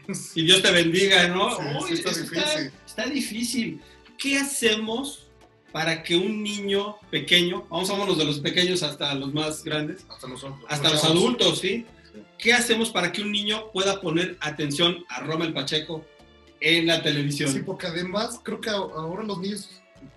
Y 0.35 0.42
Dios 0.42 0.62
te 0.62 0.72
bendiga, 0.72 1.28
¿no? 1.28 1.48
Sí, 1.50 1.62
Uy, 1.81 1.88
sí, 1.88 1.94
está 1.94 2.11
difícil. 2.11 2.72
está 2.85 3.04
difícil. 3.07 3.81
¿Qué 4.18 4.38
hacemos 4.38 5.28
para 5.72 6.02
que 6.02 6.16
un 6.16 6.42
niño 6.42 6.96
pequeño, 7.11 7.66
vamos 7.68 7.88
vámonos 7.88 8.16
de 8.18 8.24
los 8.24 8.40
pequeños 8.40 8.83
hasta 8.83 9.14
los 9.14 9.33
más 9.35 9.62
grandes, 9.64 10.04
Hasta 10.09 10.26
nosotros. 10.26 10.61
hasta 10.68 10.90
los 10.90 11.04
adultos, 11.04 11.59
¿sí? 11.61 11.85
¿Qué 12.38 12.52
hacemos 12.54 12.90
para 12.90 13.12
que 13.12 13.20
un 13.22 13.31
niño 13.33 13.70
pueda 13.72 14.00
poner 14.00 14.37
atención 14.40 15.04
a 15.09 15.20
Rommel 15.20 15.52
Pacheco 15.52 16.04
en 16.61 16.87
la 16.87 17.02
televisión? 17.02 17.52
Sí, 17.52 17.61
porque 17.61 17.87
además 17.87 18.40
creo 18.42 18.61
que 18.61 18.70
ahora 18.70 19.22
los 19.24 19.38
niños 19.38 19.68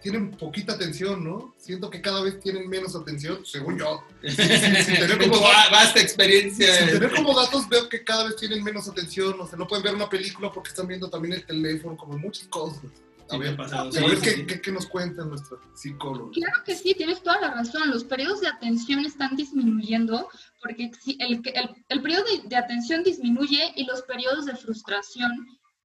tienen 0.02 0.32
poquita 0.32 0.74
atención, 0.74 1.24
¿no? 1.24 1.54
Siento 1.58 1.90
que 1.90 2.02
cada 2.02 2.22
vez 2.22 2.40
tienen 2.40 2.70
menos 2.70 2.96
atención, 2.96 3.44
según 3.46 3.78
yo. 3.80 4.04
tener 4.22 5.12
en 5.12 5.18
como- 5.30 5.34
tu 5.34 5.42
va- 5.44 5.70
vasta 5.72 6.00
experiencia. 6.00 6.74
Sin 6.78 6.88
tener 7.00 7.12
como 7.12 7.34
datos 7.40 7.68
veo 7.68 7.90
que 7.90 8.04
cada 8.04 8.24
vez 8.26 8.36
tienen 8.38 8.64
menos 8.64 8.88
atención, 8.88 9.40
o 9.40 9.48
sea, 9.48 9.58
no 9.58 9.68
pueden 9.68 9.84
ver 9.84 9.96
una 9.96 10.10
película 10.10 10.52
porque 10.52 10.70
están 10.70 10.88
viendo 10.88 11.10
también 11.10 11.34
el 11.34 11.46
teléfono, 11.46 11.98
como 11.98 12.18
muchas 12.18 12.48
cosas. 12.48 12.82
Sí, 13.32 13.98
a 13.98 14.08
ver 14.08 14.16
sí, 14.18 14.22
qué, 14.22 14.30
sí. 14.32 14.46
qué- 14.46 14.62
qué 14.62 14.72
nos 14.72 14.86
cuenta 14.88 15.24
nuestra 15.26 15.58
psicóloga. 15.74 16.32
Claro 16.34 16.64
que 16.66 16.76
sí, 16.76 16.94
tienes 16.96 17.22
toda 17.24 17.40
la 17.42 17.52
razón. 17.52 17.90
Los 17.90 18.04
periodos 18.04 18.42
de 18.42 18.48
atención 18.48 19.06
están 19.06 19.36
disminuyendo 19.36 20.28
porque 20.62 20.92
el, 21.20 21.42
el, 21.46 21.76
el 21.90 22.02
periodo 22.02 22.24
de, 22.26 22.48
de 22.48 22.56
atención 22.56 23.04
disminuye 23.04 23.72
y 23.76 23.86
los 23.86 24.02
periodos 24.04 24.46
de 24.46 24.56
frustración 24.56 25.32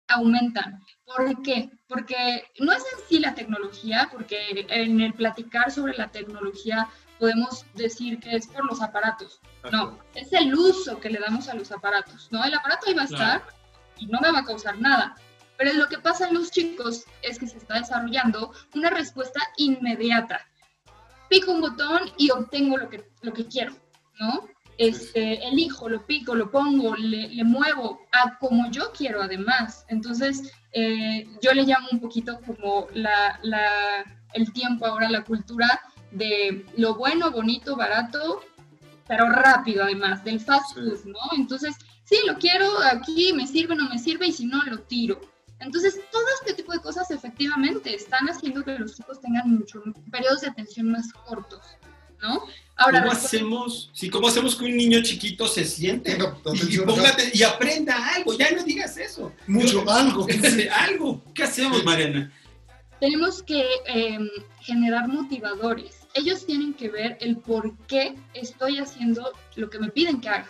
aumentan. 0.08 0.80
¿Por 1.04 1.42
qué? 1.42 1.70
Porque 1.88 2.44
no 2.60 2.72
es 2.72 2.82
en 2.82 2.98
sí 3.08 3.18
la 3.18 3.34
tecnología, 3.34 4.08
porque 4.12 4.66
en 4.68 5.00
el 5.00 5.14
platicar 5.14 5.70
sobre 5.70 5.96
la 5.96 6.08
tecnología 6.10 6.88
podemos 7.18 7.64
decir 7.74 8.20
que 8.20 8.36
es 8.36 8.46
por 8.46 8.64
los 8.66 8.82
aparatos. 8.82 9.40
No, 9.72 9.98
es 10.14 10.32
el 10.32 10.54
uso 10.54 11.00
que 11.00 11.10
le 11.10 11.18
damos 11.18 11.48
a 11.48 11.54
los 11.54 11.72
aparatos, 11.72 12.28
¿no? 12.30 12.44
El 12.44 12.54
aparato 12.54 12.86
ahí 12.86 12.94
va 12.94 13.02
a 13.02 13.06
Claro. 13.06 13.24
estar 13.24 13.54
y 13.98 14.06
no 14.06 14.20
me 14.20 14.30
va 14.30 14.40
a 14.40 14.44
causar 14.44 14.78
nada. 14.78 15.16
Pero 15.58 15.72
lo 15.74 15.88
que 15.88 15.98
pasa 15.98 16.28
en 16.28 16.34
los 16.34 16.50
chicos 16.50 17.04
es 17.22 17.38
que 17.38 17.46
se 17.46 17.56
está 17.58 17.74
desarrollando 17.78 18.52
una 18.74 18.90
respuesta 18.90 19.40
inmediata. 19.56 20.46
Pico 21.28 21.52
un 21.52 21.60
botón 21.60 22.02
y 22.18 22.30
obtengo 22.30 22.76
lo 22.76 22.88
que, 22.88 23.10
lo 23.22 23.32
que 23.32 23.46
quiero, 23.46 23.74
¿no? 24.20 24.48
Este, 24.78 25.42
elijo, 25.48 25.88
lo 25.88 26.04
pico, 26.04 26.34
lo 26.34 26.50
pongo, 26.50 26.94
le, 26.96 27.28
le 27.28 27.44
muevo 27.44 28.02
a 28.12 28.36
como 28.38 28.70
yo 28.70 28.92
quiero 28.92 29.22
además. 29.22 29.86
Entonces, 29.88 30.52
eh, 30.72 31.26
yo 31.40 31.52
le 31.52 31.62
llamo 31.64 31.88
un 31.90 32.00
poquito 32.00 32.38
como 32.46 32.86
la, 32.92 33.38
la- 33.42 34.04
el 34.34 34.52
tiempo 34.52 34.84
ahora, 34.86 35.08
la 35.08 35.24
cultura 35.24 35.80
de 36.10 36.66
lo 36.76 36.94
bueno, 36.96 37.30
bonito, 37.30 37.74
barato, 37.74 38.42
pero 39.08 39.30
rápido 39.30 39.84
además, 39.84 40.22
del 40.24 40.40
fast 40.40 40.74
food, 40.74 41.04
¿no? 41.06 41.18
Entonces, 41.36 41.74
sí, 42.04 42.16
lo 42.26 42.36
quiero 42.36 42.68
aquí, 42.92 43.32
me 43.32 43.46
sirve, 43.46 43.74
no 43.76 43.88
me 43.88 43.98
sirve, 43.98 44.26
y 44.26 44.32
si 44.32 44.44
no, 44.44 44.62
lo 44.64 44.80
tiro. 44.80 45.18
Entonces, 45.60 45.98
todo 46.12 46.24
este 46.40 46.54
tipo 46.54 46.72
de 46.72 46.80
cosas 46.80 47.10
efectivamente 47.10 47.94
están 47.94 48.28
haciendo 48.28 48.62
que 48.62 48.78
los 48.78 48.96
chicos 48.96 49.20
tengan 49.20 49.50
mucho, 49.50 49.82
periodos 50.10 50.42
de 50.42 50.48
atención 50.48 50.90
más 50.90 51.12
cortos, 51.12 51.60
¿no? 52.20 52.42
Ahora, 52.76 53.00
¿Cómo 53.00 53.12
hacemos, 53.12 53.90
sí, 53.94 54.10
¿Cómo 54.10 54.28
hacemos 54.28 54.54
que 54.54 54.66
un 54.66 54.76
niño 54.76 55.02
chiquito 55.02 55.46
se 55.48 55.64
siente 55.64 56.12
y, 56.54 56.76
póngate- 56.78 57.30
y 57.32 57.42
aprenda 57.42 58.14
algo? 58.14 58.36
Ya 58.36 58.50
no 58.50 58.62
digas 58.64 58.96
eso. 58.98 59.32
Mucho, 59.46 59.84
Yo- 59.84 59.90
algo. 59.90 60.26
algo. 60.78 61.22
¿Qué 61.34 61.42
hacemos, 61.44 61.82
Mariana? 61.84 62.32
tenemos 62.98 63.42
que 63.42 63.62
eh, 63.88 64.18
generar 64.60 65.06
motivadores. 65.08 66.06
Ellos 66.14 66.46
tienen 66.46 66.72
que 66.72 66.88
ver 66.88 67.18
el 67.20 67.36
por 67.36 67.76
qué 67.86 68.16
estoy 68.32 68.78
haciendo 68.78 69.32
lo 69.54 69.68
que 69.68 69.78
me 69.78 69.90
piden 69.90 70.18
que 70.20 70.30
haga. 70.30 70.48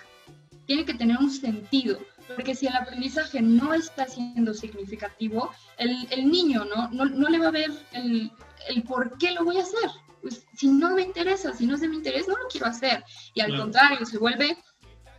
Tiene 0.65 0.85
que 0.85 0.95
tener 0.95 1.17
un 1.19 1.29
sentido, 1.31 1.99
porque 2.35 2.55
si 2.55 2.67
el 2.67 2.77
aprendizaje 2.77 3.41
no 3.41 3.73
está 3.75 4.07
siendo 4.07 4.53
significativo, 4.55 5.51
el, 5.79 6.07
el 6.11 6.31
niño 6.31 6.65
¿no? 6.65 6.89
No, 6.91 7.05
no 7.05 7.29
le 7.29 7.39
va 7.39 7.49
a 7.49 7.53
ver 7.53 7.71
el, 7.93 8.31
el 8.69 8.83
por 8.83 9.17
qué 9.19 9.33
lo 9.33 9.45
voy 9.45 9.59
a 9.59 9.63
hacer. 9.63 9.91
Pues, 10.23 10.45
si 10.57 10.69
no 10.69 10.91
me 10.95 11.03
interesa, 11.03 11.53
si 11.55 11.67
no 11.67 11.75
es 11.77 11.81
de 11.81 11.89
mi 11.89 11.97
interés, 11.97 12.27
no 12.27 12.37
lo 12.37 12.49
quiero 12.49 12.67
hacer. 12.67 13.05
Y 13.35 13.41
al 13.41 13.49
Claro. 13.49 13.63
contrario, 13.63 14.07
se 14.07 14.19
vuelve 14.19 14.57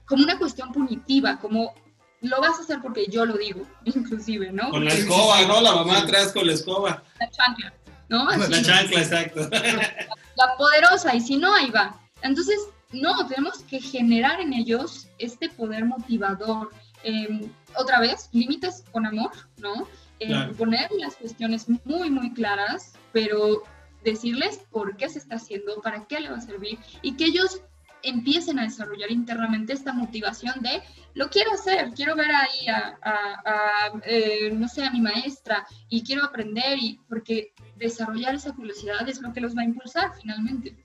como 0.05 0.23
una 0.23 0.37
cuestión 0.37 0.71
punitiva, 0.71 1.39
como 1.39 1.73
lo 2.21 2.41
vas 2.41 2.57
a 2.59 2.63
hacer 2.63 2.79
porque 2.81 3.05
yo 3.09 3.25
lo 3.25 3.37
digo, 3.37 3.61
inclusive, 3.85 4.51
¿no? 4.51 4.69
Con 4.69 4.83
la 4.85 4.93
escoba. 4.93 5.41
¿no? 5.43 5.61
La 5.61 5.75
mamá 5.75 5.99
atrás 5.99 6.33
con 6.33 6.45
la 6.47 6.53
escoba. 6.53 7.03
La 7.19 7.29
chancla, 7.29 7.73
¿no? 8.09 8.27
Así. 8.27 8.51
La 8.51 8.61
chancla, 8.61 8.99
exacto. 9.01 9.49
la 9.51 10.57
poderosa 10.57 11.15
y 11.15 11.21
si 11.21 11.37
no, 11.37 11.53
ahí 11.53 11.69
va. 11.69 11.99
Entonces, 12.21 12.59
no, 12.91 13.27
tenemos 13.27 13.59
que 13.59 13.79
generar 13.79 14.39
en 14.41 14.53
ellos 14.53 15.07
este 15.19 15.49
poder 15.49 15.85
motivador. 15.85 16.71
Eh, 17.03 17.49
otra 17.75 17.99
vez, 17.99 18.29
límites 18.33 18.83
con 18.91 19.05
amor, 19.05 19.31
¿no? 19.57 19.87
Eh, 20.19 20.27
Claro. 20.27 20.53
Poner 20.53 20.89
las 20.97 21.15
cuestiones 21.15 21.67
muy, 21.85 22.09
muy 22.09 22.33
claras, 22.33 22.93
pero 23.13 23.63
decirles 24.03 24.59
por 24.71 24.97
qué 24.97 25.09
se 25.09 25.19
está 25.19 25.35
haciendo, 25.35 25.81
para 25.81 26.05
qué 26.07 26.19
le 26.19 26.29
va 26.29 26.37
a 26.37 26.41
servir 26.41 26.79
y 27.01 27.15
que 27.17 27.25
ellos 27.25 27.61
empiecen 28.03 28.57
a 28.59 28.63
desarrollar 28.63 29.11
internamente 29.11 29.73
esta 29.73 29.91
motivación 29.91 30.61
de 30.61 30.81
lo 31.15 31.29
quiero 31.29 31.51
hacer, 31.51 31.91
quiero 31.95 32.15
ver 32.15 32.29
ahí 32.31 32.67
a, 32.67 32.97
a- 33.01 33.41
a, 33.45 33.91
eh, 34.05 34.51
no 34.53 34.67
sé, 34.67 34.83
a 34.85 34.91
mi 34.91 35.01
maestra 35.01 35.65
y 35.89 36.03
quiero 36.03 36.23
aprender 36.23 36.77
y 36.79 36.99
porque 37.09 37.53
desarrollar 37.75 38.35
esa 38.35 38.53
curiosidad 38.53 39.07
es 39.09 39.19
lo 39.21 39.33
que 39.33 39.41
los 39.41 39.55
va 39.57 39.61
a 39.61 39.65
impulsar 39.65 40.11
finalmente. 40.21 40.75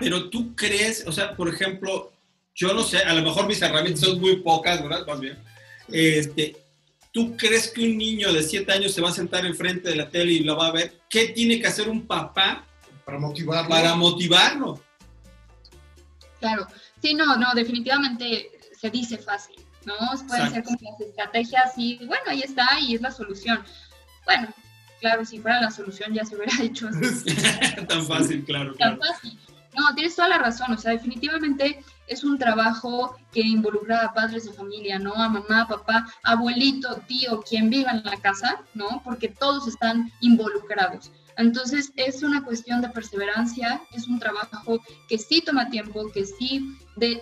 Pero 0.00 0.30
tú 0.30 0.54
crees, 0.56 1.06
o 1.06 1.12
sea, 1.12 1.36
por 1.36 1.48
ejemplo, 1.48 2.10
yo 2.54 2.72
no 2.72 2.82
sé, 2.82 2.98
a 2.98 3.14
lo 3.14 3.22
mejor 3.22 3.46
mis 3.46 3.60
herramientas 3.60 4.00
son 4.04 4.20
muy 4.20 4.36
pocas, 4.36 4.82
¿verdad? 4.82 5.06
Más 5.06 5.20
bien. 5.20 5.38
Este, 5.88 6.56
¿Tú 7.12 7.36
crees 7.36 7.68
que 7.68 7.82
un 7.82 7.96
niño 7.96 8.32
de 8.32 8.42
7 8.42 8.72
años 8.72 8.92
se 8.92 9.00
va 9.00 9.10
a 9.10 9.12
sentar 9.12 9.46
enfrente 9.46 9.88
de 9.88 9.96
la 9.96 10.08
tele 10.08 10.32
y 10.32 10.40
lo 10.40 10.56
va 10.56 10.68
a 10.68 10.72
ver? 10.72 11.00
¿Qué 11.08 11.28
tiene 11.28 11.60
que 11.60 11.66
hacer 11.66 11.88
un 11.88 12.06
papá 12.06 12.66
Para 13.04 13.18
motivarlo. 13.18 13.68
para 13.68 13.94
motivarlo? 13.94 14.82
Claro, 16.40 16.66
sí, 17.00 17.14
no, 17.14 17.36
no, 17.36 17.54
definitivamente 17.54 18.50
se 18.80 18.90
dice 18.90 19.16
fácil, 19.18 19.56
¿no? 19.86 19.94
Pueden 20.26 20.50
ser 20.50 20.64
como 20.64 20.76
las 20.82 21.00
estrategias 21.00 21.72
y 21.76 21.98
bueno, 22.04 22.24
ahí 22.26 22.42
está 22.42 22.66
y 22.80 22.96
es 22.96 23.00
la 23.00 23.10
solución. 23.10 23.64
Bueno, 24.24 24.48
claro, 25.00 25.24
si 25.24 25.38
fuera 25.38 25.60
la 25.60 25.70
solución 25.70 26.12
ya 26.12 26.24
se 26.24 26.36
hubiera 26.36 26.52
hecho 26.62 26.88
así. 26.88 27.34
Tan 27.88 28.04
fácil, 28.06 28.44
claro, 28.44 28.74
tan 28.74 28.96
claro. 28.96 29.12
fácil. 29.12 29.38
No, 29.76 29.94
tienes 29.94 30.14
toda 30.16 30.28
la 30.28 30.38
razón, 30.38 30.72
o 30.72 30.78
sea, 30.78 30.92
definitivamente 30.92 31.82
es 32.06 32.24
un 32.24 32.38
trabajo 32.38 33.16
que 33.32 33.40
involucra 33.40 34.04
a 34.04 34.12
padres 34.12 34.44
de 34.44 34.52
familia, 34.52 34.98
¿no? 34.98 35.14
A 35.14 35.28
mamá, 35.28 35.66
papá, 35.68 36.06
abuelito, 36.22 36.96
tío, 37.06 37.42
quien 37.42 37.70
viva 37.70 37.90
en 37.92 38.04
la 38.04 38.16
casa, 38.20 38.62
¿no? 38.74 39.02
Porque 39.04 39.28
todos 39.28 39.66
están 39.68 40.12
involucrados. 40.20 41.10
Entonces, 41.36 41.92
es 41.96 42.22
una 42.22 42.44
cuestión 42.44 42.80
de 42.80 42.90
perseverancia, 42.90 43.82
es 43.92 44.06
un 44.06 44.18
trabajo 44.18 44.80
que 45.08 45.18
sí 45.18 45.40
toma 45.40 45.68
tiempo, 45.68 46.10
que 46.12 46.24
sí 46.24 46.76
de, 46.96 47.20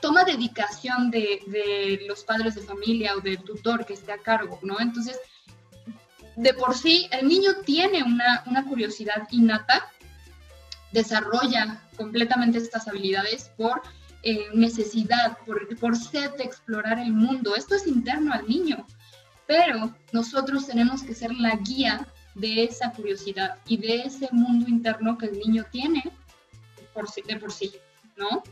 toma 0.00 0.24
dedicación 0.24 1.10
de, 1.10 1.40
de 1.46 2.04
los 2.06 2.24
padres 2.24 2.54
de 2.56 2.62
familia 2.62 3.16
o 3.16 3.20
del 3.20 3.38
tutor 3.38 3.86
que 3.86 3.94
esté 3.94 4.12
a 4.12 4.18
cargo, 4.18 4.58
¿no? 4.62 4.78
Entonces, 4.80 5.18
de 6.36 6.54
por 6.54 6.74
sí, 6.74 7.08
el 7.10 7.28
niño 7.28 7.50
tiene 7.64 8.02
una, 8.02 8.42
una 8.46 8.64
curiosidad 8.64 9.28
innata 9.30 9.91
desarrolla 10.92 11.82
completamente 11.96 12.58
estas 12.58 12.86
habilidades 12.88 13.50
por 13.56 13.82
eh, 14.22 14.46
necesidad, 14.54 15.38
por, 15.46 15.66
por 15.78 15.96
sed 15.96 16.30
de 16.36 16.44
explorar 16.44 16.98
el 16.98 17.12
mundo. 17.12 17.56
Esto 17.56 17.74
es 17.74 17.86
interno 17.86 18.32
al 18.32 18.46
niño, 18.46 18.86
pero 19.46 19.94
nosotros 20.12 20.66
tenemos 20.66 21.02
que 21.02 21.14
ser 21.14 21.32
la 21.34 21.56
guía 21.56 22.06
de 22.34 22.64
esa 22.64 22.92
curiosidad 22.92 23.58
y 23.66 23.76
de 23.78 24.02
ese 24.02 24.28
mundo 24.32 24.68
interno 24.68 25.18
que 25.18 25.26
el 25.26 25.38
niño 25.38 25.64
tiene 25.70 26.02
por 26.94 27.10
sí- 27.10 27.22
de 27.26 27.36
por 27.36 27.52
sí, 27.52 27.72
¿no? 28.16 28.42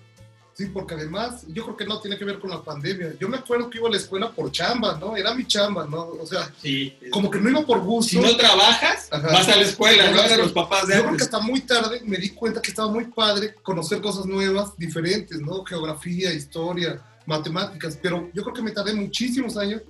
Sí, 0.61 0.67
porque 0.67 0.93
además 0.93 1.45
yo 1.49 1.65
creo 1.65 1.75
que 1.75 1.87
no 1.87 2.01
tiene 2.03 2.19
que 2.19 2.25
ver 2.27 2.39
con 2.39 2.51
la 2.51 2.63
pandemia. 2.63 3.15
Yo 3.19 3.31
me 3.31 3.39
acuerdo 3.39 3.71
que 3.71 3.79
iba 3.79 3.89
a 3.89 3.91
la 3.91 3.97
escuela 3.97 4.31
por 4.31 4.53
chamba, 4.53 4.99
¿no? 5.01 5.17
Era 5.17 5.33
mi 5.35 5.47
chamba, 5.47 5.87
¿no? 5.87 6.03
O 6.21 6.27
sea, 6.27 6.53
Sí. 6.61 6.99
como 7.11 7.31
que 7.31 7.39
no 7.41 7.49
iba 7.49 7.63
por 7.65 7.81
gusto. 7.81 8.11
Si 8.11 8.19
no 8.19 8.37
trabajas, 8.37 9.09
Ajá. 9.11 9.27
vas 9.29 9.49
a 9.49 9.57
la 9.57 9.63
escuela, 9.63 10.11
¿no? 10.11 10.23
De 10.23 10.37
los 10.37 10.53
papás 10.53 10.87
de 10.87 10.97
Yo 10.97 11.01
creo 11.01 11.05
que 11.05 11.23
antes. 11.23 11.27
hasta 11.29 11.41
muy 11.41 11.63
tarde 11.63 12.03
me 12.05 12.19
di 12.19 12.29
cuenta 12.29 12.61
que 12.61 12.69
estaba 12.69 12.91
muy 12.93 13.05
padre 13.07 13.55
conocer 13.63 14.03
cosas 14.03 14.27
nuevas, 14.27 14.77
diferentes, 14.77 15.41
¿no? 15.41 15.65
Geografía, 15.65 16.31
historia, 16.31 17.01
matemáticas, 17.25 17.99
pero 18.03 18.29
yo 18.35 18.43
creo 18.43 18.55
que 18.55 18.61
me 18.63 18.73
tardé 18.73 18.93
muchísimos 18.93 19.57
años 19.57 19.81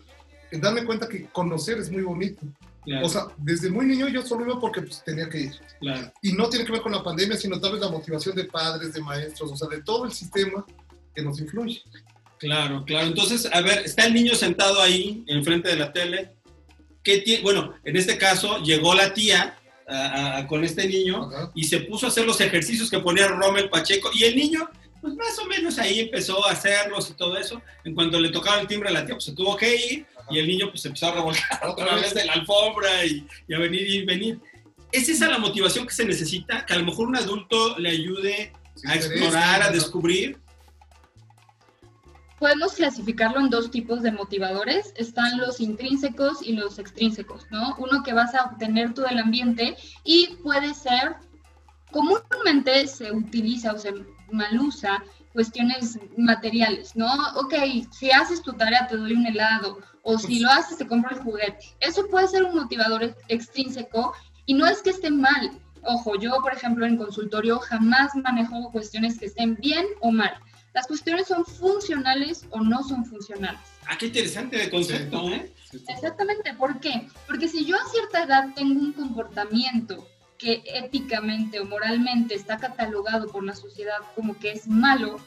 en 0.52 0.61
darme 0.61 0.85
cuenta 0.85 1.09
que 1.09 1.24
conocer 1.33 1.78
es 1.78 1.90
muy 1.90 2.02
bonito. 2.02 2.42
Claro, 2.84 3.06
O 3.06 3.08
sea, 3.10 3.26
desde 3.36 3.68
muy 3.70 3.84
niño 3.86 4.08
yo 4.08 4.22
solo 4.22 4.44
iba 4.46 4.58
porque 4.58 4.80
pues, 4.82 5.02
tenía 5.04 5.28
que 5.28 5.40
ir. 5.42 5.52
claro. 5.80 6.12
Y 6.22 6.32
no 6.32 6.48
tiene 6.48 6.64
que 6.64 6.72
ver 6.72 6.80
con 6.80 6.92
la 6.92 7.02
pandemia, 7.02 7.36
sino 7.36 7.60
tal 7.60 7.72
vez 7.72 7.80
la 7.82 7.88
motivación 7.90 8.34
de 8.34 8.44
padres, 8.44 8.94
de 8.94 9.00
maestros, 9.02 9.52
o 9.52 9.56
sea, 9.56 9.68
de 9.68 9.82
todo 9.82 10.06
el 10.06 10.12
sistema 10.12 10.64
que 11.14 11.22
nos 11.22 11.38
influye. 11.40 11.82
Claro, 12.38 12.84
claro. 12.86 13.06
Entonces, 13.08 13.46
a 13.52 13.60
ver, 13.60 13.80
está 13.84 14.06
el 14.06 14.14
niño 14.14 14.34
sentado 14.34 14.80
ahí, 14.80 15.24
enfrente 15.26 15.68
de 15.68 15.76
la 15.76 15.92
tele. 15.92 16.32
¿Qué 17.02 17.18
tiene? 17.18 17.42
Bueno, 17.42 17.74
en 17.84 17.96
este 17.96 18.16
caso 18.16 18.58
llegó 18.62 18.94
la 18.94 19.12
tía 19.12 19.58
a- 19.86 20.38
a- 20.38 20.46
con 20.46 20.64
este 20.64 20.86
niño 20.88 21.24
Ajá. 21.30 21.50
y 21.54 21.64
se 21.64 21.80
puso 21.80 22.06
a 22.06 22.08
hacer 22.08 22.24
los 22.24 22.40
ejercicios 22.40 22.88
que 22.90 22.98
ponía 23.00 23.28
Rommel 23.28 23.68
Pacheco. 23.68 24.10
Y 24.14 24.24
el 24.24 24.36
niño, 24.36 24.68
pues 25.02 25.14
más 25.16 25.38
o 25.38 25.44
menos 25.46 25.78
ahí 25.78 26.00
empezó 26.00 26.46
a 26.46 26.52
hacerlos 26.52 27.10
y 27.10 27.14
todo 27.14 27.36
eso. 27.36 27.60
En 27.84 27.94
cuanto 27.94 28.18
le 28.18 28.30
tocaba 28.30 28.60
el 28.60 28.66
timbre 28.66 28.88
a 28.88 28.92
la 28.92 29.04
tía, 29.04 29.16
pues 29.16 29.24
se 29.24 29.32
tuvo 29.34 29.54
que 29.56 29.74
ir 29.76 30.06
y 30.30 30.38
el 30.38 30.46
niño 30.46 30.70
pues 30.70 30.84
empezó 30.84 31.08
a 31.08 31.14
revolcar 31.14 31.60
otra 31.66 31.94
vez 31.96 32.14
de 32.14 32.24
la 32.24 32.34
alfombra 32.34 33.04
y, 33.04 33.26
y 33.48 33.54
a 33.54 33.58
venir 33.58 33.88
y 33.88 34.04
venir. 34.04 34.40
¿Es 34.92 35.08
esa 35.08 35.28
la 35.28 35.38
motivación 35.38 35.87
que 35.87 35.94
se 35.94 36.04
necesita? 36.04 36.66
Que 36.66 36.74
a 36.74 36.78
lo 36.78 36.85
mejor 36.85 37.08
un 37.08 37.16
adulto 37.16 37.78
le 37.78 37.90
ayude 37.90 38.52
Sí, 38.74 38.88
a 38.88 38.94
explorar, 38.94 39.62
a 39.62 39.70
descubrir. 39.70 40.38
Podemos 42.38 42.72
clasificarlo 42.72 43.40
en 43.40 43.50
dos 43.50 43.70
tipos 43.70 44.02
de 44.02 44.12
motivadores. 44.12 44.94
Están 44.96 45.38
los 45.38 45.60
intrínsecos 45.60 46.38
y 46.42 46.54
los 46.54 46.78
extrínsecos, 46.78 47.46
¿no? 47.50 47.76
Uno 47.76 48.02
que 48.02 48.14
vas 48.14 48.35
a 48.35 48.44
obtener 48.44 48.94
tú 48.94 49.02
del 49.02 49.18
ambiente 49.18 49.76
y 50.04 50.37
puede 50.42 50.72
ser, 50.72 51.16
comúnmente 51.92 52.87
se 52.87 53.12
utiliza 53.12 53.74
o 53.74 53.78
se 53.78 53.92
mal 54.31 54.58
usa 54.58 55.04
cuestiones 55.33 55.98
materiales, 56.16 56.96
¿no? 56.96 57.12
Ok, 57.37 57.54
si 57.90 58.10
haces 58.10 58.42
tu 58.42 58.52
tarea 58.52 58.87
te 58.87 58.96
doy 58.96 59.12
un 59.12 59.26
helado, 59.26 59.78
o 60.02 60.18
si 60.18 60.40
lo 60.40 60.50
haces 60.50 60.78
te 60.78 60.87
compro 60.87 61.14
el 61.14 61.22
juguete. 61.22 61.58
Eso 61.81 62.06
puede 62.08 62.28
ser 62.28 62.44
un 62.44 62.54
motivador 62.54 63.16
extrínseco 63.28 64.14
y 64.46 64.54
no 64.54 64.66
es 64.66 64.83
que 64.83 64.90
esté 64.90 65.10
mal. 65.10 65.50
Ojo, 65.83 66.18
yo, 66.18 66.33
por 66.42 66.52
ejemplo, 66.52 66.85
en 66.85 66.96
consultorio 66.96 67.58
jamás 67.58 68.14
manejo 68.14 68.70
cuestiones 68.70 69.18
que 69.18 69.26
estén 69.26 69.56
bien 69.56 69.87
o 70.00 70.10
mal. 70.10 70.35
Las 70.72 70.87
cuestiones 70.87 71.26
son 71.26 71.44
funcionales 71.44 72.46
o 72.50 72.60
no 72.60 72.83
son 72.85 73.04
funcionales. 73.04 73.60
Ah, 73.87 73.96
qué 73.98 74.06
interesante 74.06 74.62
el 74.62 74.70
concepto, 74.70 75.28
¿eh? 75.31 75.52
Exactamente, 75.88 76.54
¿por 76.54 76.78
qué? 76.81 77.08
Porque 77.26 77.48
si 77.48 77.64
yo 77.64 77.76
a 77.76 77.88
cierta 77.90 78.22
edad 78.22 78.48
tengo 78.54 78.78
un 78.81 78.92
comportamiento 78.92 80.06
que 80.40 80.62
éticamente 80.64 81.60
o 81.60 81.66
moralmente 81.66 82.34
está 82.34 82.56
catalogado 82.56 83.28
por 83.28 83.44
la 83.44 83.54
sociedad 83.54 83.98
como 84.14 84.38
que 84.38 84.52
es 84.52 84.66
malo, 84.66 85.20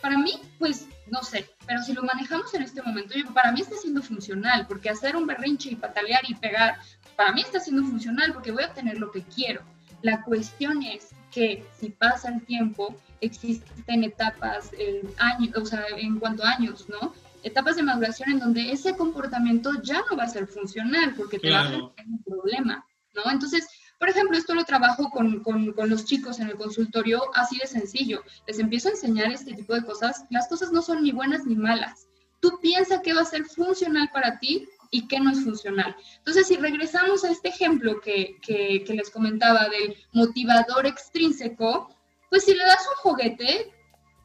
para 0.00 0.16
mí, 0.16 0.40
pues 0.58 0.86
no 1.10 1.22
sé, 1.22 1.50
pero 1.66 1.82
si 1.82 1.92
lo 1.92 2.04
manejamos 2.04 2.54
en 2.54 2.62
este 2.62 2.80
momento, 2.80 3.14
yo, 3.18 3.34
para 3.34 3.50
mí 3.50 3.60
está 3.60 3.76
siendo 3.76 4.00
funcional, 4.00 4.66
porque 4.68 4.88
hacer 4.88 5.16
un 5.16 5.26
berrinche 5.26 5.70
y 5.70 5.76
patalear 5.76 6.22
y 6.28 6.34
pegar, 6.36 6.78
para 7.16 7.32
mí 7.32 7.42
está 7.42 7.58
siendo 7.58 7.82
funcional 7.82 8.32
porque 8.32 8.52
voy 8.52 8.62
a 8.62 8.68
obtener 8.68 8.98
lo 8.98 9.10
que 9.10 9.22
quiero. 9.22 9.62
La 10.02 10.22
cuestión 10.22 10.82
es 10.82 11.10
que 11.32 11.66
si 11.78 11.90
pasa 11.90 12.28
el 12.28 12.42
tiempo, 12.44 12.96
existen 13.20 14.04
etapas, 14.04 14.70
en 14.78 15.12
años, 15.18 15.56
o 15.56 15.66
sea, 15.66 15.84
en 15.96 16.18
cuanto 16.18 16.44
a 16.44 16.52
años, 16.52 16.88
¿no? 16.88 17.12
Etapas 17.42 17.76
de 17.76 17.82
maduración 17.82 18.30
en 18.30 18.38
donde 18.38 18.70
ese 18.70 18.96
comportamiento 18.96 19.70
ya 19.82 20.02
no 20.08 20.16
va 20.16 20.24
a 20.24 20.28
ser 20.28 20.46
funcional 20.46 21.14
porque 21.16 21.38
te 21.38 21.50
va 21.50 21.60
a 21.60 21.64
generar 21.64 22.06
un 22.06 22.22
problema, 22.22 22.86
¿no? 23.14 23.30
Entonces, 23.30 23.66
por 24.00 24.08
ejemplo, 24.08 24.38
esto 24.38 24.54
lo 24.54 24.64
trabajo 24.64 25.10
con, 25.10 25.42
con, 25.42 25.74
con, 25.74 25.90
los 25.90 26.06
chicos 26.06 26.40
en 26.40 26.48
el 26.48 26.56
consultorio 26.56 27.22
así 27.34 27.58
de 27.58 27.66
sencillo. 27.66 28.24
Les 28.46 28.58
empiezo 28.58 28.88
a 28.88 28.92
enseñar 28.92 29.30
este 29.30 29.52
tipo 29.52 29.74
de 29.74 29.84
cosas. 29.84 30.24
Las 30.30 30.48
cosas 30.48 30.72
no 30.72 30.80
son 30.80 31.02
ni 31.02 31.12
buenas 31.12 31.44
ni 31.44 31.54
malas. 31.54 32.08
Tú 32.40 32.58
piensas 32.62 33.00
que 33.02 33.12
va 33.12 33.20
a 33.20 33.26
ser 33.26 33.44
funcional 33.44 34.08
para 34.10 34.38
ti 34.38 34.66
y 34.90 35.06
qué 35.06 35.20
no 35.20 35.30
es 35.30 35.44
funcional. 35.44 35.94
Entonces, 36.16 36.46
si 36.46 36.56
regresamos 36.56 37.24
a 37.24 37.30
este 37.30 37.50
ejemplo 37.50 38.00
que, 38.00 38.38
que, 38.40 38.84
que 38.86 38.94
les 38.94 39.10
comentaba 39.10 39.68
del 39.68 39.94
motivador 40.12 40.86
extrínseco, 40.86 41.94
pues 42.30 42.46
si 42.46 42.54
le 42.54 42.64
das 42.64 42.88
un 42.88 43.10
juguete, 43.10 43.70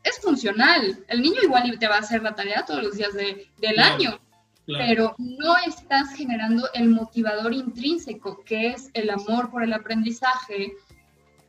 es 0.04 0.20
funcional. 0.22 1.04
El 1.10 1.22
niño 1.22 1.42
igual 1.44 1.78
te 1.78 1.88
va 1.90 1.98
a 1.98 2.00
hacer 2.00 2.24
la 2.24 2.34
tarea 2.34 2.64
todos 2.66 2.82
los 2.82 2.96
días 2.96 3.14
de, 3.14 3.52
del 3.58 3.78
pero 4.68 5.16
no 5.18 5.58
estás 5.58 6.14
generando 6.16 6.68
el 6.74 6.90
motivador 6.90 7.54
intrínseco, 7.54 8.44
que 8.44 8.70
es 8.70 8.90
el 8.94 9.10
amor 9.10 9.52
por 9.52 9.64
el 9.64 9.74
aprendizaje, 9.74 10.74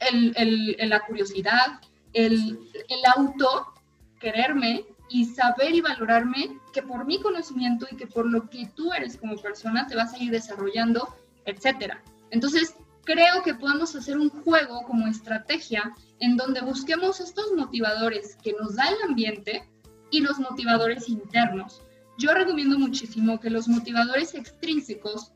el, 0.00 0.34
el, 0.36 0.88
la 0.88 1.00
curiosidad, 1.00 1.80
el, 2.12 2.58
el 2.74 3.00
auto, 3.16 3.72
quererme 4.20 4.84
y 5.08 5.24
saber 5.24 5.74
y 5.74 5.80
valorarme 5.80 6.58
que 6.72 6.82
por 6.82 7.06
mi 7.06 7.20
conocimiento 7.20 7.86
y 7.90 7.96
que 7.96 8.06
por 8.06 8.26
lo 8.26 8.50
que 8.50 8.66
tú 8.74 8.92
eres 8.92 9.16
como 9.16 9.36
persona 9.36 9.86
te 9.86 9.96
vas 9.96 10.12
a 10.12 10.18
ir 10.18 10.30
desarrollando, 10.30 11.14
etcétera. 11.44 12.02
Entonces, 12.30 12.74
creo 13.04 13.42
que 13.42 13.54
podemos 13.54 13.94
hacer 13.94 14.18
un 14.18 14.28
juego 14.28 14.82
como 14.82 15.06
estrategia 15.06 15.94
en 16.20 16.36
donde 16.36 16.60
busquemos 16.60 17.20
estos 17.20 17.52
motivadores 17.52 18.36
que 18.42 18.52
nos 18.60 18.76
da 18.76 18.88
el 18.88 19.08
ambiente 19.08 19.68
y 20.10 20.20
los 20.20 20.38
motivadores 20.38 21.08
internos 21.08 21.82
yo 22.18 22.32
recomiendo 22.32 22.78
muchísimo 22.78 23.40
que 23.40 23.50
los 23.50 23.68
motivadores 23.68 24.34
extrínsecos 24.34 25.32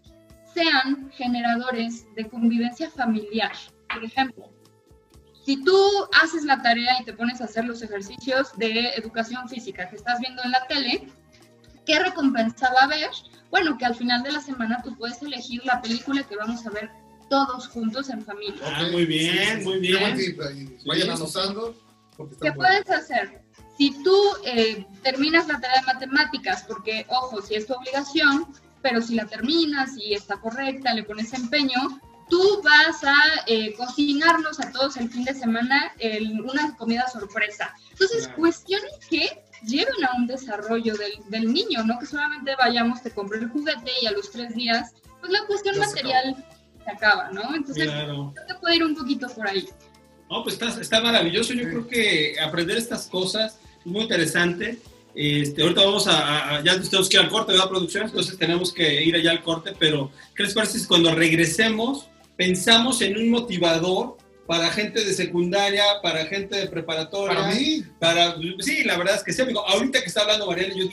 sean 0.55 1.11
generadores 1.13 2.07
de 2.15 2.29
convivencia 2.29 2.91
familiar. 2.91 3.53
Por 3.93 4.05
ejemplo, 4.05 4.51
si 5.45 5.63
tú 5.63 5.77
haces 6.21 6.45
la 6.45 6.61
tarea 6.63 7.01
y 7.01 7.05
te 7.05 7.13
pones 7.13 7.41
a 7.41 7.45
hacer 7.45 7.65
los 7.65 7.83
ejercicios 7.83 8.57
de 8.57 8.91
educación 8.91 9.49
física 9.49 9.89
que 9.89 9.97
estás 9.97 10.21
viendo 10.21 10.43
en 10.43 10.51
la 10.51 10.67
tele, 10.67 11.09
¿qué 11.87 11.99
recompensa 11.99 12.73
va 12.73 12.83
a 12.83 12.85
haber? 12.85 13.11
Bueno, 13.51 13.77
que 13.79 13.85
al 13.85 13.95
final 13.95 14.23
de 14.23 14.33
la 14.33 14.41
semana 14.41 14.81
tú 14.83 14.97
puedes 14.97 15.21
elegir 15.23 15.65
la 15.65 15.81
película 15.81 16.23
que 16.23 16.37
vamos 16.37 16.67
a 16.67 16.71
ver 16.71 16.91
todos 17.29 17.69
juntos 17.69 18.11
en 18.11 18.23
familia. 18.25 18.61
Ah, 18.65 18.89
muy 18.91 19.07
bien, 19.07 19.65
muy 19.65 19.79
bien. 19.79 20.79
Vayan 20.87 21.11
anotando. 21.11 21.75
¿Qué 22.43 22.53
puedes 22.53 22.91
hacer? 22.91 23.43
Si 23.81 24.03
tú 24.03 24.15
eh, 24.45 24.85
terminas 25.03 25.49
la 25.49 25.59
tarea 25.59 25.81
de 25.81 25.87
matemáticas, 25.87 26.65
porque, 26.69 27.07
ojo, 27.09 27.41
si 27.41 27.55
es 27.55 27.67
tu 27.67 27.73
obligación, 27.73 28.47
pero 28.83 29.01
si 29.01 29.15
la 29.15 29.25
terminas 29.25 29.93
y 29.97 30.13
está 30.13 30.37
correcta, 30.39 30.93
le 30.93 31.03
pones 31.03 31.33
empeño, 31.33 31.99
tú 32.29 32.61
vas 32.63 33.03
a 33.05 33.17
eh, 33.47 33.73
cocinarnos 33.79 34.61
a 34.61 34.71
todos 34.71 34.99
el 34.99 35.09
fin 35.09 35.25
de 35.25 35.33
semana 35.33 35.95
el, 35.99 36.43
una 36.43 36.77
comida 36.77 37.09
sorpresa. 37.09 37.75
Entonces, 37.93 38.29
cuestiones 38.37 38.93
que 39.09 39.43
llevan 39.65 40.05
a 40.05 40.15
un 40.19 40.27
desarrollo 40.27 40.95
del, 40.97 41.13
del, 41.31 41.51
niño, 41.51 41.83
no 41.83 41.99
que 41.99 42.05
solamente 42.05 42.55
vayamos, 42.57 43.03
te 43.03 43.11
compré 43.13 43.39
el 43.39 43.49
juguete 43.49 43.93
y 44.03 44.07
a 44.07 44.13
los 44.13 44.31
tres 44.31 44.55
días, 44.55 44.93
pues 45.21 45.33
la 45.33 45.47
cuestión 45.47 45.79
material 45.79 46.37
se, 46.37 46.85
se 46.85 46.91
acaba, 46.91 47.31
¿no? 47.31 47.55
Entonces, 47.55 47.85
claro. 47.85 48.35
que 48.47 48.55
puede 48.57 48.77
ir 48.77 48.85
un 48.85 48.95
poquito 48.95 49.27
por 49.31 49.49
ahí. 49.49 49.67
No, 50.29 50.43
pues 50.43 50.61
está, 50.61 50.79
está 50.79 51.01
maravilloso. 51.01 51.55
Yo 51.55 51.65
sí. 51.65 51.71
creo 51.71 51.89
que 51.89 52.37
aprender 52.41 52.77
estas 52.77 53.07
cosas 53.07 53.59
muy 53.85 54.03
interesante. 54.03 54.79
Este, 55.15 55.63
ahorita 55.63 55.85
vamos 55.85 56.07
a, 56.07 56.57
a, 56.57 56.65
ya 56.65 56.81
tenemos 56.81 57.09
que 57.09 57.17
ir 57.17 57.23
al 57.23 57.29
corte 57.29 57.53
la 57.53 57.69
producción, 57.69 58.05
entonces 58.05 58.39
tenemos 58.39 58.73
que 58.73 59.03
ir 59.03 59.15
allá 59.17 59.33
al 59.33 59.43
corte, 59.43 59.73
pero 59.79 60.11
¿qué 60.37 60.45
les 60.45 60.55
parece 60.55 60.79
si 60.79 60.87
cuando 60.87 61.13
regresemos 61.15 62.07
pensamos 62.37 63.03
en 63.03 63.17
un 63.17 63.29
motivador 63.29 64.17
para 64.47 64.71
gente 64.71 65.05
de 65.05 65.13
secundaria, 65.13 65.85
para 66.03 66.27
gente 66.27 66.57
de 66.57 66.67
preparatoria? 66.69 67.37
Para 67.37 67.55
mí. 67.55 67.85
Para, 67.99 68.37
sí, 68.61 68.85
la 68.85 68.97
verdad 68.97 69.17
es 69.17 69.25
que 69.25 69.33
sí, 69.33 69.43
amigo. 69.43 69.67
Ahorita 69.67 70.01
que 70.01 70.07
está 70.07 70.23
hablando 70.23 70.47
Mariana, 70.47 70.75
yo 70.77 70.85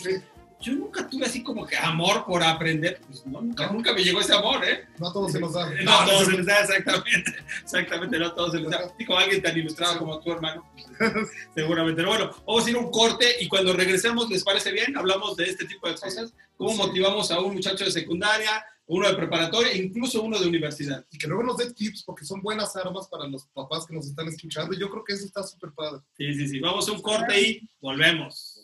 yo 0.60 0.74
nunca 0.74 1.08
tuve 1.08 1.26
así 1.26 1.43
como 1.43 1.66
que 1.66 1.78
amor 1.78 2.26
por 2.26 2.43
aprender. 2.43 2.99
Pues 3.05 3.26
no, 3.26 3.41
nunca, 3.41 3.72
nunca 3.72 3.93
me 3.93 4.03
llegó 4.03 4.20
ese 4.20 4.34
amor, 4.34 4.66
¿eh? 4.66 4.88
No 4.97 5.10
a 5.10 5.14
todos 5.14 5.32
se 5.32 5.39
nos 5.39 5.53
da. 5.53 5.70
No 5.84 5.91
a 5.91 6.05
todos 6.05 6.26
se 6.26 6.32
les 6.32 6.45
da, 6.45 6.60
exactamente. 6.62 7.36
Exactamente, 7.62 8.20
no 8.20 8.28
a 8.28 8.36
todos 8.36 8.51
se 8.51 8.60
les 8.60 8.70
da. 8.70 8.91
Digo, 8.97 9.18
alguien 9.18 9.41
tan 9.41 9.58
ilustrado 9.58 9.99
como 9.99 10.20
tu 10.20 10.32
hermano, 10.32 10.68
seguramente. 11.55 11.97
Pero 11.97 12.10
bueno, 12.10 12.32
vamos 12.45 12.66
a 12.66 12.70
ir 12.70 12.76
a 12.76 12.80
un 12.80 12.91
corte 12.91 13.26
y 13.39 13.47
cuando 13.47 13.74
regresemos, 13.74 14.30
¿les 14.30 14.43
parece 14.43 14.72
bien? 14.72 14.97
Hablamos 14.97 15.38
de 15.38 15.45
este 15.45 15.66
tipo 15.66 15.88
de 15.88 15.95
cosas. 15.95 16.34
¿Cómo 16.55 16.72
sí. 16.72 16.78
motivamos 16.78 17.30
a 17.30 17.39
un 17.39 17.53
muchacho 17.53 17.86
de 17.86 17.91
secundaria, 17.91 18.66
uno 18.88 19.08
de 19.08 19.16
preparatoria, 19.16 19.76
incluso 19.76 20.24
uno 20.24 20.39
de 20.39 20.47
universidad? 20.47 21.05
Y 21.12 21.20
que 21.20 21.28
luego 21.28 21.43
nos 21.43 21.58
dé 21.58 21.72
tips, 21.72 22.01
porque 22.03 22.26
son 22.26 22.41
buenas 22.41 22.76
armas 22.76 23.08
para 23.08 23.28
los 23.28 23.45
papás 23.53 23.86
que 23.86 23.93
nos 23.93 24.08
están 24.08 24.28
escuchando. 24.28 24.76
Yo 24.76 24.89
creo 24.89 25.03
que 25.03 25.14
eso 25.14 25.26
está 25.26 25.43
súper 25.43 25.72
padre. 25.72 26.01
Sí, 26.18 26.34
sí, 26.34 26.47
sí. 26.47 26.60
Vamos 26.60 26.89
a 26.89 26.93
un 26.93 27.01
corte 27.01 27.39
y 27.39 27.70
volvemos. 27.80 28.57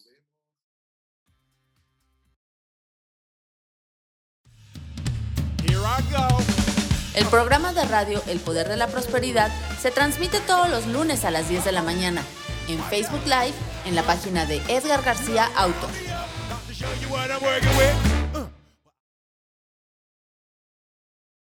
El 7.14 7.26
programa 7.28 7.74
de 7.74 7.84
radio 7.84 8.24
El 8.28 8.40
Poder 8.40 8.70
de 8.70 8.78
la 8.78 8.88
Prosperidad 8.88 9.52
se 9.82 9.92
transmite 9.92 10.40
todos 10.42 10.70
los 10.70 10.88
lunes 10.88 11.26
a 11.26 11.32
las 11.32 11.50
10 11.50 11.66
de 11.66 11.72
la 11.74 11.82
mañana 11.84 12.24
en 12.70 12.82
Facebook 12.86 13.24
Live 13.26 13.54
en 13.86 13.96
la 13.96 14.04
página 14.04 14.46
de 14.46 14.58
Edgar 14.70 15.04
García 15.04 15.46
Auto. 15.56 15.90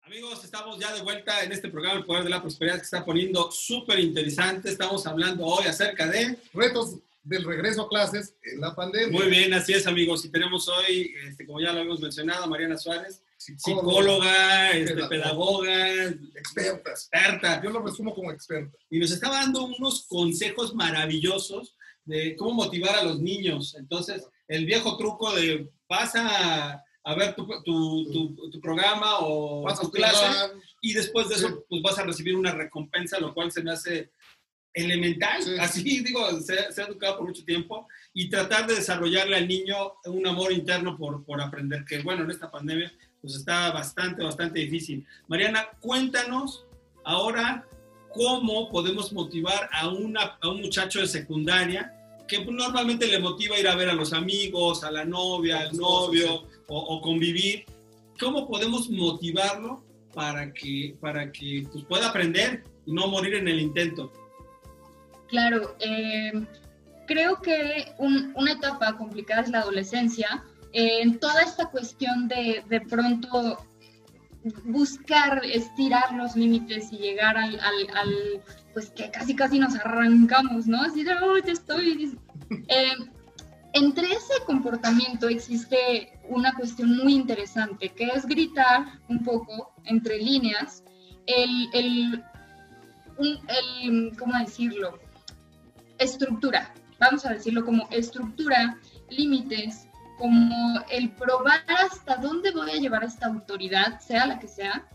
Amigos, 0.02 0.44
estamos 0.44 0.78
ya 0.78 0.92
de 0.92 1.02
vuelta 1.02 1.44
en 1.44 1.52
este 1.52 1.68
programa 1.68 2.00
El 2.00 2.04
Poder 2.04 2.24
de 2.24 2.30
la 2.30 2.42
Prosperidad 2.42 2.76
que 2.76 2.82
está 2.82 3.04
poniendo 3.04 3.50
súper 3.52 4.00
interesante. 4.00 4.70
Estamos 4.70 5.06
hablando 5.06 5.46
hoy 5.46 5.66
acerca 5.66 6.06
de 6.08 6.36
retos 6.52 6.96
del 7.22 7.44
regreso 7.44 7.82
a 7.82 7.88
clases 7.88 8.34
en 8.42 8.60
la 8.60 8.74
pandemia. 8.74 9.16
Muy 9.16 9.30
bien, 9.30 9.54
así 9.54 9.72
es, 9.72 9.86
amigos. 9.86 10.24
Y 10.24 10.30
tenemos 10.30 10.68
hoy, 10.68 11.14
este, 11.28 11.46
como 11.46 11.60
ya 11.60 11.72
lo 11.72 11.78
habíamos 11.78 12.00
mencionado, 12.00 12.48
Mariana 12.48 12.76
Suárez, 12.76 13.22
psicóloga, 13.56 14.70
este, 14.70 15.04
pedagoga, 15.06 16.04
experta. 16.34 16.90
experta. 16.90 17.62
Yo 17.62 17.70
lo 17.70 17.82
resumo 17.82 18.14
como 18.14 18.30
experta. 18.30 18.76
Y 18.90 18.98
nos 18.98 19.10
estaba 19.10 19.36
dando 19.36 19.64
unos 19.64 20.06
consejos 20.08 20.74
maravillosos 20.74 21.76
de 22.04 22.36
cómo 22.36 22.64
motivar 22.64 22.96
a 22.96 23.04
los 23.04 23.20
niños. 23.20 23.74
Entonces, 23.78 24.26
el 24.48 24.66
viejo 24.66 24.96
truco 24.96 25.34
de 25.34 25.68
vas 25.88 26.14
a, 26.16 26.82
a 27.04 27.14
ver 27.14 27.34
tu, 27.34 27.46
tu, 27.64 28.10
tu, 28.12 28.50
tu, 28.50 28.60
programa 28.60 29.18
o 29.20 29.62
vas 29.62 29.80
tu 29.80 29.90
clase 29.90 30.52
y 30.80 30.92
después 30.94 31.28
de 31.28 31.36
eso 31.36 31.48
sí. 31.48 31.54
pues 31.68 31.82
vas 31.82 31.98
a 31.98 32.04
recibir 32.04 32.36
una 32.36 32.52
recompensa, 32.52 33.20
lo 33.20 33.34
cual 33.34 33.52
se 33.52 33.62
me 33.62 33.72
hace 33.72 34.10
elemental, 34.74 35.42
sí. 35.42 35.54
así 35.60 36.00
digo, 36.02 36.26
se, 36.40 36.72
se, 36.72 36.80
ha 36.80 36.86
educado 36.86 37.18
por 37.18 37.26
mucho 37.26 37.44
tiempo 37.44 37.86
y 38.14 38.30
tratar 38.30 38.66
de 38.66 38.76
desarrollarle 38.76 39.36
al 39.36 39.46
niño 39.46 39.76
un 40.06 40.26
amor 40.26 40.50
interno 40.50 40.96
por, 40.96 41.24
por 41.26 41.42
aprender, 41.42 41.84
que 41.84 41.98
bueno, 41.98 42.24
en 42.24 42.30
esta 42.30 42.50
pandemia 42.50 42.90
pues 43.22 43.36
está 43.36 43.70
bastante, 43.70 44.22
bastante 44.22 44.60
difícil. 44.60 45.06
Mariana, 45.28 45.68
cuéntanos 45.80 46.66
ahora 47.04 47.64
cómo 48.12 48.68
podemos 48.68 49.12
motivar 49.12 49.70
a, 49.72 49.88
una, 49.88 50.36
a 50.40 50.48
un 50.48 50.60
muchacho 50.60 51.00
de 51.00 51.06
secundaria 51.06 51.94
que 52.28 52.44
normalmente 52.44 53.06
le 53.06 53.18
motiva 53.18 53.58
ir 53.58 53.68
a 53.68 53.76
ver 53.76 53.88
a 53.88 53.94
los 53.94 54.12
amigos, 54.12 54.84
a 54.84 54.90
la 54.90 55.04
novia, 55.04 55.60
al 55.60 55.76
novio 55.76 56.44
o, 56.66 56.78
o 56.78 57.00
convivir. 57.00 57.64
¿Cómo 58.18 58.46
podemos 58.48 58.90
motivarlo 58.90 59.82
para 60.14 60.52
que, 60.52 60.94
para 61.00 61.30
que 61.32 61.66
pues, 61.72 61.84
pueda 61.84 62.08
aprender 62.08 62.64
y 62.86 62.92
no 62.92 63.08
morir 63.08 63.34
en 63.34 63.48
el 63.48 63.60
intento? 63.60 64.12
Claro, 65.28 65.76
eh, 65.80 66.32
creo 67.06 67.40
que 67.40 67.94
una 67.98 68.52
etapa 68.52 68.96
complicada 68.96 69.42
es 69.42 69.50
la 69.50 69.60
adolescencia. 69.60 70.44
En 70.72 71.18
toda 71.18 71.42
esta 71.42 71.66
cuestión 71.66 72.28
de 72.28 72.64
de 72.68 72.80
pronto 72.80 73.58
buscar 74.64 75.44
estirar 75.44 76.12
los 76.14 76.36
límites 76.36 76.92
y 76.92 76.98
llegar 76.98 77.36
al, 77.36 77.58
pues 78.72 78.90
que 78.90 79.10
casi 79.10 79.34
casi 79.36 79.58
nos 79.58 79.74
arrancamos, 79.76 80.66
¿no? 80.66 80.82
Así 80.82 81.04
de, 81.04 81.14
oh, 81.14 81.38
ya 81.38 81.52
estoy. 81.52 82.18
Eh, 82.68 82.92
entre 83.72 84.12
ese 84.12 84.34
comportamiento 84.44 85.26
existe 85.26 86.20
una 86.28 86.52
cuestión 86.52 86.98
muy 86.98 87.14
interesante, 87.14 87.88
que 87.88 88.08
es 88.08 88.26
gritar 88.26 89.00
un 89.08 89.24
poco 89.24 89.72
entre 89.84 90.18
líneas 90.18 90.84
el, 91.26 91.68
el, 91.72 92.24
el 93.18 94.16
¿cómo 94.18 94.38
decirlo? 94.38 94.98
Estructura, 95.96 96.74
vamos 97.00 97.24
a 97.24 97.32
decirlo 97.32 97.64
como 97.64 97.88
estructura, 97.90 98.78
límites, 99.08 99.88
como 100.22 100.80
el 100.88 101.10
probar 101.10 101.64
hasta 101.66 102.14
dónde 102.14 102.52
voy 102.52 102.70
a 102.70 102.76
llevar 102.76 103.02
esta 103.02 103.26
autoridad, 103.26 103.98
sea 103.98 104.24
la 104.24 104.38
que 104.38 104.46
sea, 104.46 104.86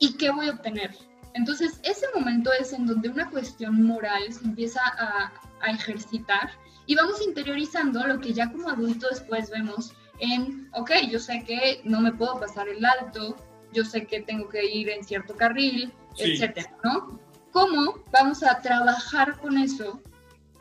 y 0.00 0.16
qué 0.16 0.30
voy 0.30 0.48
a 0.48 0.54
obtener. 0.54 0.90
Entonces, 1.34 1.78
ese 1.84 2.06
momento 2.12 2.50
es 2.58 2.72
en 2.72 2.84
donde 2.84 3.08
una 3.08 3.30
cuestión 3.30 3.84
moral 3.84 4.20
se 4.32 4.44
empieza 4.44 4.80
a, 4.98 5.32
a 5.60 5.70
ejercitar 5.70 6.50
y 6.86 6.96
vamos 6.96 7.24
interiorizando 7.24 8.04
lo 8.04 8.18
que 8.18 8.32
ya 8.32 8.50
como 8.50 8.68
adulto 8.68 9.06
después 9.08 9.48
vemos 9.48 9.92
en, 10.18 10.68
ok, 10.74 10.90
yo 11.08 11.20
sé 11.20 11.44
que 11.46 11.80
no 11.84 12.00
me 12.00 12.10
puedo 12.10 12.40
pasar 12.40 12.68
el 12.68 12.84
alto, 12.84 13.36
yo 13.72 13.84
sé 13.84 14.06
que 14.06 14.22
tengo 14.22 14.48
que 14.48 14.64
ir 14.68 14.88
en 14.88 15.04
cierto 15.04 15.36
carril, 15.36 15.92
etcétera, 16.16 16.76
¿no? 16.82 17.20
¿Cómo 17.52 18.02
vamos 18.10 18.42
a 18.42 18.60
trabajar 18.60 19.38
con 19.38 19.56
eso 19.56 20.02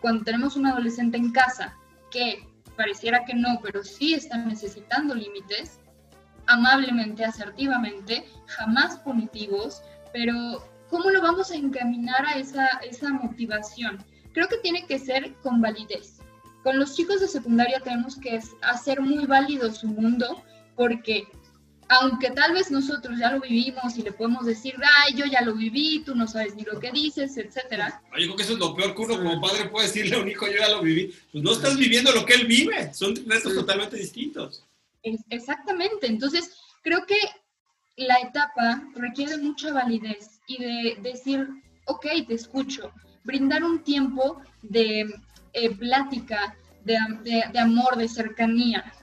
cuando 0.01 0.23
tenemos 0.23 0.55
un 0.55 0.67
adolescente 0.67 1.17
en 1.17 1.31
casa 1.31 1.75
que 2.11 2.47
pareciera 2.77 3.25
que 3.25 3.33
no, 3.33 3.59
pero 3.61 3.83
sí 3.83 4.13
están 4.13 4.47
necesitando 4.47 5.13
límites, 5.13 5.79
amablemente, 6.45 7.25
asertivamente, 7.25 8.25
jamás 8.45 8.99
punitivos, 8.99 9.81
pero 10.13 10.33
¿cómo 10.89 11.09
lo 11.09 11.21
vamos 11.21 11.51
a 11.51 11.55
encaminar 11.55 12.25
a 12.25 12.37
esa, 12.37 12.67
esa 12.89 13.11
motivación? 13.11 13.97
Creo 14.33 14.47
que 14.47 14.57
tiene 14.57 14.85
que 14.85 14.99
ser 14.99 15.33
con 15.43 15.59
validez. 15.59 16.19
Con 16.63 16.79
los 16.79 16.95
chicos 16.95 17.19
de 17.19 17.27
secundaria 17.27 17.79
tenemos 17.79 18.17
que 18.17 18.39
hacer 18.61 19.01
muy 19.01 19.25
válido 19.25 19.71
su 19.71 19.87
mundo 19.87 20.43
porque 20.75 21.27
aunque 21.89 22.31
tal 22.31 22.53
vez 22.53 22.69
nosotros 22.69 23.17
ya 23.17 23.31
lo 23.31 23.39
vivimos 23.39 23.97
y 23.97 24.01
le 24.01 24.11
podemos 24.11 24.45
decir, 24.45 24.75
ay, 25.03 25.13
yo 25.15 25.25
ya 25.25 25.41
lo 25.41 25.55
viví, 25.55 26.03
tú 26.05 26.15
no 26.15 26.27
sabes 26.27 26.55
ni 26.55 26.63
lo 26.63 26.79
que 26.79 26.91
dices, 26.91 27.37
etcétera. 27.37 28.01
Yo 28.17 28.25
creo 28.25 28.35
que 28.35 28.43
eso 28.43 28.53
es 28.53 28.59
lo 28.59 28.75
peor 28.75 28.93
que 28.93 29.01
uno 29.01 29.17
como 29.17 29.41
padre 29.41 29.69
puede 29.69 29.87
decirle 29.87 30.15
a 30.15 30.19
un 30.19 30.29
hijo, 30.29 30.47
yo 30.47 30.57
ya 30.59 30.69
lo 30.69 30.81
viví. 30.81 31.13
Pues 31.31 31.43
no 31.43 31.53
estás 31.53 31.77
viviendo 31.77 32.11
lo 32.11 32.25
que 32.25 32.33
él 32.33 32.47
vive, 32.47 32.93
son 32.93 33.15
retos 33.25 33.53
totalmente 33.53 33.97
distintos. 33.97 34.65
Exactamente, 35.29 36.07
entonces 36.07 36.57
creo 36.83 37.05
que 37.05 37.17
la 37.95 38.15
etapa 38.19 38.83
requiere 38.95 39.37
mucha 39.37 39.71
validez 39.71 40.41
y 40.47 40.57
de 40.57 40.97
decir, 41.01 41.47
ok, 41.85 42.05
te 42.27 42.33
escucho, 42.33 42.91
brindar 43.23 43.63
un 43.63 43.83
tiempo 43.83 44.41
de 44.61 45.07
eh, 45.53 45.75
plática, 45.75 46.57
de, 46.83 46.97
de 47.23 47.59
amor, 47.59 47.97
de 47.97 48.07
cercanía, 48.07 48.93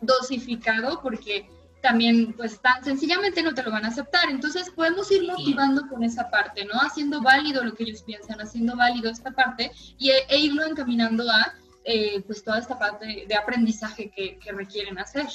dosificado, 0.00 1.00
porque 1.02 1.48
también 1.84 2.32
pues 2.32 2.58
tan 2.62 2.82
sencillamente 2.82 3.42
no 3.42 3.52
te 3.52 3.62
lo 3.62 3.70
van 3.70 3.84
a 3.84 3.88
aceptar. 3.88 4.30
Entonces 4.30 4.70
podemos 4.70 5.12
ir 5.12 5.22
motivando 5.24 5.86
con 5.86 6.02
esa 6.02 6.30
parte, 6.30 6.64
¿no? 6.64 6.72
Haciendo 6.80 7.20
válido 7.20 7.62
lo 7.62 7.74
que 7.74 7.82
ellos 7.82 8.02
piensan, 8.02 8.40
haciendo 8.40 8.74
válido 8.74 9.10
esta 9.10 9.32
parte 9.32 9.70
y, 9.98 10.08
e, 10.08 10.14
e 10.30 10.38
irlo 10.38 10.64
encaminando 10.64 11.30
a 11.30 11.52
eh, 11.84 12.22
pues 12.26 12.42
toda 12.42 12.58
esta 12.58 12.78
parte 12.78 13.26
de 13.28 13.34
aprendizaje 13.34 14.10
que, 14.16 14.38
que, 14.38 14.52
requieren 14.52 14.98
hacer. 14.98 15.26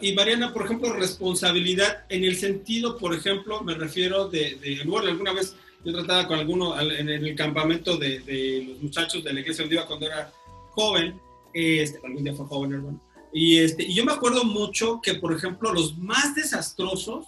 Y 0.00 0.12
Mariana, 0.12 0.52
por 0.52 0.64
ejemplo, 0.64 0.92
responsabilidad 0.92 2.04
en 2.08 2.24
el 2.24 2.34
sentido, 2.34 2.98
por 2.98 3.14
ejemplo, 3.14 3.62
me 3.62 3.74
refiero 3.74 4.28
de, 4.28 4.56
de 4.56 4.82
bueno, 4.84 5.08
alguna 5.08 5.34
vez 5.34 5.54
yo 5.84 5.92
trataba 5.92 6.26
con 6.26 6.40
alguno 6.40 6.80
en 6.80 7.08
el 7.08 7.36
campamento 7.36 7.96
de, 7.96 8.18
de 8.18 8.64
los 8.68 8.82
muchachos 8.82 9.22
de 9.22 9.32
la 9.32 9.38
iglesia 9.38 9.62
donde 9.62 9.76
iba 9.76 9.86
cuando 9.86 10.06
era 10.06 10.32
joven, 10.72 11.20
este, 11.54 12.00
algún 12.04 12.24
día 12.24 12.34
fue 12.34 12.46
joven, 12.46 12.72
hermano, 12.72 13.00
y, 13.36 13.58
este, 13.58 13.82
y 13.82 13.92
yo 13.92 14.02
me 14.02 14.12
acuerdo 14.12 14.44
mucho 14.44 15.02
que, 15.02 15.12
por 15.16 15.30
ejemplo, 15.34 15.70
los 15.70 15.98
más 15.98 16.34
desastrosos, 16.34 17.26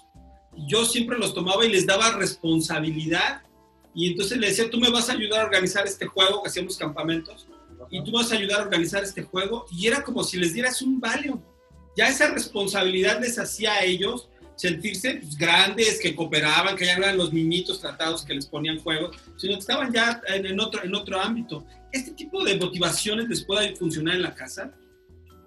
yo 0.66 0.86
siempre 0.86 1.18
los 1.18 1.34
tomaba 1.34 1.66
y 1.66 1.70
les 1.70 1.86
daba 1.86 2.16
responsabilidad. 2.16 3.42
Y 3.94 4.12
entonces 4.12 4.38
le 4.38 4.46
decía, 4.46 4.70
tú 4.70 4.78
me 4.78 4.88
vas 4.88 5.10
a 5.10 5.12
ayudar 5.12 5.42
a 5.42 5.44
organizar 5.44 5.86
este 5.86 6.06
juego, 6.06 6.42
que 6.42 6.48
hacíamos 6.48 6.78
campamentos, 6.78 7.46
y 7.90 8.02
tú 8.02 8.12
vas 8.12 8.32
a 8.32 8.36
ayudar 8.36 8.60
a 8.60 8.62
organizar 8.62 9.04
este 9.04 9.22
juego. 9.22 9.66
Y 9.70 9.86
era 9.86 10.02
como 10.02 10.24
si 10.24 10.38
les 10.38 10.54
dieras 10.54 10.80
un 10.80 10.98
valio. 10.98 11.42
Ya 11.94 12.08
esa 12.08 12.30
responsabilidad 12.30 13.20
les 13.20 13.38
hacía 13.38 13.74
a 13.74 13.84
ellos 13.84 14.30
sentirse 14.56 15.16
pues, 15.16 15.36
grandes, 15.36 16.00
que 16.00 16.16
cooperaban, 16.16 16.74
que 16.74 16.86
ya 16.86 16.96
no 16.96 17.04
eran 17.04 17.18
los 17.18 17.34
niñitos 17.34 17.82
tratados 17.82 18.24
que 18.24 18.32
les 18.32 18.46
ponían 18.46 18.78
juegos, 18.78 19.14
sino 19.36 19.52
que 19.52 19.60
estaban 19.60 19.92
ya 19.92 20.22
en, 20.28 20.46
en, 20.46 20.58
otro, 20.58 20.82
en 20.82 20.94
otro 20.94 21.20
ámbito. 21.20 21.66
¿Este 21.92 22.12
tipo 22.12 22.42
de 22.44 22.56
motivaciones 22.56 23.28
les 23.28 23.44
puede 23.44 23.76
funcionar 23.76 24.16
en 24.16 24.22
la 24.22 24.34
casa? 24.34 24.72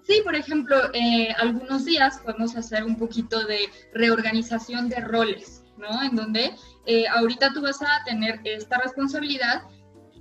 Sí, 0.04 0.20
por 0.24 0.34
ejemplo, 0.34 0.76
eh, 0.94 1.32
algunos 1.38 1.84
días 1.84 2.18
podemos 2.18 2.56
hacer 2.56 2.84
un 2.84 2.96
poquito 2.96 3.44
de 3.44 3.68
reorganización 3.94 4.88
de 4.88 4.96
roles, 4.96 5.62
¿no? 5.76 6.02
En 6.02 6.16
donde 6.16 6.54
eh, 6.86 7.06
ahorita 7.08 7.52
tú 7.52 7.62
vas 7.62 7.80
a 7.82 8.04
tener 8.04 8.40
esta 8.44 8.78
responsabilidad 8.78 9.62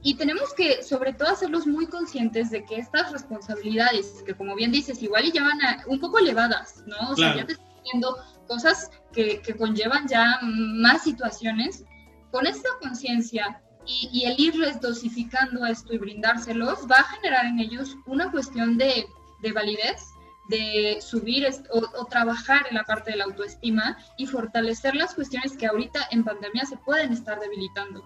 y 0.04 0.16
tenemos 0.16 0.54
que, 0.54 0.84
sobre 0.84 1.14
todo, 1.14 1.30
hacerlos 1.30 1.66
muy 1.66 1.88
conscientes 1.88 2.52
de 2.52 2.64
que 2.64 2.78
estas 2.78 3.12
responsabilidades, 3.12 4.24
que 4.26 4.36
como 4.36 4.56
bien 4.56 4.72
dices, 4.72 5.02
igual 5.02 5.26
y 5.26 5.32
llevan 5.32 5.62
a, 5.62 5.84
un 5.88 6.00
poco 6.00 6.20
elevadas, 6.20 6.84
¿no? 6.86 7.12
O 7.12 7.16
sea, 7.16 7.36
ya 7.36 7.46
te 7.46 7.54
estás 7.54 7.68
viendo 7.92 8.18
cosas 8.48 8.90
que, 9.14 9.42
que, 9.42 9.56
conllevan 9.56 10.08
ya 10.08 10.40
más 10.42 11.04
situaciones, 11.04 11.86
con 12.32 12.48
esta 12.48 12.70
conciencia 12.82 13.62
y, 13.86 14.10
y 14.12 14.26
el 14.26 14.40
irles 14.40 14.80
dosificando 14.80 15.66
esto 15.66 15.94
y 15.94 15.98
brindárselos, 15.98 16.88
va 16.90 16.98
a 16.98 17.04
generar 17.04 17.46
en 17.46 17.60
ellos 17.60 17.96
una 18.06 18.32
cuestión 18.32 18.78
de 18.78 19.06
de 19.42 19.52
validez, 19.52 20.12
de 20.50 21.00
subir 21.02 21.48
o, 21.72 22.06
trabajar 22.06 22.66
en 22.70 22.76
la 22.76 22.84
parte 22.84 23.12
de 23.12 23.18
la 23.18 23.24
autoestima 23.26 23.98
y 24.18 24.26
fortalecer 24.26 24.96
las 24.96 25.14
cuestiones 25.14 25.54
que 25.54 25.66
ahorita 25.66 26.08
en 26.12 26.24
pandemia 26.24 26.66
se 26.66 26.78
pueden 26.78 27.14
estar 27.14 27.40
debilitando. 27.40 28.04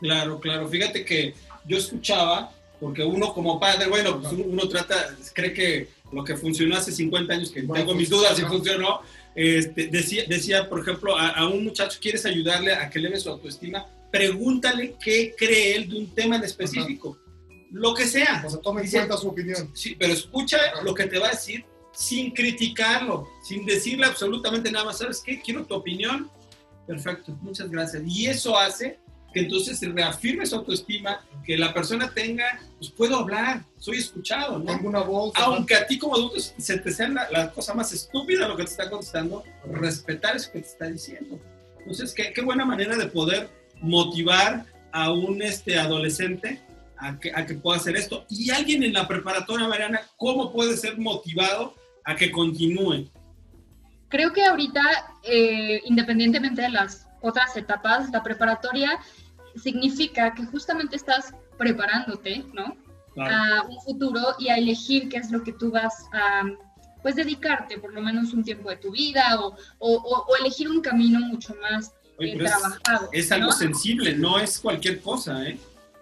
Claro, 0.00 0.38
claro. 0.38 0.68
Fíjate 0.68 1.04
que 1.04 1.34
yo 1.66 1.78
escuchaba, 1.78 2.52
porque 2.78 3.02
uno 3.02 3.32
como 3.32 3.58
padre, 3.58 3.88
bueno, 3.88 4.20
pues 4.20 4.32
uno 4.32 4.68
trata, 4.68 5.16
cree 5.32 5.52
que 5.52 5.88
lo 6.12 6.22
que 6.22 6.36
funcionó 6.36 6.76
hace 6.76 6.92
50 6.92 7.32
años, 7.32 7.50
que 7.50 7.62
tengo 7.62 7.94
mis 7.94 8.10
dudas 8.10 8.36
si 8.36 8.42
funcionó, 8.42 9.00
este, 9.34 9.88
decía, 9.88 10.24
decía, 10.28 10.68
por 10.68 10.80
ejemplo, 10.80 11.16
a, 11.18 11.46
un 11.48 11.64
muchacho, 11.64 11.98
¿quieres 12.00 12.26
ayudarle 12.26 12.74
a 12.74 12.88
que 12.90 12.98
eleve 12.98 13.18
su 13.18 13.30
autoestima? 13.30 13.86
Pregúntale 14.10 14.94
qué 15.02 15.34
cree 15.36 15.76
él 15.76 15.88
de 15.88 15.98
un 15.98 16.14
tema 16.14 16.36
en 16.36 16.44
específico 16.44 17.18
lo 17.70 17.94
que 17.94 18.06
sea. 18.06 18.42
O 18.46 18.50
sea, 18.50 18.60
toma 18.60 18.82
en 18.82 18.90
cuenta 18.90 19.16
su 19.16 19.28
opinión. 19.28 19.70
Sí, 19.74 19.96
pero 19.98 20.12
escucha 20.12 20.58
lo 20.82 20.94
que 20.94 21.06
te 21.06 21.18
va 21.18 21.28
a 21.28 21.30
decir 21.30 21.64
sin 21.92 22.32
criticarlo, 22.32 23.26
sin 23.42 23.64
decirle 23.64 24.06
absolutamente 24.06 24.70
nada 24.70 24.84
más. 24.84 24.98
¿Sabes 24.98 25.22
qué? 25.24 25.40
Quiero 25.40 25.64
tu 25.64 25.74
opinión. 25.74 26.30
Perfecto, 26.86 27.36
muchas 27.40 27.70
gracias. 27.70 28.02
Y 28.06 28.26
eso 28.26 28.56
hace 28.58 28.98
que 29.32 29.40
entonces 29.40 29.78
se 29.78 29.88
reafirme 29.88 30.46
su 30.46 30.56
autoestima, 30.56 31.24
que 31.44 31.58
la 31.58 31.74
persona 31.74 32.10
tenga, 32.14 32.60
pues 32.78 32.90
puedo 32.90 33.16
hablar, 33.16 33.64
soy 33.78 33.98
escuchado, 33.98 34.58
¿no? 34.58 34.64
Tengo 34.64 34.88
una 34.88 35.02
voz. 35.02 35.32
Aunque 35.36 35.74
a 35.74 35.86
ti 35.86 35.98
como 35.98 36.14
adulto 36.14 36.38
se 36.38 36.78
te 36.78 36.92
sea 36.92 37.08
la, 37.08 37.50
cosa 37.52 37.74
más 37.74 37.92
estúpida 37.92 38.46
lo 38.46 38.56
que 38.56 38.64
te 38.64 38.70
está 38.70 38.88
contestando, 38.88 39.42
respetar 39.70 40.36
eso 40.36 40.52
que 40.52 40.60
te 40.60 40.66
está 40.66 40.86
diciendo. 40.86 41.38
Entonces, 41.80 42.14
qué, 42.14 42.32
qué 42.32 42.42
buena 42.42 42.64
manera 42.64 42.96
de 42.96 43.06
poder 43.06 43.50
motivar 43.80 44.64
a 44.92 45.12
un 45.12 45.42
este, 45.42 45.78
adolescente 45.78 46.62
a 46.98 47.18
que, 47.18 47.32
a 47.34 47.46
que 47.46 47.54
pueda 47.54 47.78
hacer 47.78 47.96
esto. 47.96 48.24
Y 48.28 48.50
alguien 48.50 48.82
en 48.82 48.92
la 48.92 49.06
preparatoria, 49.06 49.68
Mariana, 49.68 50.00
¿cómo 50.16 50.52
puede 50.52 50.76
ser 50.76 50.98
motivado 50.98 51.74
a 52.04 52.14
que 52.16 52.30
continúe? 52.30 53.10
Creo 54.08 54.32
que 54.32 54.44
ahorita, 54.44 54.82
eh, 55.24 55.82
independientemente 55.84 56.62
de 56.62 56.70
las 56.70 57.06
otras 57.20 57.56
etapas, 57.56 58.10
la 58.10 58.22
preparatoria 58.22 58.98
significa 59.56 60.32
que 60.34 60.44
justamente 60.44 60.96
estás 60.96 61.34
preparándote, 61.58 62.44
¿no? 62.52 62.76
A 63.18 63.62
un 63.68 63.80
futuro 63.80 64.20
y 64.38 64.48
a 64.48 64.58
elegir 64.58 65.08
qué 65.08 65.16
es 65.16 65.30
lo 65.30 65.42
que 65.42 65.54
tú 65.54 65.70
vas 65.70 66.04
a, 66.12 66.42
pues, 67.02 67.16
dedicarte 67.16 67.78
por 67.78 67.94
lo 67.94 68.02
menos 68.02 68.34
un 68.34 68.44
tiempo 68.44 68.68
de 68.68 68.76
tu 68.76 68.90
vida 68.92 69.40
o, 69.40 69.56
o, 69.78 70.24
o 70.28 70.36
elegir 70.36 70.68
un 70.68 70.82
camino 70.82 71.18
mucho 71.20 71.54
más 71.62 71.92
eh, 72.18 72.36
trabajado. 72.36 73.08
Es, 73.12 73.26
es 73.26 73.32
algo 73.32 73.52
sensible, 73.52 74.14
no 74.14 74.38
es 74.38 74.60
cualquier 74.60 75.00
cosa, 75.00 75.48
¿eh? 75.48 75.58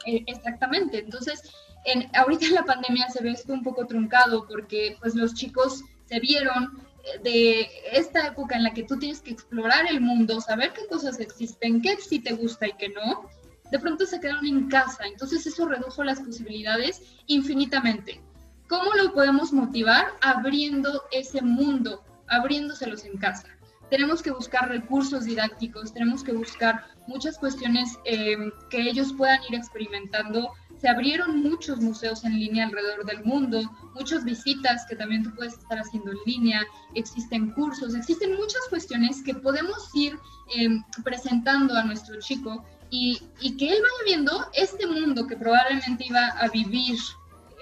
Eh, 0.07 0.25
exactamente. 0.27 0.99
Entonces, 0.99 1.43
en, 1.85 2.09
ahorita 2.15 2.47
en 2.47 2.55
la 2.55 2.65
pandemia 2.65 3.09
se 3.11 3.23
ve 3.23 3.31
esto 3.31 3.53
un 3.53 3.63
poco 3.63 3.87
truncado 3.87 4.47
porque 4.47 4.97
pues 5.01 5.15
los 5.15 5.35
chicos 5.35 5.83
se 6.07 6.21
vieron 6.21 6.83
eh, 7.05 7.19
de 7.23 7.69
esta 7.93 8.29
época 8.29 8.57
en 8.57 8.65
la 8.65 8.73
que 8.73 8.85
tú 8.85 8.99
tienes 8.99 9.21
que 9.21 9.33
explorar 9.33 9.87
el 9.89 10.01
mundo, 10.01 10.41
saber 10.41 10.73
qué 10.73 10.87
cosas 10.87 11.21
existen, 11.21 11.83
qué 11.83 11.97
sí 11.97 12.19
te 12.21 12.33
gusta 12.33 12.67
y 12.67 12.73
qué 12.75 12.89
no, 12.89 13.29
de 13.71 13.79
pronto 13.79 14.07
se 14.07 14.21
quedaron 14.21 14.47
en 14.47 14.69
casa. 14.69 15.05
Entonces 15.07 15.47
eso 15.47 15.67
redujo 15.67 16.05
las 16.05 16.21
posibilidades 16.21 17.03
infinitamente. 17.27 18.21
¿Cómo 18.69 18.93
lo 18.95 19.13
podemos 19.13 19.53
motivar? 19.53 20.07
Abriendo 20.23 21.03
ese 21.13 21.43
mundo, 21.43 22.03
abriéndoselos 22.29 23.05
en 23.05 23.19
casa. 23.19 23.49
Tenemos 23.95 24.23
que 24.23 24.33
buscar 24.33 24.69
recursos 24.69 25.25
didácticos, 25.25 25.95
tenemos 25.95 26.25
que 26.25 26.33
buscar 26.33 26.85
muchas 27.07 27.39
cuestiones 27.39 27.97
eh, 28.05 28.37
que 28.69 28.81
ellos 28.81 29.13
puedan 29.13 29.39
ir 29.49 29.55
experimentando. 29.55 30.53
Se 30.81 30.89
abrieron 30.89 31.41
muchos 31.45 31.79
museos 31.79 32.25
en 32.25 32.37
línea 32.37 32.67
alrededor 32.67 33.07
del 33.07 33.25
mundo, 33.25 33.61
muchas 33.95 34.25
visitas 34.25 34.85
que 34.89 34.97
también 34.97 35.23
tú 35.23 35.33
puedes 35.37 35.53
estar 35.53 35.79
haciendo 35.79 36.11
en 36.11 36.19
línea, 36.27 36.63
existen 36.97 37.53
cursos, 37.53 37.95
existen 37.95 38.35
muchas 38.35 38.63
cuestiones 38.69 39.23
que 39.23 39.33
podemos 39.33 39.89
ir 39.95 40.19
eh, 40.57 40.71
presentando 41.05 41.77
a 41.77 41.85
nuestro 41.85 42.19
chico 42.19 42.65
y, 42.91 43.21
que 43.57 43.69
él 43.69 43.79
vaya 43.81 44.05
viendo 44.07 44.51
este 44.55 44.89
mundo 44.89 45.25
que 45.29 45.37
probablemente 45.37 46.05
iba 46.05 46.31
a 46.31 46.49
vivir 46.49 46.99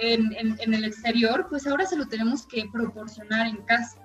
en, 0.00 0.32
en, 0.38 0.56
en, 0.58 0.72
el 0.72 0.86
exterior, 0.86 1.46
pues 1.50 1.66
ahora 1.66 1.84
se 1.84 1.96
lo 1.96 2.08
tenemos 2.08 2.46
que 2.46 2.64
proporcionar 2.72 3.48
en 3.48 3.58
casa. 3.64 4.01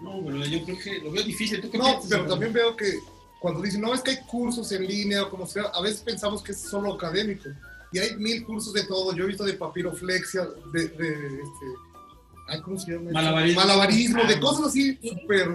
No, 0.00 0.22
pero 0.24 0.44
yo 0.46 0.64
creo 0.64 0.78
que 0.78 0.98
lo 0.98 1.10
veo 1.12 1.22
difícil. 1.22 1.60
¿Tú 1.60 1.70
qué 1.70 1.78
no, 1.78 1.84
piensas, 1.84 2.08
pero 2.08 2.26
también 2.26 2.52
veo 2.52 2.76
que 2.76 2.94
cuando 3.40 3.60
dicen, 3.62 3.80
no, 3.80 3.94
es 3.94 4.00
que 4.00 4.12
hay 4.12 4.18
cursos 4.26 4.70
en 4.72 4.86
línea 4.86 5.22
o 5.24 5.30
como 5.30 5.46
sea, 5.46 5.64
a 5.64 5.80
veces 5.82 6.00
pensamos 6.00 6.42
que 6.42 6.52
es 6.52 6.60
solo 6.60 6.94
académico. 6.94 7.48
Y 7.92 7.98
hay 7.98 8.16
mil 8.16 8.44
cursos 8.44 8.72
de 8.72 8.84
todo. 8.84 9.14
Yo 9.14 9.24
he 9.24 9.28
visto 9.28 9.44
de 9.44 9.54
papiroflexia, 9.54 10.46
de, 10.72 10.88
de 10.88 11.08
este, 11.40 12.62
¿cómo 12.62 12.78
se 12.78 12.92
llama? 12.92 13.10
Malabarismo. 13.10 13.60
Malabarismo, 13.60 14.24
de 14.24 14.34
Ah. 14.34 14.40
cosas 14.40 14.66
así 14.68 14.98
súper 15.02 15.48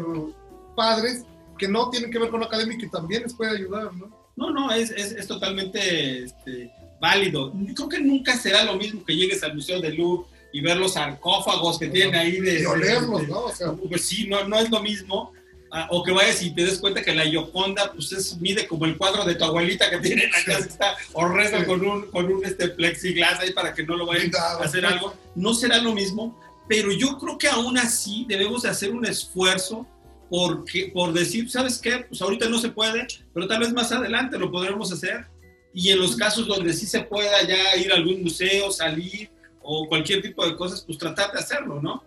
padres 0.76 1.24
que 1.58 1.68
no 1.68 1.90
tienen 1.90 2.12
que 2.12 2.20
ver 2.20 2.30
con 2.30 2.42
lo 2.42 2.48
académico 2.48 2.86
y 2.86 2.90
también 2.90 3.24
les 3.24 3.34
puede 3.34 3.52
ayudar, 3.52 3.94
¿no? 3.94 4.10
No, 4.36 4.52
no, 4.52 4.72
es, 4.72 4.92
es, 4.92 5.14
es 5.14 5.28
totalmente 5.28 6.26
este, 6.26 6.70
válido. 7.00 7.54
Creo 7.74 7.88
que 7.88 8.00
nunca 8.00 8.36
será 8.36 8.66
lo 8.66 8.76
mismo 8.76 9.06
que 9.06 9.16
llegues 9.16 9.42
al 9.44 9.56
Museo 9.56 9.80
del 9.80 9.96
Louvre 9.96 10.28
y 10.56 10.62
ver 10.62 10.78
los 10.78 10.94
sarcófagos 10.94 11.78
que 11.78 11.88
tienen 11.90 12.16
ahí 12.16 12.40
de... 12.40 12.62
Y 12.62 12.66
olerlos, 12.66 13.22
de- 13.22 13.28
¿no? 13.28 13.40
O 13.46 13.52
sea, 13.54 13.74
Pues 13.74 14.04
sí, 14.06 14.26
no, 14.28 14.48
no 14.48 14.58
es 14.58 14.70
lo 14.70 14.80
mismo. 14.82 15.34
Ah, 15.70 15.88
o 15.92 16.02
que 16.02 16.14
vayas 16.14 16.42
y 16.42 16.52
te 16.52 16.64
des 16.64 16.80
cuenta 16.80 17.02
que 17.04 17.14
la 17.14 17.26
Yoconda 17.26 17.92
pues 17.92 18.10
es, 18.14 18.38
mide 18.40 18.66
como 18.66 18.86
el 18.86 18.96
cuadro 18.98 19.26
de 19.26 19.36
tu 19.36 19.44
abuelita 19.44 19.90
que 19.90 19.98
tienen 19.98 20.30
acá, 20.34 20.56
que 20.58 20.62
está 20.64 20.96
horrendo 21.12 21.60
Sí. 21.60 21.66
con 21.66 21.86
un, 21.86 22.06
con 22.10 22.32
un 22.32 22.46
este, 22.46 22.70
plexiglas 22.70 23.42
ahí 23.42 23.52
para 23.52 23.74
que 23.74 23.84
no 23.84 23.98
lo 23.98 24.06
vayan 24.06 24.32
a 24.34 24.64
hacer 24.64 24.86
algo. 24.86 25.14
No 25.36 25.54
será 25.54 25.80
lo 25.80 25.94
mismo, 25.94 26.40
pero 26.70 26.94
yo 26.94 27.18
creo 27.18 27.38
que 27.38 27.50
aún 27.50 27.78
así 27.78 28.26
debemos 28.30 28.62
de 28.64 28.70
hacer 28.70 28.92
un 28.92 29.06
esfuerzo 29.06 29.86
porque, 30.30 30.90
por 30.94 31.12
decir, 31.12 31.52
¿sabes 31.52 31.80
qué? 31.80 32.06
Pues 32.08 32.22
ahorita 32.22 32.48
no 32.48 32.60
se 32.60 32.70
puede, 32.70 33.06
pero 33.34 33.46
tal 33.48 33.60
vez 33.60 33.74
más 33.74 33.92
adelante 33.92 34.40
lo 34.40 34.50
podremos 34.52 34.92
hacer. 34.94 35.26
Y 35.74 35.90
en 35.90 36.00
los 36.00 36.16
casos 36.16 36.48
donde 36.48 36.72
sí 36.74 36.86
se 36.86 37.02
pueda 37.02 37.44
ya 37.46 37.76
ir 37.76 37.92
a 37.92 37.96
algún 37.96 38.24
museo, 38.24 38.72
salir 38.72 39.30
o 39.66 39.88
cualquier 39.88 40.22
tipo 40.22 40.46
de 40.46 40.56
cosas, 40.56 40.84
pues 40.84 40.98
tratar 40.98 41.32
de 41.32 41.40
hacerlo, 41.40 41.82
¿no? 41.82 42.04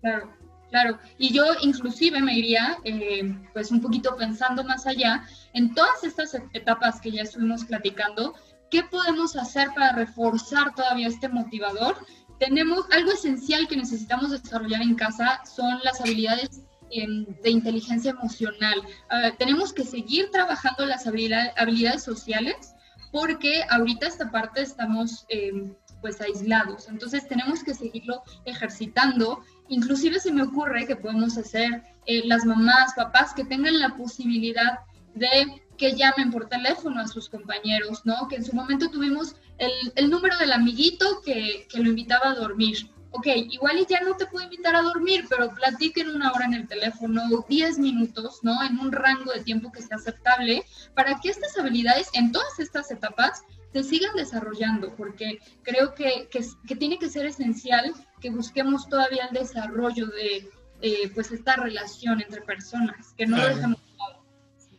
Claro, 0.00 0.32
claro. 0.70 0.98
Y 1.18 1.32
yo 1.32 1.44
inclusive 1.62 2.20
me 2.20 2.36
iría, 2.36 2.78
eh, 2.84 3.34
pues 3.52 3.70
un 3.70 3.80
poquito 3.80 4.16
pensando 4.16 4.62
más 4.64 4.86
allá, 4.86 5.24
en 5.54 5.74
todas 5.74 6.04
estas 6.04 6.34
etapas 6.52 7.00
que 7.00 7.10
ya 7.10 7.22
estuvimos 7.22 7.64
platicando, 7.64 8.34
¿qué 8.70 8.82
podemos 8.84 9.36
hacer 9.36 9.68
para 9.74 9.92
reforzar 9.92 10.74
todavía 10.74 11.08
este 11.08 11.28
motivador? 11.28 11.96
Tenemos 12.38 12.86
algo 12.90 13.12
esencial 13.12 13.68
que 13.68 13.76
necesitamos 13.76 14.30
desarrollar 14.30 14.82
en 14.82 14.94
casa, 14.94 15.40
son 15.44 15.78
las 15.84 16.00
habilidades 16.00 16.62
em, 16.90 17.24
de 17.42 17.50
inteligencia 17.50 18.10
emocional. 18.10 18.82
Ah, 19.08 19.30
tenemos 19.38 19.72
que 19.72 19.84
seguir 19.84 20.30
trabajando 20.30 20.84
las 20.84 21.06
habilidades, 21.06 21.52
habilidades 21.56 22.02
sociales 22.02 22.74
porque 23.12 23.62
ahorita 23.68 24.06
esta 24.06 24.30
parte 24.30 24.62
estamos 24.62 25.26
em, 25.28 25.74
pues 26.02 26.20
aislados, 26.20 26.88
entonces 26.88 27.26
tenemos 27.26 27.64
que 27.64 27.72
seguirlo 27.72 28.22
ejercitando 28.44 29.42
Inclusive 29.72 30.20
se 30.20 30.32
me 30.32 30.42
ocurre 30.42 30.86
que 30.86 30.96
podemos 30.96 31.38
hacer 31.38 31.82
eh, 32.04 32.22
las 32.26 32.44
mamás, 32.44 32.92
papás 32.94 33.32
que 33.34 33.44
tengan 33.44 33.78
la 33.78 33.96
posibilidad 33.96 34.80
de 35.14 35.62
que 35.78 35.96
llamen 35.96 36.30
por 36.30 36.46
teléfono 36.48 37.00
a 37.00 37.08
sus 37.08 37.30
compañeros, 37.30 38.02
¿no? 38.04 38.28
Que 38.28 38.36
en 38.36 38.44
su 38.44 38.54
momento 38.54 38.90
tuvimos 38.90 39.34
el, 39.56 39.70
el 39.94 40.10
número 40.10 40.36
del 40.36 40.52
amiguito 40.52 41.22
que, 41.24 41.66
que, 41.70 41.78
lo 41.78 41.88
invitaba 41.88 42.30
a 42.30 42.34
dormir. 42.34 42.90
Ok, 43.12 43.26
igual 43.26 43.78
y 43.78 43.86
ya 43.86 44.00
no 44.00 44.14
te 44.14 44.26
puedo 44.26 44.44
invitar 44.44 44.76
a 44.76 44.82
dormir, 44.82 45.24
pero 45.30 45.54
platiquen 45.54 46.10
una 46.10 46.30
hora 46.32 46.44
en 46.44 46.54
el 46.54 46.68
teléfono, 46.68 47.22
10 47.48 47.78
minutos, 47.78 48.40
¿no? 48.42 48.62
En 48.62 48.78
un 48.78 48.92
rango 48.92 49.32
de 49.32 49.40
tiempo 49.40 49.72
que 49.72 49.80
sea 49.80 49.96
aceptable, 49.96 50.64
para 50.94 51.18
que 51.18 51.30
estas 51.30 51.56
habilidades 51.56 52.10
en 52.12 52.30
todas 52.30 52.58
estas 52.58 52.90
etapas 52.90 53.42
se 53.72 53.82
sigan 53.82 54.14
desarrollando, 54.16 54.94
porque 54.96 55.38
creo 55.62 55.94
que, 55.94 56.28
que, 56.30 56.44
que, 56.66 56.76
tiene 56.76 56.98
que 56.98 57.08
ser 57.08 57.26
esencial 57.26 57.92
que 58.20 58.30
busquemos 58.30 58.88
todavía 58.88 59.26
el 59.30 59.34
desarrollo 59.38 60.06
de 60.06 60.48
eh, 60.82 61.10
pues 61.14 61.30
esta 61.32 61.56
relación 61.56 62.20
entre 62.20 62.42
personas, 62.42 63.14
que 63.16 63.26
no 63.26 63.36
Claro. 63.36 63.50
lo 63.50 63.56
dejemos 63.56 63.78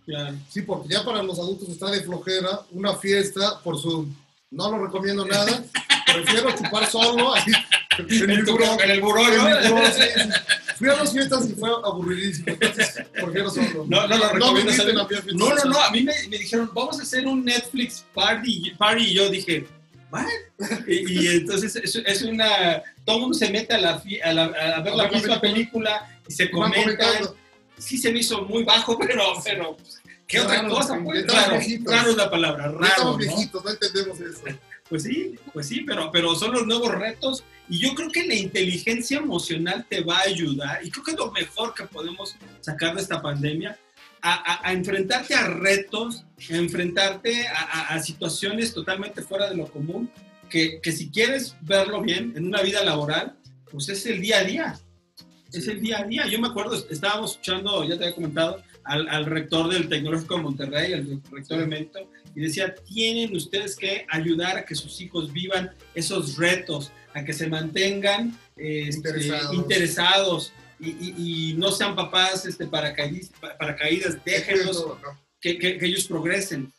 Claro. 0.05 0.35
Sí, 0.49 0.61
porque 0.63 0.89
ya 0.89 1.05
para 1.05 1.23
los 1.23 1.39
adultos 1.39 1.69
está 1.69 1.89
de 1.89 2.01
flojera 2.03 2.59
una 2.71 2.93
fiesta 2.95 3.59
por 3.63 3.79
Zoom. 3.79 4.13
No 4.51 4.69
lo 4.69 4.85
recomiendo 4.85 5.25
nada. 5.25 5.63
Prefiero 6.13 6.51
chupar 6.51 6.85
solo 6.87 7.33
en, 7.37 7.43
En, 7.99 8.27
mi 8.39 8.43
tu- 8.45 8.51
buró. 8.51 8.77
en 8.81 8.91
el 8.91 8.99
buró, 9.01 9.21
En 9.21 9.37
¿no? 9.37 9.61
mi 9.61 9.67
buró, 9.69 9.85
sí, 9.87 10.01
sí. 10.13 10.29
Fui 10.77 10.89
a 10.89 10.93
dos 10.95 11.11
fiestas 11.13 11.49
y 11.49 11.53
fue 11.53 11.69
aburridísimo. 11.69 12.47
Entonces, 12.59 12.95
prefiero 13.11 13.49
solo. 13.49 13.85
No, 13.87 14.07
no 14.07 14.17
lo 14.17 14.25
a 14.25 14.55
fiestas 14.61 15.33
No, 15.33 15.49
no, 15.55 15.63
no. 15.65 15.79
A 15.79 15.91
mí 15.91 16.03
me, 16.03 16.13
me 16.29 16.37
dijeron, 16.37 16.69
vamos 16.73 16.99
a 16.99 17.03
hacer 17.03 17.25
un 17.27 17.43
Netflix 17.45 18.05
party. 18.13 18.71
party 18.77 19.03
y 19.03 19.13
yo 19.13 19.29
dije, 19.29 19.65
¿what? 20.11 20.25
Y, 20.87 21.11
y 21.23 21.27
entonces 21.37 21.75
es, 21.75 21.95
es 21.95 22.21
una. 22.23 22.81
Todo 23.05 23.15
el 23.17 23.21
mundo 23.23 23.37
se 23.37 23.49
mete 23.49 23.73
a, 23.73 23.77
la, 23.79 24.03
a, 24.23 24.33
la- 24.33 24.45
a 24.45 24.81
ver 24.81 24.93
la 24.95 25.03
la 25.03 25.09
misma 25.11 25.39
película. 25.41 25.41
película 25.41 26.21
y 26.27 26.33
se 26.33 26.49
comentan. 26.51 27.13
Sí 27.77 27.97
se 27.97 28.11
me 28.11 28.19
hizo 28.19 28.41
muy 28.43 28.63
bajo, 28.63 28.97
pero. 29.07 29.23
pero 29.43 29.77
¿Qué 30.27 30.39
otra 30.39 30.67
cosa? 30.67 30.97
Pues? 31.03 31.27
Raro, 31.27 31.59
raro 31.85 32.09
es 32.11 32.17
la 32.17 32.29
palabra, 32.31 32.67
raro. 32.69 32.85
estamos 32.85 33.11
¿no? 33.13 33.17
viejitos, 33.17 33.63
no 33.63 33.69
entendemos 33.71 34.19
eso. 34.19 34.41
Pues 34.89 35.03
sí, 35.03 35.35
pues 35.53 35.67
sí, 35.67 35.81
pero, 35.87 36.11
pero 36.11 36.35
son 36.35 36.51
los 36.53 36.65
nuevos 36.67 36.93
retos. 36.93 37.43
Y 37.69 37.79
yo 37.79 37.95
creo 37.95 38.09
que 38.09 38.25
la 38.27 38.35
inteligencia 38.35 39.17
emocional 39.17 39.85
te 39.89 40.01
va 40.01 40.17
a 40.19 40.23
ayudar 40.23 40.85
y 40.85 40.91
creo 40.91 41.03
que 41.05 41.11
es 41.11 41.17
lo 41.17 41.31
mejor 41.31 41.73
que 41.73 41.83
podemos 41.85 42.35
sacar 42.59 42.93
de 42.95 43.01
esta 43.01 43.21
pandemia, 43.21 43.79
a, 44.21 44.33
a- 44.33 44.67
a 44.69 44.73
enfrentarte 44.73 45.33
a 45.33 45.47
retos, 45.47 46.25
a 46.51 46.55
enfrentarte 46.57 47.47
a, 47.47 47.93
a- 47.93 47.99
situaciones 48.03 48.73
totalmente 48.73 49.21
fuera 49.21 49.49
de 49.49 49.55
lo 49.55 49.67
común, 49.67 50.09
que, 50.49 50.79
que 50.81 50.91
si 50.91 51.09
quieres 51.09 51.55
verlo 51.61 52.01
bien 52.01 52.33
en 52.35 52.45
una 52.45 52.61
vida 52.61 52.83
laboral, 52.83 53.37
pues 53.71 53.87
es 53.89 54.05
el 54.05 54.21
día 54.21 54.39
a 54.39 54.43
día, 54.43 54.79
es 55.51 55.67
el 55.67 55.79
día 55.81 55.99
a 56.01 56.03
día. 56.03 56.27
Yo 56.27 56.39
me 56.39 56.49
acuerdo, 56.49 56.75
estábamos 56.89 57.31
escuchando, 57.31 57.83
ya 57.85 57.97
te 57.97 58.03
había 58.03 58.15
comentado, 58.15 58.61
al, 58.83 59.07
al 59.07 59.25
rector 59.25 59.71
del 59.71 59.87
Tecnológico 59.87 60.35
de 60.35 60.41
Monterrey, 60.43 60.91
el 60.91 61.21
rector 61.31 61.61
emérito, 61.61 61.99
y 62.35 62.41
decía, 62.41 62.73
tienen 62.75 63.35
ustedes 63.35 63.75
que 63.75 64.05
ayudar 64.09 64.57
a 64.57 64.65
que 64.65 64.75
sus 64.75 64.99
hijos 65.01 65.31
vivan 65.31 65.71
esos 65.95 66.37
retos, 66.37 66.91
a 67.13 67.23
que 67.23 67.33
se 67.33 67.47
mantengan 67.47 68.37
este, 68.55 68.97
Interesados. 69.09 69.53
interesados 69.55 70.53
y, 70.79 70.89
y- 70.89 71.15
y 71.51 71.53
no 71.55 71.71
sean 71.71 71.95
papás 71.95 72.45
este, 72.45 72.65
paracaídas, 72.67 74.17
déjenlos 74.25 74.85
que, 75.39 75.57
que- 75.57 75.77
que 75.77 75.85
ellos 75.85 76.05
progresen. 76.05 76.71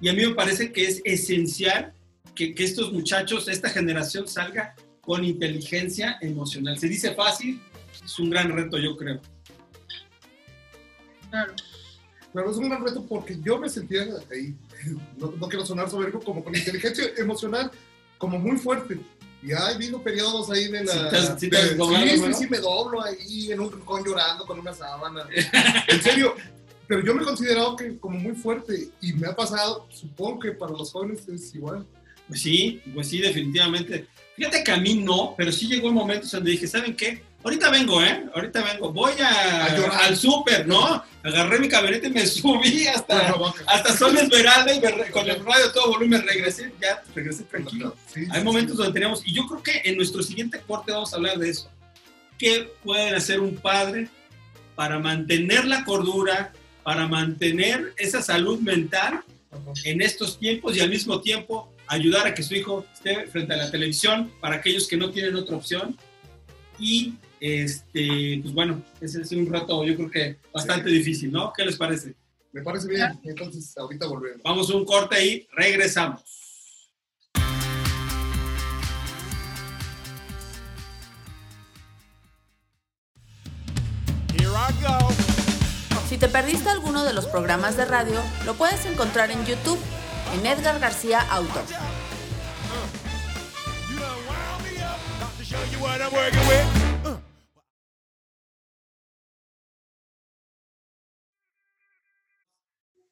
Y 0.00 0.08
a 0.08 0.12
mí 0.12 0.26
me 0.26 0.34
parece 0.34 0.72
que 0.72 0.84
es 0.86 1.00
esencial 1.04 1.92
que, 2.34 2.54
que 2.54 2.64
estos 2.64 2.92
muchachos, 2.92 3.48
esta 3.48 3.70
generación 3.70 4.28
salga 4.28 4.74
con 5.00 5.24
inteligencia 5.24 6.18
emocional. 6.20 6.78
Se 6.78 6.88
dice 6.88 7.14
fácil, 7.14 7.60
es 8.04 8.18
un 8.18 8.30
gran 8.30 8.54
reto, 8.54 8.78
yo 8.78 8.96
creo. 8.96 9.20
Claro. 11.30 11.54
Pero 12.32 12.50
es 12.50 12.56
un 12.56 12.68
gran 12.68 12.84
reto 12.84 13.04
porque 13.06 13.36
yo 13.42 13.58
me 13.58 13.68
sentía 13.68 14.02
ahí, 14.32 14.54
no, 15.18 15.32
no 15.38 15.48
quiero 15.48 15.64
sonar 15.66 15.90
soberbio, 15.90 16.20
como 16.20 16.42
con 16.44 16.54
inteligencia 16.54 17.04
emocional, 17.16 17.70
como 18.18 18.38
muy 18.38 18.56
fuerte. 18.56 18.98
Y 19.42 19.52
ha 19.52 19.68
habido 19.68 20.02
periodos 20.02 20.50
ahí 20.50 20.68
de 20.68 20.84
la... 20.84 21.38
Sí 21.38 21.48
te 21.48 21.56
de- 21.56 21.74
doblado, 21.74 22.04
sí, 22.06 22.16
sí, 22.18 22.28
¿no? 22.28 22.36
sí, 22.36 22.46
me 22.48 22.58
doblo 22.58 23.02
ahí 23.02 23.50
en 23.50 23.60
un 23.60 23.72
rincón 23.72 24.04
llorando 24.04 24.44
con 24.46 24.58
una 24.58 24.74
sábana. 24.74 25.26
en 25.88 26.02
serio, 26.02 26.34
pero 26.86 27.02
yo 27.02 27.14
me 27.14 27.22
he 27.22 27.24
considerado 27.24 27.74
que 27.76 27.96
como 27.98 28.18
muy 28.18 28.34
fuerte 28.34 28.90
y 29.00 29.14
me 29.14 29.28
ha 29.28 29.34
pasado, 29.34 29.86
supongo 29.90 30.40
que 30.40 30.52
para 30.52 30.72
los 30.72 30.92
jóvenes 30.92 31.26
es 31.28 31.54
igual. 31.54 31.86
Pues 32.28 32.42
sí, 32.42 32.82
pues 32.92 33.08
sí, 33.08 33.18
definitivamente. 33.18 34.06
Fíjate 34.36 34.62
que 34.62 34.72
a 34.72 34.76
mí 34.76 34.94
no, 34.94 35.34
pero 35.36 35.50
sí 35.52 35.66
llegó 35.66 35.88
un 35.88 35.94
momento 35.94 36.26
donde 36.30 36.50
dije, 36.50 36.66
¿saben 36.66 36.94
qué? 36.94 37.22
Ahorita 37.42 37.70
vengo, 37.70 38.02
¿eh? 38.02 38.24
Ahorita 38.34 38.62
vengo. 38.62 38.92
Voy 38.92 39.12
a, 39.20 39.64
A 39.64 40.06
al 40.06 40.16
súper, 40.16 40.66
¿no? 40.66 41.02
Agarré 41.22 41.58
mi 41.58 41.68
camioneta 41.68 42.06
y 42.06 42.10
me 42.10 42.26
subí 42.26 42.86
hasta, 42.86 43.34
hasta 43.66 43.96
Sol 43.96 44.16
Esmeralda 44.16 44.74
y 44.74 44.80
me 44.80 45.10
con 45.10 45.28
el 45.28 45.44
radio 45.44 45.66
a 45.66 45.72
todo 45.72 45.88
volumen 45.88 46.22
regresé, 46.26 46.72
ya 46.80 47.02
regresé 47.14 47.44
tranquilo. 47.44 47.96
Sí, 48.12 48.26
Hay 48.30 48.44
momentos 48.44 48.76
sí. 48.76 48.82
donde 48.82 48.92
teníamos, 48.92 49.22
y 49.26 49.34
yo 49.34 49.46
creo 49.46 49.62
que 49.62 49.82
en 49.84 49.96
nuestro 49.96 50.22
siguiente 50.22 50.60
corte 50.66 50.92
vamos 50.92 51.12
a 51.12 51.16
hablar 51.16 51.38
de 51.38 51.50
eso. 51.50 51.70
¿Qué 52.38 52.72
puede 52.82 53.14
hacer 53.16 53.40
un 53.40 53.56
padre 53.56 54.08
para 54.74 54.98
mantener 54.98 55.66
la 55.66 55.84
cordura, 55.84 56.52
para 56.82 57.06
mantener 57.06 57.92
esa 57.98 58.22
salud 58.22 58.60
mental 58.60 59.22
en 59.84 60.00
estos 60.00 60.38
tiempos 60.38 60.76
y 60.76 60.80
al 60.80 60.90
mismo 60.90 61.20
tiempo 61.20 61.72
ayudar 61.86 62.26
a 62.26 62.34
que 62.34 62.42
su 62.42 62.54
hijo 62.54 62.86
esté 62.94 63.26
frente 63.26 63.52
a 63.52 63.56
la 63.56 63.70
televisión 63.70 64.32
para 64.40 64.56
aquellos 64.56 64.86
que 64.86 64.96
no 64.96 65.10
tienen 65.10 65.34
otra 65.36 65.56
opción. 65.56 65.96
Y, 66.78 67.14
este, 67.40 68.38
pues 68.42 68.54
bueno, 68.54 68.82
ese 69.00 69.22
es 69.22 69.32
un 69.32 69.50
reto 69.50 69.84
yo 69.84 69.96
creo 69.96 70.10
que 70.10 70.36
bastante 70.52 70.90
difícil, 70.90 71.32
¿no? 71.32 71.52
¿Qué 71.56 71.64
les 71.64 71.76
parece? 71.76 72.14
Me 72.52 72.62
parece 72.62 72.88
bien. 72.88 73.18
Entonces, 73.24 73.76
ahorita 73.78 74.06
volvemos. 74.06 74.42
Vamos 74.42 74.70
a 74.70 74.76
un 74.76 74.84
corte 74.84 75.24
y 75.24 75.46
regresamos. 75.52 76.22
Here 84.34 84.48
I 84.48 84.72
go. 84.82 85.08
Si 86.08 86.18
te 86.18 86.28
perdiste 86.28 86.68
alguno 86.68 87.04
de 87.04 87.12
los 87.12 87.26
programas 87.26 87.76
de 87.76 87.84
radio, 87.84 88.20
lo 88.44 88.54
puedes 88.54 88.84
encontrar 88.84 89.30
en 89.30 89.46
YouTube, 89.46 89.78
en 90.34 90.44
Edgar 90.44 90.80
García 90.80 91.20
Auto. 91.30 91.62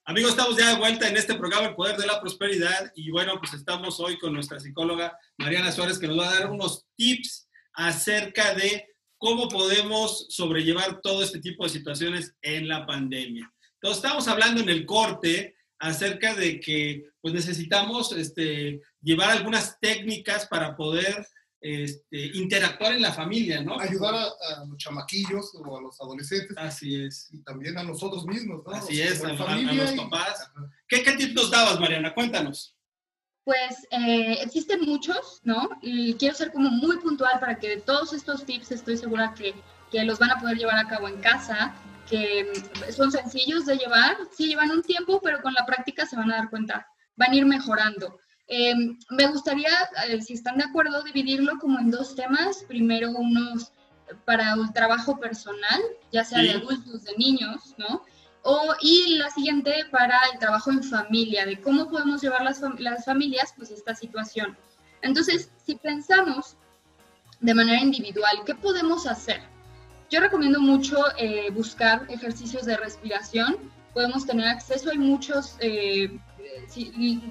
Amigos, 0.09 0.30
estamos 0.30 0.56
ya 0.56 0.70
de 0.70 0.78
vuelta 0.78 1.06
en 1.06 1.18
este 1.18 1.34
programa 1.34 1.68
El 1.68 1.74
Poder 1.74 1.98
de 1.98 2.06
la 2.06 2.18
Prosperidad 2.18 2.90
y 2.96 3.11
bueno, 3.11 3.38
pues 3.38 3.52
estamos 3.52 4.00
hoy 4.00 4.18
con 4.18 4.32
nuestra 4.32 4.59
psicóloga 4.59 5.14
Mariana 5.36 5.70
Suárez 5.70 5.98
que 5.98 6.09
nos 6.09 6.18
va 6.18 6.30
a 6.30 6.38
dar 6.38 6.50
unos 6.50 6.86
tips 6.96 7.46
acerca 7.74 8.54
de 8.54 8.86
cómo 9.18 9.50
podemos 9.50 10.24
sobrellevar 10.30 11.02
todo 11.02 11.22
este 11.22 11.40
tipo 11.40 11.64
de 11.64 11.68
situaciones 11.68 12.34
en 12.40 12.68
la 12.68 12.86
pandemia. 12.86 13.52
Entonces, 13.74 14.02
estamos 14.02 14.26
hablando 14.28 14.62
en 14.62 14.70
el 14.70 14.86
corte 14.86 15.54
acerca 15.78 16.34
de 16.34 16.59
que 16.59 17.11
pues 17.20 17.34
necesitamos 17.34 18.12
este, 18.12 18.80
llevar 19.02 19.28
algunas 19.28 19.78
técnicas 19.78 20.46
para 20.46 20.74
poder 20.74 21.26
este, 21.61 22.26
interactuar 22.34 22.92
en 22.92 23.02
la 23.02 23.12
familia, 23.12 23.61
¿no? 23.62 23.78
Ayudar 23.80 24.14
a, 24.14 24.24
a 24.26 24.64
los 24.66 24.76
chamaquillos 24.78 25.52
o 25.54 25.76
a 25.78 25.82
los 25.82 26.00
adolescentes 26.00 26.56
Así 26.56 27.02
es. 27.04 27.28
y 27.32 27.42
también 27.42 27.76
a 27.78 27.82
nosotros 27.82 28.24
mismos, 28.26 28.62
¿no? 28.64 28.72
Así 28.72 29.00
es, 29.00 29.24
a- 29.24 29.28
a- 29.28 29.32
a 29.32 29.36
familia 29.36 29.72
los 29.74 29.92
papás. 29.92 30.50
¿Qué, 30.88 31.02
¿Qué 31.02 31.12
tips 31.12 31.34
nos 31.34 31.50
dabas, 31.50 31.80
Mariana? 31.80 32.14
Cuéntanos. 32.14 32.74
Pues 33.44 33.86
eh, 33.90 34.38
existen 34.42 34.82
muchos, 34.82 35.40
¿no? 35.42 35.68
Y 35.80 36.14
quiero 36.14 36.34
ser 36.34 36.52
como 36.52 36.68
muy 36.70 36.98
puntual 36.98 37.40
para 37.40 37.59
que 37.59 37.78
todos 37.78 38.12
estos 38.12 38.44
tips 38.44 38.72
estoy 38.72 38.96
segura 38.98 39.32
que, 39.34 39.54
que 39.90 40.04
los 40.04 40.18
van 40.18 40.30
a 40.32 40.38
poder 40.38 40.59
llevar 40.59 40.78
a 40.78 40.86
cabo 40.88 41.09
en 41.09 41.18
casa, 41.20 41.74
que 42.09 42.52
mm, 42.52 42.92
son 42.92 43.11
sencillos 43.11 43.64
de 43.66 43.76
llevar, 43.78 44.16
sí 44.36 44.48
llevan 44.48 44.70
un 44.70 44.82
tiempo, 44.82 45.20
pero 45.22 45.40
con 45.40 45.54
la 45.54 45.64
práctica 45.64 46.04
se 46.06 46.16
van 46.16 46.30
a 46.30 46.36
dar 46.36 46.50
cuenta, 46.50 46.86
van 47.16 47.32
a 47.32 47.36
ir 47.36 47.46
mejorando. 47.46 48.18
Eh, 48.49 48.74
me 49.11 49.26
gustaría, 49.26 49.70
eh, 50.09 50.20
si 50.22 50.32
están 50.34 50.57
de 50.57 50.64
acuerdo, 50.64 51.03
dividirlo 51.03 51.59
como 51.59 51.78
en 51.78 51.90
dos 51.90 52.14
temas. 52.14 52.64
Primero 52.66 53.11
unos 53.11 53.72
para 54.24 54.55
el 54.55 54.72
trabajo 54.72 55.18
personal, 55.20 55.80
ya 56.12 56.24
sea 56.24 56.40
de 56.40 56.53
Sí. 56.53 56.57
adultos, 56.57 57.05
de 57.05 57.14
niños, 57.18 57.74
¿no? 57.76 58.05
O, 58.42 58.74
y 58.80 59.16
la 59.16 59.28
siguiente 59.30 59.84
para 59.90 60.16
el 60.32 60.38
trabajo 60.38 60.70
en 60.70 60.82
familia, 60.82 61.44
de 61.44 61.61
cómo 61.61 61.90
podemos 61.90 62.22
llevar 62.22 62.42
las, 62.42 62.62
fam- 62.62 62.78
las 62.78 63.05
familias 63.05 63.53
pues 63.57 63.70
esta 63.70 63.94
situación. 63.94 64.57
Entonces, 65.03 65.51
si 65.66 65.74
pensamos 65.74 66.57
de 67.40 67.53
manera 67.55 67.82
individual, 67.82 68.38
¿qué 68.46 68.55
podemos 68.55 69.07
hacer? 69.07 69.42
Yo 70.09 70.20
recomiendo 70.20 70.61
mucho 70.61 70.96
eh, 71.18 71.51
buscar 71.51 72.07
ejercicios 72.09 72.64
de 72.64 72.78
respiración. 72.78 73.59
Podemos 73.92 74.24
tener 74.24 74.49
acceso, 74.49 74.90
hay 74.90 74.99
muchos 74.99 75.57
eh, 75.61 76.18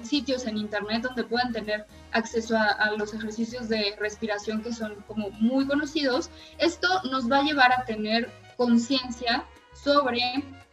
sitios 0.02 0.46
en 0.46 0.56
internet 0.56 1.02
donde 1.02 1.24
pueden 1.24 1.52
tener 1.52 1.86
acceso 2.12 2.56
a, 2.56 2.92
los 2.96 3.14
ejercicios 3.14 3.68
de 3.68 3.96
respiración 3.98 4.62
que 4.62 4.72
son 4.72 4.94
como 5.06 5.30
muy 5.30 5.66
conocidos. 5.66 6.30
Esto 6.58 6.88
nos 7.10 7.30
va 7.30 7.38
a 7.38 7.42
llevar 7.42 7.72
a 7.72 7.84
tener 7.84 8.30
conciencia 8.56 9.44
sobre 9.74 10.20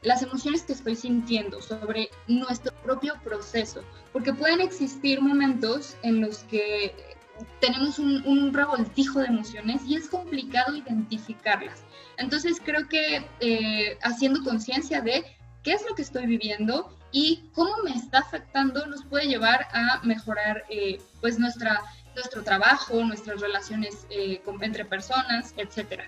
las 0.01 0.21
emociones 0.21 0.63
que 0.63 0.73
estoy 0.73 0.95
sintiendo, 0.95 1.61
sobre 1.61 2.09
nuestro 2.27 2.73
propio 2.83 3.15
proceso, 3.23 3.83
porque 4.13 4.33
pueden 4.33 4.61
existir 4.61 5.21
momentos 5.21 5.95
en 6.03 6.21
los 6.21 6.39
que 6.45 7.15
tenemos 7.59 7.99
un, 7.99 8.25
un 8.25 8.53
revoltijo 8.53 9.19
de 9.19 9.27
emociones 9.27 9.81
y 9.85 9.95
es 9.95 10.07
complicado 10.07 10.75
identificarlas. 10.75 11.83
Entonces 12.17 12.61
creo 12.63 12.87
que 12.87 13.25
eh, 13.39 13.97
haciendo 14.03 14.43
conciencia 14.43 15.01
de 15.01 15.25
qué 15.63 15.73
es 15.73 15.83
lo 15.87 15.95
que 15.95 16.03
estoy 16.03 16.27
viviendo 16.27 16.95
y 17.15 17.39
cómo 17.53 17.71
me 17.85 17.91
está 17.91 18.17
afectando 18.19 18.85
nos 18.87 19.05
puede 19.05 19.27
llevar 19.27 19.67
a 19.71 20.01
mejorar 20.03 20.65
eh, 20.69 20.99
pues 21.21 21.39
nuestra, 21.39 21.81
nuestro 22.13 22.43
trabajo, 22.43 23.01
nuestras 23.05 23.39
relaciones 23.39 24.05
eh, 24.09 24.41
con- 24.43 24.61
entre 24.61 24.83
personas, 24.83 25.53
etc. 25.55 26.01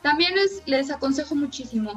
También 0.00 0.34
les, 0.34 0.62
les 0.66 0.90
aconsejo 0.90 1.34
muchísimo 1.34 1.90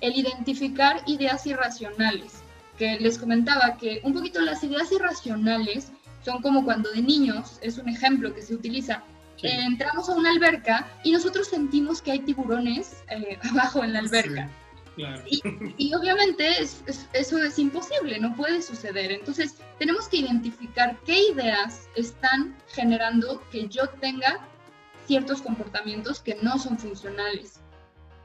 el 0.00 0.16
identificar 0.16 1.02
ideas 1.06 1.44
irracionales, 1.46 2.34
que 2.78 3.00
les 3.00 3.18
comentaba 3.18 3.76
que 3.78 4.00
un 4.04 4.14
poquito 4.14 4.40
las 4.42 4.62
ideas 4.62 4.92
irracionales 4.92 5.90
son 6.24 6.40
como 6.40 6.64
cuando 6.64 6.90
de 6.92 7.02
niños, 7.02 7.58
es 7.62 7.78
un 7.78 7.88
ejemplo 7.88 8.32
que 8.34 8.42
se 8.42 8.54
utiliza, 8.54 9.02
Sí. 9.36 9.48
entramos 9.48 10.08
a 10.08 10.12
una 10.14 10.30
alberca 10.30 10.86
y 11.02 11.10
nosotros 11.10 11.48
sentimos 11.48 12.00
que 12.00 12.12
hay 12.12 12.20
tiburones 12.20 13.02
eh, 13.10 13.36
abajo 13.50 13.82
en 13.82 13.92
la 13.92 13.98
alberca. 13.98 14.48
Claro. 14.96 15.22
Y 15.76 15.92
obviamente 15.94 16.48
es- 16.62 16.82
es- 16.86 17.08
eso 17.12 17.38
es 17.38 17.58
imposible, 17.58 18.18
no 18.20 18.34
puede 18.36 18.62
suceder. 18.62 19.10
Entonces 19.10 19.56
tenemos 19.78 20.08
que 20.08 20.18
identificar 20.18 20.98
qué 21.04 21.30
ideas 21.30 21.88
están 21.96 22.56
generando 22.68 23.42
que 23.50 23.68
yo 23.68 23.88
tenga 24.00 24.46
ciertos 25.06 25.42
comportamientos 25.42 26.20
que 26.20 26.36
no 26.42 26.58
son 26.58 26.78
funcionales. 26.78 27.60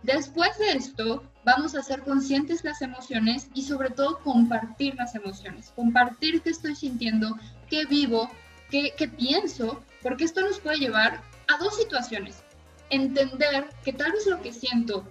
Después 0.04 0.58
de 0.60 0.72
esto, 0.74 1.24
vamos 1.44 1.76
a 1.76 1.82
ser 1.82 2.04
conscientes 2.04 2.64
las 2.64 2.82
emociones 2.82 3.50
y 3.54 3.64
sobre 3.64 3.90
todo 3.90 4.20
compartir 4.20 4.96
las 4.96 5.14
emociones, 5.16 5.74
compartir 5.76 6.42
qué 6.42 6.52
estoy 6.52 6.76
sintiendo, 6.76 7.36
qué 7.70 7.86
vivo, 7.86 8.30
qué, 8.70 8.94
qué 8.98 9.08
pienso, 9.10 9.84
porque 10.02 10.24
esto 10.24 10.40
nos 10.42 10.60
puede 10.60 10.78
llevar 10.78 11.22
a 11.48 11.58
dos 11.58 11.76
situaciones. 11.78 12.44
Entender 12.92 13.68
que 13.84 13.92
tal 13.92 14.14
vez 14.14 14.26
lo 14.26 14.42
que 14.42 14.54
siento 14.54 15.06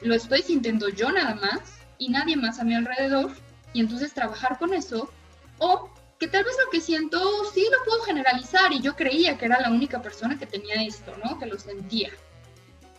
lo 0.00 0.14
estoy 0.14 0.42
sintiendo 0.42 0.88
yo 0.88 1.10
nada 1.10 1.34
más 1.34 1.60
y 1.98 2.08
nadie 2.08 2.36
más 2.36 2.58
a 2.58 2.64
mi 2.64 2.74
alrededor, 2.74 3.32
y 3.72 3.80
entonces 3.80 4.14
trabajar 4.14 4.58
con 4.58 4.74
eso, 4.74 5.10
o 5.58 5.90
que 6.18 6.28
tal 6.28 6.44
vez 6.44 6.54
lo 6.64 6.70
que 6.70 6.80
siento 6.80 7.18
sí 7.52 7.66
lo 7.70 7.84
puedo 7.84 8.02
generalizar 8.02 8.72
y 8.72 8.80
yo 8.80 8.94
creía 8.94 9.38
que 9.38 9.46
era 9.46 9.60
la 9.60 9.70
única 9.70 10.02
persona 10.02 10.38
que 10.38 10.46
tenía 10.46 10.82
esto, 10.82 11.14
¿no? 11.24 11.38
Que 11.38 11.46
lo 11.46 11.58
sentía. 11.58 12.10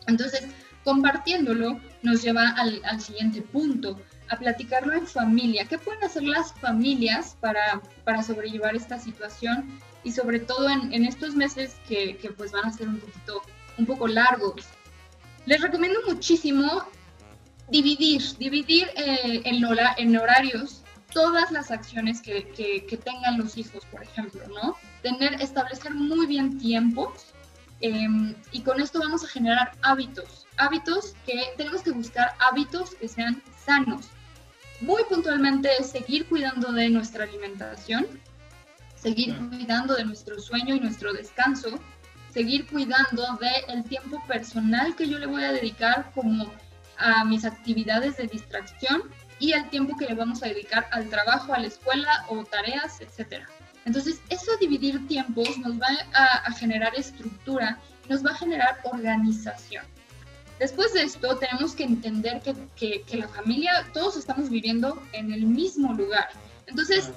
Entonces, 0.08 0.48
compartiéndolo 0.84 1.80
nos 2.02 2.24
lleva 2.24 2.50
al, 2.50 3.02
siguiente 3.02 3.42
punto, 3.42 4.00
a 4.30 4.38
platicarlo 4.38 4.94
en 4.94 5.06
familia. 5.06 5.66
¿Qué 5.66 5.78
pueden 5.78 6.04
hacer 6.04 6.24
las 6.24 6.54
familias 6.54 7.38
para, 7.40 7.82
para 8.04 8.24
sobrellevar 8.24 8.76
esta 8.76 8.98
situación? 8.98 9.80
Y 10.04 10.14
sobre 10.14 10.40
todo 10.40 10.70
en, 10.70 10.92
en 10.92 11.06
estos 11.06 11.36
meses 11.36 11.76
que, 11.88 12.18
que 12.18 12.32
pues 12.32 12.52
van 12.52 12.66
a 12.66 12.74
ser 12.74 12.88
un 12.88 13.00
poquito, 13.00 13.44
un 13.78 13.86
poco 13.86 14.08
largos. 14.08 14.66
Les 15.46 15.60
recomiendo 15.62 16.00
muchísimo 16.08 16.84
dividir, 17.70 18.22
dividir 18.38 18.88
eh, 18.96 19.42
en, 19.46 19.64
hora- 19.66 19.96
en 19.98 20.16
horarios 20.18 20.84
todas 21.14 21.52
las 21.52 21.72
acciones 21.72 22.22
que, 22.22 22.48
que- 22.50 22.86
que 22.86 22.98
tengan 22.98 23.38
los 23.38 23.58
hijos, 23.58 23.86
por 23.92 24.02
ejemplo, 24.04 24.42
¿no? 24.50 24.76
Tener, 25.02 25.42
establecer 25.42 25.94
muy 25.94 26.26
bien 26.26 26.58
tiempos 26.60 27.34
em, 27.82 28.36
y 28.52 28.62
con 28.62 28.80
esto 28.80 29.00
vamos 29.00 29.24
a 29.24 29.28
generar 29.28 29.72
hábitos, 29.82 30.46
hábitos 30.58 31.16
que 31.26 31.42
tenemos 31.58 31.82
que 31.82 31.92
buscar 31.92 32.34
hábitos 32.40 32.96
que 32.96 33.08
sean 33.08 33.42
sanos. 33.66 34.08
Muy 34.80 35.04
puntualmente 35.10 35.70
es 35.80 35.90
seguir 35.92 36.28
cuidando 36.28 36.72
de 36.72 36.90
nuestra 36.90 37.24
alimentación, 37.26 38.08
seguir 38.96 39.36
cuidando 39.50 39.96
de 39.96 40.06
nuestro 40.06 40.40
sueño 40.40 40.76
y 40.76 40.80
nuestro 40.80 41.12
descanso, 41.14 41.80
seguir 42.34 42.68
cuidando 42.68 43.38
del 43.68 43.84
tiempo 43.86 44.22
personal 44.28 44.96
que 44.96 45.08
yo 45.08 45.20
le 45.20 45.26
voy 45.28 45.44
a 45.44 45.52
dedicar 45.52 46.12
como 46.14 46.52
a 46.98 47.26
mis 47.26 47.46
actividades 47.46 48.18
de 48.18 48.28
distracción 48.28 49.04
y 49.40 49.54
el 49.54 49.70
tiempo 49.70 49.98
que 49.98 50.06
le 50.06 50.14
vamos 50.16 50.44
a 50.44 50.48
dedicar 50.48 50.88
al 50.92 51.10
trabajo, 51.10 51.54
a 51.54 51.60
la 51.60 51.68
escuela 51.68 52.26
o 52.30 52.44
tareas, 52.46 53.02
etc. 53.02 53.44
Entonces, 53.86 54.22
eso 54.30 54.52
dividir 54.60 55.08
tiempos 55.08 55.58
nos 55.58 55.74
va 55.82 55.88
a, 56.14 56.26
a 56.48 56.52
generar 56.54 56.94
estructura, 56.96 57.80
nos 58.08 58.24
va 58.24 58.32
a 58.32 58.36
generar 58.36 58.80
organización. 58.84 59.84
Después 60.60 60.94
de 60.94 61.02
esto, 61.02 61.38
tenemos 61.38 61.74
que 61.74 61.84
entender 61.84 62.40
que, 62.42 62.54
que- 62.76 63.02
que 63.02 63.18
la 63.18 63.28
familia, 63.28 63.88
todos 63.94 64.16
estamos 64.16 64.50
viviendo 64.52 65.02
en 65.14 65.34
el 65.34 65.48
mismo 65.48 65.92
lugar. 65.94 66.30
Entonces, 66.68 67.10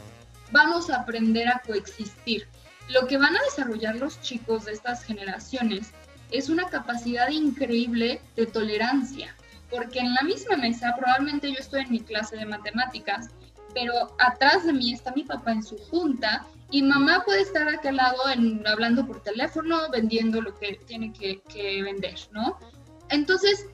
vamos 0.50 0.88
a 0.88 1.00
aprender 1.02 1.46
a 1.48 1.60
coexistir. 1.66 2.48
Lo 2.88 3.06
que 3.06 3.18
van 3.18 3.36
a 3.36 3.42
desarrollar 3.44 3.96
los 3.96 4.20
chicos 4.20 4.64
de 4.66 4.72
estas 4.72 5.04
generaciones 5.04 5.92
es 6.30 6.48
una 6.48 6.68
capacidad 6.68 7.28
increíble 7.28 8.20
de 8.36 8.46
tolerancia, 8.46 9.36
porque 9.70 10.00
en 10.00 10.14
la 10.14 10.22
misma 10.22 10.56
mesa, 10.56 10.94
probablemente 10.96 11.50
yo 11.50 11.58
estoy 11.58 11.82
en 11.82 11.90
mi 11.90 12.00
clase 12.00 12.36
de 12.36 12.46
matemáticas 12.46 13.30
pero 13.74 14.14
atrás 14.18 14.64
de 14.64 14.72
mí 14.72 14.92
está 14.92 15.12
mi 15.12 15.24
papá 15.24 15.52
en 15.52 15.62
su 15.62 15.76
junta 15.76 16.46
y 16.70 16.82
mamá 16.82 17.22
puede 17.24 17.42
estar 17.42 17.68
a 17.68 17.74
aquel 17.74 17.96
lado 17.96 18.18
hablando 18.66 19.06
por 19.06 19.22
teléfono, 19.22 19.90
vendiendo 19.90 20.40
lo 20.40 20.54
que 20.54 20.80
tiene 20.86 21.12
que 21.12 21.82
vender, 21.82 22.14
¿no? 22.30 22.58
Entonces, 23.10 23.66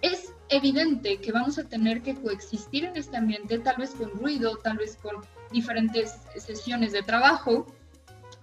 es 0.00 0.32
evidente 0.48 1.18
que 1.18 1.32
vamos 1.32 1.58
a 1.58 1.64
tener 1.64 2.02
que 2.02 2.14
coexistir 2.14 2.84
en 2.84 2.96
este 2.96 3.16
ambiente, 3.16 3.58
tal 3.58 3.76
vez 3.76 3.90
con 3.90 4.10
ruido, 4.10 4.56
tal 4.58 4.78
vez 4.78 4.96
con 4.96 5.16
diferentes 5.52 6.14
sesiones 6.36 6.92
de 6.92 7.02
trabajo, 7.02 7.66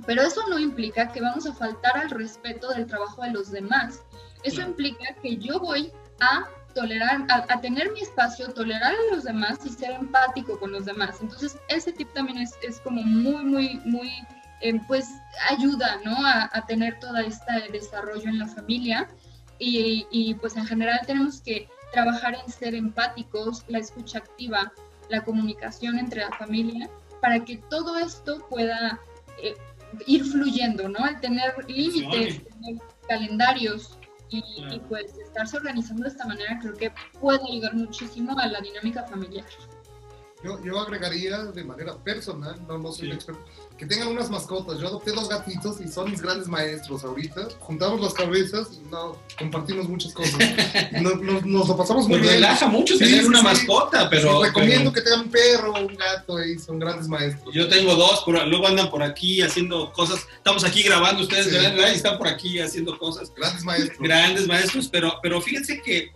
pero 0.06 0.22
eso 0.22 0.42
no 0.50 0.60
implica 0.60 1.12
que 1.12 1.22
vamos 1.22 1.46
a 1.46 1.54
faltar 1.54 1.98
al 1.98 2.10
respeto 2.10 2.70
del 2.70 2.86
trabajo 2.86 3.22
de 3.24 3.32
los 3.32 3.52
demás. 3.52 4.02
Eso 4.44 4.62
implica 4.62 5.14
que 5.22 5.38
yo 5.38 5.60
voy 5.60 5.92
a 6.20 6.46
tolerar, 6.74 7.26
a, 7.30 7.62
tener 7.62 7.92
mi 7.94 8.02
espacio, 8.02 8.54
tolerar 8.54 8.94
a 8.94 9.16
los 9.16 9.24
demás 9.24 9.60
y 9.66 9.70
ser 9.70 9.92
empático 9.92 10.60
con 10.60 10.72
los 10.72 10.86
demás. 10.86 11.18
Entonces, 11.22 11.58
ese 11.70 11.94
tip 11.94 12.12
también 12.14 12.40
es, 12.40 12.54
es 12.62 12.80
como 12.82 13.02
muy, 13.02 13.44
muy, 13.46 13.82
muy, 13.86 14.12
eh, 14.62 14.80
pues 14.88 15.08
ayuda, 15.50 16.00
¿no? 16.04 16.14
A, 16.26 16.50
a, 16.52 16.66
tener 16.66 17.00
todo 17.00 17.18
este 17.18 17.72
desarrollo 17.72 18.30
en 18.30 18.40
la 18.40 18.48
familia. 18.48 19.08
Y, 19.58 20.06
y, 20.12 20.34
pues 20.36 20.58
en 20.58 20.66
general 20.66 21.00
tenemos 21.08 21.40
que 21.40 21.70
trabajar 21.94 22.36
en 22.36 22.52
ser 22.52 22.76
empáticos, 22.76 23.64
la 23.70 23.80
escucha 23.80 24.18
activa, 24.18 24.74
la 25.10 25.24
comunicación 25.24 25.98
entre 25.98 26.22
la 26.22 26.32
familia, 26.38 26.90
para 27.22 27.46
que 27.46 27.58
todo 27.70 27.98
esto 27.98 28.46
pueda 28.50 29.00
eh, 29.42 29.56
ir 30.08 30.24
fluyendo, 30.26 30.90
¿no? 30.90 31.06
El 31.08 31.20
tener 31.20 31.54
límites, 31.68 32.44
tener 32.44 32.82
calendarios 33.08 33.98
y, 34.30 34.44
y, 34.70 34.80
pues 34.88 35.18
estarse 35.18 35.58
organizando 35.58 36.04
de 36.04 36.10
esta 36.10 36.26
manera 36.26 36.58
creo 36.60 36.74
que 36.74 36.92
puede 37.20 37.40
ayudar 37.52 37.76
muchísimo 37.76 38.38
a 38.40 38.48
la 38.48 38.60
dinámica 38.60 39.04
familiar. 39.04 39.46
Yo, 40.44 40.64
yo 40.64 40.80
agregaría 40.80 41.44
de 41.46 41.64
manera 41.64 41.96
personal, 41.98 42.56
no, 42.68 42.78
no 42.78 42.92
soy 42.92 43.06
sí. 43.06 43.08
un 43.08 43.14
experto, 43.14 43.46
que 43.78 43.86
tengan 43.86 44.10
unas 44.10 44.30
mascotas. 44.30 44.80
Yo 44.80 44.88
adopté 44.88 45.12
dos 45.12 45.28
gatitos 45.28 45.82
y 45.82 45.88
son 45.88 46.12
mis 46.12 46.22
grandes 46.22 46.48
maestros 46.48 47.04
ahorita. 47.04 47.48
Juntamos 47.60 48.00
las 48.00 48.14
cabezas 48.14 48.70
y 48.74 48.90
no, 48.90 49.18
compartimos 49.38 49.90
muchas 49.90 50.14
cosas. 50.14 50.38
nos, 51.02 51.22
nos, 51.22 51.46
nos, 51.46 51.68
lo 51.68 51.78
pasamos 51.78 52.08
muy 52.08 52.20
pues 52.20 52.22
bien. 52.22 52.34
relaja 52.36 52.68
mucho 52.68 52.98
tener 52.98 53.22
sí, 53.22 53.26
una 53.26 53.42
mascota, 53.42 54.10
pero... 54.10 54.44
recomiendo 54.44 54.92
pero... 54.92 54.94
que 54.94 55.02
tengan 55.02 55.22
un 55.22 55.32
perro 55.32 55.74
o 55.74 55.80
un 55.80 55.96
gato 55.96 56.38
ahí, 56.38 56.60
son 56.60 56.80
grandes 56.80 57.08
maestros. 57.08 57.54
Yo 57.54 57.68
tengo 57.68 57.96
dos, 57.96 58.24
pero 58.26 58.46
luego 58.46 58.68
andan 58.68 58.90
por 58.90 59.04
aquí 59.04 59.42
haciendo 59.42 59.92
cosas. 59.94 60.28
Estamos 60.36 60.64
aquí 60.64 60.84
grabando, 60.84 61.24
ustedes 61.24 61.48
y 61.48 61.96
están 61.96 62.18
por 62.18 62.28
aquí 62.28 62.60
haciendo 62.60 62.98
cosas. 62.98 63.34
Grandes 63.34 63.64
maestros. 63.64 64.00
Grandes 64.00 64.48
maestros, 64.48 64.90
pero, 64.90 65.20
pero 65.22 65.42
fíjense 65.42 65.82
que 65.82 66.12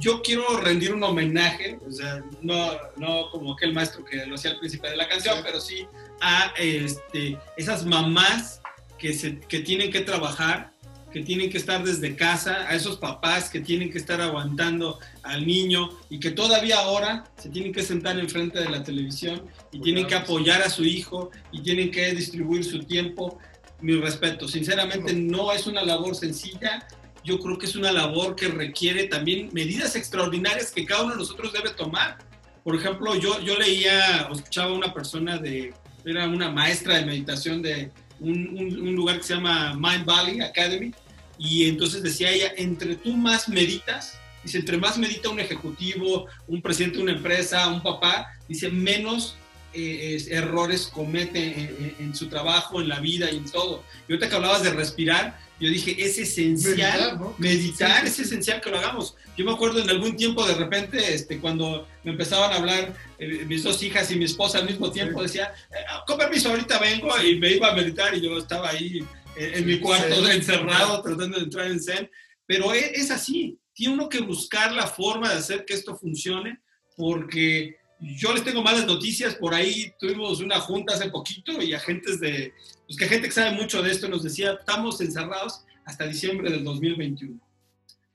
yo 0.00 0.22
quiero 0.22 0.44
rendir 0.60 0.94
un 0.94 1.02
homenaje, 1.02 1.78
o 1.86 1.90
sea, 1.90 2.22
no, 2.42 2.72
no 2.96 3.30
como 3.30 3.52
aquel 3.52 3.72
maestro 3.72 4.04
que 4.04 4.26
lo 4.26 4.34
hacía 4.34 4.52
al 4.52 4.58
principio 4.58 4.90
de 4.90 4.96
la 4.96 5.08
canción, 5.08 5.36
sí. 5.36 5.42
pero 5.44 5.60
sí 5.60 5.86
a 6.20 6.52
este, 6.58 7.38
esas 7.56 7.84
mamás 7.84 8.60
que, 8.98 9.12
se, 9.12 9.38
que 9.40 9.60
tienen 9.60 9.90
que 9.90 10.00
trabajar, 10.00 10.72
que 11.12 11.22
tienen 11.22 11.50
que 11.50 11.58
estar 11.58 11.82
desde 11.82 12.16
casa, 12.16 12.68
a 12.68 12.74
esos 12.74 12.98
papás 12.98 13.48
que 13.48 13.60
tienen 13.60 13.90
que 13.90 13.98
estar 13.98 14.20
aguantando 14.20 14.98
al 15.22 15.46
niño 15.46 15.90
y 16.10 16.20
que 16.20 16.30
todavía 16.30 16.78
ahora 16.78 17.24
se 17.38 17.48
tienen 17.48 17.72
que 17.72 17.82
sentar 17.82 18.18
enfrente 18.18 18.60
de 18.60 18.68
la 18.68 18.82
televisión 18.82 19.42
y 19.72 19.80
tienen 19.80 20.06
que 20.06 20.14
apoyar 20.14 20.62
a 20.62 20.68
su 20.68 20.84
hijo 20.84 21.30
y 21.50 21.62
tienen 21.62 21.90
que 21.90 22.12
distribuir 22.14 22.64
su 22.64 22.80
tiempo. 22.80 23.38
Mi 23.80 23.94
respeto, 23.94 24.48
sinceramente 24.48 25.12
no 25.12 25.52
es 25.52 25.66
una 25.66 25.82
labor 25.82 26.14
sencilla, 26.14 26.86
yo 27.28 27.38
creo 27.38 27.58
que 27.58 27.66
es 27.66 27.76
una 27.76 27.92
labor 27.92 28.34
que 28.34 28.48
requiere 28.48 29.04
también 29.04 29.50
medidas 29.52 29.94
extraordinarias 29.94 30.72
que 30.72 30.86
cada 30.86 31.02
uno 31.02 31.12
de 31.12 31.18
nosotros 31.18 31.52
debe 31.52 31.70
tomar. 31.70 32.16
Por 32.64 32.74
ejemplo, 32.74 33.14
yo, 33.16 33.40
yo 33.42 33.58
leía 33.58 34.28
o 34.30 34.34
escuchaba 34.34 34.70
a 34.70 34.74
una 34.74 34.94
persona 34.94 35.36
de, 35.36 35.74
era 36.04 36.26
una 36.26 36.50
maestra 36.50 36.96
de 36.96 37.04
meditación 37.04 37.60
de 37.60 37.90
un, 38.18 38.48
un, 38.56 38.88
un, 38.88 38.94
lugar 38.96 39.18
que 39.18 39.24
se 39.24 39.34
llama 39.34 39.74
Mind 39.74 40.06
Valley 40.06 40.40
Academy, 40.40 40.92
y 41.38 41.68
entonces 41.68 42.02
decía 42.02 42.30
ella, 42.30 42.52
entre 42.56 42.96
tú 42.96 43.16
más 43.16 43.48
meditas, 43.48 44.18
dice, 44.42 44.58
entre 44.58 44.78
más 44.78 44.98
medita 44.98 45.28
un 45.28 45.38
ejecutivo, 45.38 46.26
un 46.48 46.62
presidente 46.62 46.96
de 46.96 47.02
una 47.04 47.12
empresa, 47.12 47.68
un 47.68 47.82
papá, 47.82 48.26
dice, 48.48 48.70
menos 48.70 49.36
eh, 49.72 50.22
errores 50.30 50.88
comete 50.92 51.60
en, 51.60 51.94
en, 51.98 52.14
su 52.14 52.28
trabajo, 52.28 52.80
en 52.80 52.88
la 52.88 53.00
vida 53.00 53.30
y 53.30 53.36
en 53.36 53.50
todo. 53.50 53.84
Y 54.08 54.12
ahorita 54.12 54.28
que 54.28 54.36
hablabas 54.36 54.62
de 54.62 54.70
respirar, 54.70 55.38
yo 55.60 55.68
dije, 55.68 55.96
es 55.98 56.18
esencial 56.18 56.76
meditar, 56.76 57.20
¿no? 57.20 57.34
meditar 57.38 58.00
sí, 58.02 58.06
sí, 58.06 58.22
es 58.22 58.28
esencial 58.28 58.60
que 58.60 58.70
lo 58.70 58.78
hagamos. 58.78 59.16
Yo 59.36 59.44
me 59.44 59.52
acuerdo 59.52 59.80
en 59.80 59.90
algún 59.90 60.16
tiempo, 60.16 60.46
de 60.46 60.54
repente, 60.54 61.14
este, 61.14 61.40
cuando 61.40 61.88
me 62.04 62.12
empezaban 62.12 62.52
a 62.52 62.56
hablar 62.56 62.94
eh, 63.18 63.44
mis 63.46 63.64
dos 63.64 63.82
hijas 63.82 64.10
y 64.10 64.16
mi 64.16 64.24
esposa 64.24 64.58
al 64.58 64.66
mismo 64.66 64.90
tiempo, 64.92 65.22
decía, 65.22 65.52
eh, 65.70 65.84
con 66.06 66.16
permiso, 66.16 66.50
ahorita 66.50 66.78
vengo 66.78 67.10
y 67.22 67.38
me 67.40 67.50
iba 67.50 67.70
a 67.70 67.74
meditar 67.74 68.14
y 68.14 68.20
yo 68.20 68.38
estaba 68.38 68.70
ahí 68.70 69.04
eh, 69.36 69.52
en 69.56 69.66
mi 69.66 69.80
cuarto 69.80 70.24
sí, 70.24 70.30
encerrado 70.30 71.02
tratando 71.02 71.38
de 71.38 71.44
entrar 71.44 71.66
en 71.66 71.82
Zen. 71.82 72.08
Pero 72.46 72.72
es, 72.72 72.92
es 72.92 73.10
así, 73.10 73.58
tiene 73.72 73.94
uno 73.94 74.08
que 74.08 74.20
buscar 74.20 74.72
la 74.72 74.86
forma 74.86 75.28
de 75.28 75.38
hacer 75.38 75.64
que 75.64 75.74
esto 75.74 75.96
funcione 75.96 76.60
porque 76.96 77.77
yo 78.00 78.32
les 78.32 78.44
tengo 78.44 78.62
malas 78.62 78.86
noticias, 78.86 79.34
por 79.34 79.54
ahí 79.54 79.92
tuvimos 79.98 80.40
una 80.40 80.60
junta 80.60 80.94
hace 80.94 81.10
poquito 81.10 81.60
y 81.60 81.74
agentes 81.74 82.20
de, 82.20 82.52
pues 82.86 82.98
que 82.98 83.08
gente 83.08 83.28
que 83.28 83.34
sabe 83.34 83.52
mucho 83.52 83.82
de 83.82 83.90
esto 83.90 84.08
nos 84.08 84.22
decía, 84.22 84.52
estamos 84.52 85.00
encerrados 85.00 85.64
hasta 85.84 86.06
diciembre 86.06 86.50
del 86.50 86.64
2021. 86.64 87.40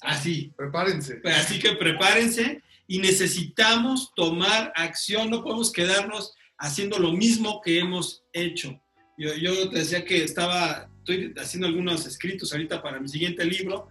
Así. 0.01 0.51
Prepárense. 0.55 1.21
Así 1.25 1.59
que 1.59 1.73
prepárense 1.73 2.61
y 2.87 2.99
necesitamos 2.99 4.13
tomar 4.15 4.71
acción, 4.75 5.29
no 5.29 5.43
podemos 5.43 5.71
quedarnos 5.71 6.33
haciendo 6.57 6.99
lo 6.99 7.13
mismo 7.13 7.61
que 7.61 7.79
hemos 7.79 8.23
hecho. 8.31 8.79
Yo, 9.17 9.33
yo 9.35 9.69
te 9.69 9.79
decía 9.79 10.05
que 10.05 10.23
estaba, 10.23 10.89
estoy 10.99 11.33
haciendo 11.37 11.67
algunos 11.67 12.05
escritos 12.05 12.51
ahorita 12.51 12.81
para 12.81 12.99
mi 12.99 13.07
siguiente 13.07 13.45
libro 13.45 13.89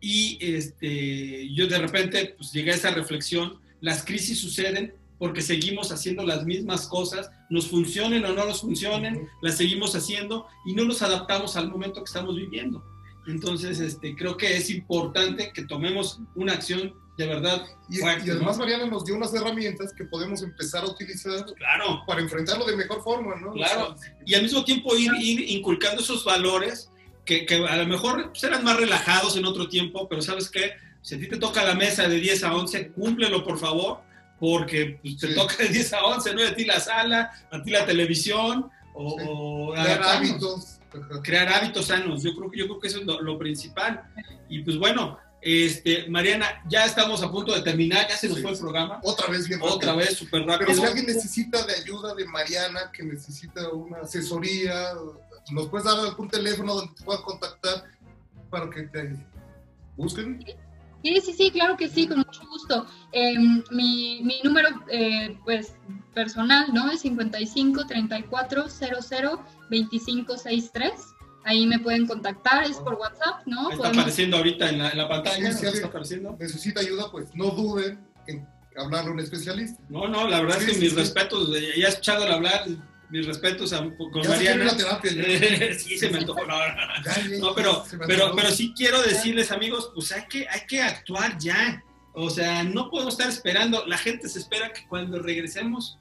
y 0.00 0.38
este, 0.40 1.52
yo 1.54 1.66
de 1.66 1.78
repente 1.78 2.34
pues, 2.36 2.52
llegué 2.52 2.72
a 2.72 2.76
esa 2.76 2.90
reflexión, 2.90 3.60
las 3.80 4.04
crisis 4.04 4.40
suceden 4.40 4.94
porque 5.18 5.42
seguimos 5.42 5.90
haciendo 5.90 6.24
las 6.24 6.44
mismas 6.44 6.86
cosas, 6.86 7.30
nos 7.50 7.68
funcionen 7.68 8.24
o 8.24 8.32
no 8.32 8.46
nos 8.46 8.60
funcionen, 8.60 9.28
las 9.42 9.56
seguimos 9.56 9.94
haciendo 9.94 10.46
y 10.64 10.74
no 10.74 10.84
nos 10.84 11.02
adaptamos 11.02 11.56
al 11.56 11.70
momento 11.70 12.00
que 12.00 12.08
estamos 12.08 12.36
viviendo. 12.36 12.84
Entonces, 13.26 13.80
este, 13.80 14.16
creo 14.16 14.36
que 14.36 14.56
es 14.56 14.70
importante 14.70 15.52
que 15.52 15.64
tomemos 15.64 16.20
una 16.34 16.54
acción 16.54 16.94
de 17.18 17.26
verdad 17.26 17.66
y, 17.90 17.96
fuerte, 17.96 18.28
y 18.28 18.30
además 18.30 18.56
¿no? 18.56 18.64
Mariana 18.64 18.86
nos 18.86 19.04
dio 19.04 19.16
unas 19.16 19.34
herramientas 19.34 19.92
que 19.92 20.04
podemos 20.04 20.40
empezar 20.42 20.84
a 20.84 20.86
utilizar 20.86 21.44
claro. 21.56 22.02
para 22.06 22.20
enfrentarlo 22.20 22.64
de 22.64 22.76
mejor 22.76 23.02
forma, 23.02 23.34
¿no? 23.36 23.52
Claro, 23.52 23.92
o 23.92 23.98
sea, 23.98 24.16
y 24.24 24.34
al 24.34 24.42
mismo 24.42 24.64
tiempo 24.64 24.96
ir, 24.96 25.10
ir 25.20 25.50
inculcando 25.50 26.00
esos 26.00 26.24
valores 26.24 26.90
que, 27.24 27.44
que, 27.44 27.56
a 27.56 27.76
lo 27.76 27.86
mejor 27.86 28.30
serán 28.34 28.62
más 28.62 28.76
relajados 28.76 29.36
en 29.36 29.44
otro 29.44 29.68
tiempo, 29.68 30.08
pero 30.08 30.22
¿sabes 30.22 30.48
qué? 30.48 30.72
Si 31.02 31.16
a 31.16 31.18
ti 31.18 31.28
te 31.28 31.38
toca 31.38 31.64
la 31.64 31.74
mesa 31.74 32.08
de 32.08 32.20
10 32.20 32.44
a 32.44 32.54
11, 32.54 32.92
cúmplelo, 32.92 33.44
por 33.44 33.58
favor, 33.58 34.00
porque 34.38 34.98
pues, 35.02 35.18
te 35.18 35.28
sí. 35.28 35.34
toca 35.34 35.56
de 35.56 35.68
10 35.68 35.92
a 35.94 36.04
11, 36.04 36.34
¿no? 36.34 36.46
A 36.46 36.54
ti 36.54 36.64
la 36.64 36.80
sala, 36.80 37.30
a 37.50 37.62
ti 37.62 37.70
la 37.70 37.84
televisión, 37.84 38.70
o, 38.94 39.18
sí. 39.18 39.26
o 39.28 39.72
crear 39.72 40.02
hábitos. 40.02 40.74
Crear 41.22 41.48
hábitos 41.48 41.86
sanos, 41.86 42.22
yo 42.22 42.34
creo, 42.34 42.50
yo 42.54 42.66
creo 42.66 42.80
que 42.80 42.88
eso 42.88 43.00
es 43.00 43.04
lo, 43.04 43.20
lo, 43.20 43.38
principal. 43.38 44.02
Y 44.48 44.60
pues 44.62 44.78
bueno, 44.78 45.18
este, 45.40 46.08
Mariana, 46.08 46.62
ya 46.68 46.84
estamos 46.84 47.22
a 47.22 47.30
punto 47.30 47.54
de 47.54 47.60
terminar, 47.62 48.08
ya 48.08 48.16
se 48.16 48.28
nos 48.28 48.38
sí. 48.38 48.42
fue 48.42 48.52
el 48.52 48.58
programa. 48.58 48.98
Otra 49.02 49.28
vez 49.28 49.46
bien 49.46 49.60
Otra 49.62 49.92
rápido. 49.92 49.96
vez, 49.96 50.18
súper 50.18 50.40
rápido. 50.46 50.66
Pero 50.66 50.80
si 50.80 50.84
alguien 50.84 51.06
necesita 51.06 51.64
de 51.64 51.74
ayuda 51.74 52.14
de 52.14 52.24
Mariana, 52.24 52.90
que 52.92 53.02
necesita 53.02 53.68
una 53.68 53.98
asesoría, 53.98 54.94
nos 55.50 55.68
puedes 55.68 55.84
dar 55.84 55.98
algún 55.98 56.28
teléfono 56.28 56.74
donde 56.74 56.94
te 56.94 57.04
puedan 57.04 57.22
contactar 57.22 57.84
para 58.50 58.70
que 58.70 58.82
te 58.84 59.16
busquen. 59.96 60.44
Sí, 61.02 61.20
sí, 61.24 61.32
sí, 61.32 61.50
claro 61.50 61.76
que 61.76 61.88
sí, 61.88 62.06
con 62.06 62.18
mucho 62.18 62.40
gusto. 62.48 62.86
Eh, 63.12 63.38
mi, 63.70 64.20
mi, 64.22 64.40
número, 64.42 64.68
eh, 64.90 65.38
pues, 65.44 65.74
personal, 66.14 66.66
¿no? 66.72 66.90
Es 66.90 67.00
55 67.00 67.86
34 67.86 68.68
00 68.68 69.44
25 69.70 70.36
63. 70.36 70.92
Ahí 71.44 71.66
me 71.66 71.78
pueden 71.78 72.06
contactar, 72.06 72.64
es 72.64 72.76
por 72.78 72.94
WhatsApp, 72.94 73.46
¿no? 73.46 73.70
Está 73.70 73.76
Podemos... 73.76 73.98
apareciendo 73.98 74.36
ahorita 74.38 74.68
en 74.68 74.78
la, 74.78 74.90
en 74.90 74.98
la 74.98 75.08
pantalla. 75.08 75.52
Sí, 75.52 75.66
está 75.66 75.86
apareciendo. 75.86 76.36
Necesita 76.38 76.80
ayuda, 76.80 77.10
pues 77.10 77.34
no 77.34 77.50
duden 77.50 78.04
en 78.26 78.46
hablarle 78.76 79.10
a 79.10 79.12
un 79.12 79.20
especialista. 79.20 79.80
No, 79.88 80.08
no, 80.08 80.26
la 80.28 80.40
verdad 80.40 80.56
sí, 80.58 80.64
es 80.64 80.66
que 80.66 80.74
sí, 80.74 80.80
mis 80.80 80.90
sí. 80.90 80.96
respetos, 80.96 81.50
ya 81.52 81.86
he 81.86 81.88
escuchado 81.88 82.24
hablar, 82.24 82.64
mis 83.10 83.26
respetos 83.26 83.72
a, 83.72 83.78
con 83.78 84.22
ya 84.22 84.28
Mariana. 84.28 84.70
Se 84.70 84.76
terapia, 84.76 85.10
sí, 85.78 85.98
se 85.98 86.10
me 86.10 86.18
antojó. 86.18 86.44
No, 86.46 86.58
no, 86.58 87.38
no 87.38 87.54
pero, 87.54 87.84
pero, 88.06 88.34
pero 88.34 88.50
sí 88.50 88.72
quiero 88.76 89.02
decirles, 89.02 89.50
amigos, 89.50 89.90
pues 89.94 90.12
hay 90.12 90.26
que, 90.28 90.48
hay 90.48 90.60
que 90.66 90.82
actuar 90.82 91.38
ya. 91.38 91.82
O 92.14 92.30
sea, 92.30 92.64
no 92.64 92.90
podemos 92.90 93.14
estar 93.14 93.28
esperando. 93.28 93.86
La 93.86 93.98
gente 93.98 94.28
se 94.28 94.38
espera 94.38 94.72
que 94.72 94.86
cuando 94.88 95.20
regresemos, 95.20 95.98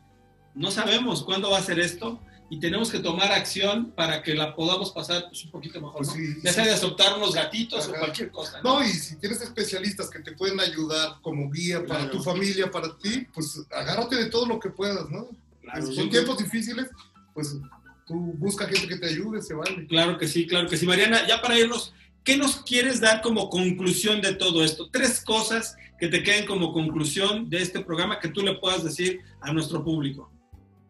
no 0.55 0.72
sabemos 0.72 1.24
cuándo 1.24 1.51
va 1.51 1.60
a 1.60 1.64
ser 1.64 1.80
esto 1.80 2.20
y 2.49 2.60
tenemos 2.60 2.89
que 2.89 2.99
tomar 2.99 3.32
acción 3.32 3.91
para 3.91 4.24
que 4.24 4.34
la 4.34 4.55
podamos 4.55 4.91
pasar 4.91 5.26
pues, 5.28 5.43
un 5.45 5.51
poquito 5.51 5.82
mejor. 5.82 5.97
Pues 5.97 6.12
sí, 6.12 6.36
ya 6.43 6.53
sea 6.53 6.66
de 6.66 6.72
adoptar 6.72 7.18
unos 7.18 7.36
gatitos 7.36 7.86
Ajá. 7.86 7.91
o 7.91 7.99
cualquier 7.99 8.32
cosa. 8.32 8.62
¿no? 8.62 8.80
¿no? 8.80 8.86
y 8.86 8.89
si 8.89 9.18
tienes 9.18 9.41
especialistas 9.41 10.10
que 10.10 10.20
te 10.20 10.32
pueden 10.32 10.60
ayudar 10.60 11.18
como 11.22 11.49
guía 11.51 11.86
para 11.86 12.01
claro. 12.01 12.12
tu 12.12 12.24
familia, 12.24 12.72
para 12.72 12.97
ti, 12.97 13.28
pues 13.34 13.62
agárrate 13.70 14.16
de 14.16 14.26
todo 14.28 14.45
lo 14.45 14.60
que 14.60 14.70
puedas, 14.70 15.10
¿no? 15.10 15.28
Claro, 15.72 15.91
Son 15.91 16.09
tiempos 16.09 16.38
difíciles, 16.38 16.89
pues 17.34 17.57
tú 18.05 18.15
busca 18.38 18.68
gente 18.68 18.88
que 18.88 18.97
te 18.97 19.07
ayude, 19.07 19.41
se 19.41 19.53
vale. 19.53 19.86
Claro 19.88 20.18
que 20.18 20.28
sí, 20.28 20.47
claro 20.47 20.68
que 20.68 20.78
sí. 20.78 20.86
Mariana, 20.86 21.28
ya 21.28 21.41
para 21.41 21.59
irnos, 21.59 21.93
¿qué 22.24 22.38
nos 22.38 22.57
quieres 22.63 23.01
dar 23.01 23.22
como 23.22 23.49
conclusión 23.49 24.22
de 24.22 24.34
todo 24.34 24.63
esto? 24.63 24.89
Tres 24.89 25.22
cosas 25.22 25.76
que 25.99 26.07
te 26.07 26.24
queden 26.24 26.45
como 26.45 26.72
conclusión 26.72 27.49
de 27.49 27.61
este 27.61 27.82
programa 27.82 28.20
que 28.20 28.30
tú 28.30 28.41
le 28.41 28.55
puedas 28.55 28.84
decir 28.84 29.22
a 29.41 29.51
nuestro 29.51 29.84
público. 29.84 30.32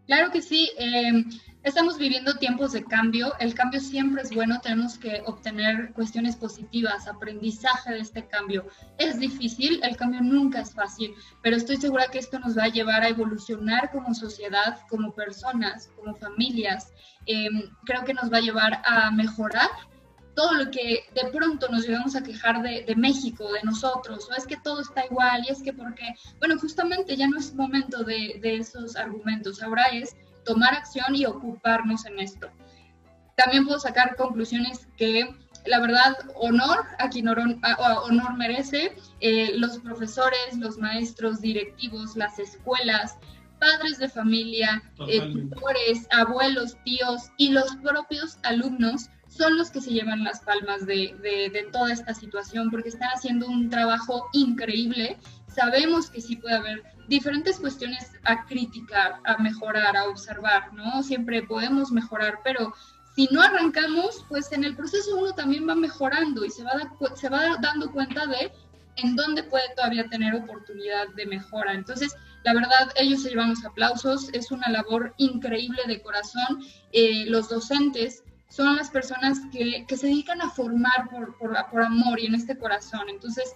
Claro 0.08 0.32
que 0.32 0.42
sí. 0.42 0.72
eh, 0.78 1.26
estamos 1.64 1.98
viviendo 1.98 2.36
tiempos 2.36 2.72
de 2.72 2.84
cambio. 2.86 3.34
El 3.40 3.54
cambio 3.54 3.82
siempre 3.82 4.22
es 4.22 4.32
bueno. 4.34 4.62
Tenemos 4.62 4.98
que 4.98 5.22
obtener 5.26 5.92
cuestiones 5.94 6.38
positivas, 6.38 7.08
aprendizaje 7.08 7.92
de 7.94 8.00
este 8.00 8.26
cambio. 8.26 8.66
Es 8.98 9.20
difícil, 9.20 9.82
el 9.84 9.98
cambio 9.98 10.22
nunca 10.22 10.62
es 10.62 10.74
fácil, 10.74 11.14
pero 11.44 11.58
estoy 11.58 11.76
segura 11.76 12.08
que 12.08 12.20
esto 12.20 12.40
nos 12.40 12.58
va 12.58 12.64
a 12.64 12.70
llevar 12.70 13.04
a 13.04 13.10
evolucionar 13.10 13.92
como 13.92 14.14
sociedad, 14.14 14.80
como 14.90 15.14
personas, 15.14 15.90
como 15.98 16.16
familias. 16.16 16.94
Eh, 17.26 17.50
creo 17.86 18.06
que 18.06 18.14
nos 18.14 18.32
va 18.32 18.38
a 18.38 18.42
llevar 18.42 18.82
a 18.86 19.12
mejorar 19.12 19.70
todo 20.38 20.54
lo 20.54 20.70
que 20.70 21.04
de 21.16 21.32
pronto 21.32 21.68
nos 21.70 21.88
llegamos 21.88 22.16
a 22.16 22.22
quejar 22.22 22.62
de, 22.62 22.84
de, 22.84 22.96
México, 22.96 23.52
de 23.52 23.64
nosotros, 23.64 24.30
o 24.30 24.36
es 24.36 24.46
que 24.46 24.56
todo 24.58 24.82
está 24.82 25.04
igual, 25.08 25.44
y 25.44 25.52
es 25.52 25.64
que 25.64 25.74
porque, 25.74 26.14
bueno, 26.38 26.60
justamente 26.60 27.18
ya 27.18 27.28
no 27.28 27.40
es 27.40 27.56
momento 27.56 28.04
de, 28.04 28.38
de 28.40 28.58
esos 28.58 28.96
argumentos, 28.96 29.64
ahora 29.64 29.86
es 29.86 30.16
tomar 30.46 30.76
acción 30.76 31.16
y 31.16 31.26
ocuparnos 31.26 32.06
en 32.06 32.20
esto. 32.20 32.52
También 33.36 33.66
puedo 33.66 33.80
sacar 33.80 34.16
conclusiones 34.16 34.88
que 34.96 35.28
la 35.66 35.80
verdad, 35.80 36.16
honor 36.36 36.86
a 37.00 37.10
quien 37.10 37.28
honor 37.28 38.38
merece, 38.38 38.96
eh, 39.20 39.54
los 39.56 39.80
profesores, 39.80 40.56
los 40.58 40.78
maestros, 40.78 41.42
directivos, 41.42 42.16
las 42.16 42.38
escuelas, 42.38 43.18
padres 43.60 43.98
de 43.98 44.08
familia, 44.08 44.84
eh, 45.08 45.20
tutores, 45.34 46.08
abuelos, 46.12 46.78
tíos 46.86 47.32
y 47.38 47.50
los 47.50 47.76
propios 47.78 48.38
alumnos 48.44 49.10
son 49.38 49.58
los 49.58 49.70
que 49.70 49.82
se 49.82 49.92
llevan 49.92 50.24
las 50.24 50.42
palmas 50.42 50.86
de, 50.86 51.16
de, 51.22 51.50
de, 51.50 51.70
toda 51.72 51.94
esta 51.94 52.14
situación 52.14 52.70
porque 52.72 52.90
están 52.90 53.10
haciendo 53.10 53.48
un 53.48 53.70
trabajo 53.70 54.28
increíble. 54.34 55.18
Sabemos 55.48 56.10
que 56.10 56.22
sí 56.22 56.36
puede 56.36 56.56
haber 56.56 56.84
diferentes 57.08 57.60
cuestiones 57.60 58.12
a 58.24 58.46
criticar, 58.46 59.20
a 59.24 59.38
mejorar, 59.38 59.96
a 59.96 60.06
observar, 60.06 60.74
¿no? 60.74 61.04
Siempre 61.04 61.44
podemos 61.44 61.92
mejorar, 61.92 62.40
pero 62.44 62.74
si 63.16 63.28
no 63.32 63.42
arrancamos, 63.42 64.26
pues 64.30 64.52
en 64.52 64.64
el 64.64 64.76
proceso 64.76 65.16
uno 65.18 65.34
también 65.34 65.68
va 65.68 65.76
mejorando 65.76 66.46
y 66.46 66.50
se 66.50 66.64
va, 66.64 66.74
da, 66.74 67.16
se 67.16 67.30
va 67.30 67.58
dando 67.62 67.92
cuenta 67.92 68.28
de 68.28 68.52
en 68.98 69.16
dónde 69.16 69.44
puede 69.44 69.64
todavía 69.76 70.08
tener 70.10 70.36
oportunidad 70.36 71.08
de 71.16 71.26
mejora. 71.26 71.74
Entonces, 71.74 72.16
la 72.44 72.54
verdad, 72.54 72.92
ellos 72.96 73.24
se 73.24 73.30
llevan 73.30 73.50
los 73.50 73.66
aplausos, 73.66 74.30
es 74.34 74.52
una 74.52 74.70
labor 74.70 75.14
increíble 75.18 75.82
de 75.88 76.02
corazón. 76.02 76.64
Eh, 76.92 77.26
los 77.28 77.50
docentes 77.50 78.24
son 78.50 78.76
las 78.76 78.90
personas 78.90 79.40
que, 79.52 79.86
que 79.88 79.98
se 79.98 80.08
dedican 80.08 80.42
a 80.42 80.50
formar 80.50 81.10
por, 81.10 81.38
por, 81.38 81.56
por, 81.70 81.82
amor 81.82 82.20
y 82.20 82.28
en 82.28 82.36
este 82.36 82.58
corazón. 82.58 83.10
Entonces, 83.10 83.56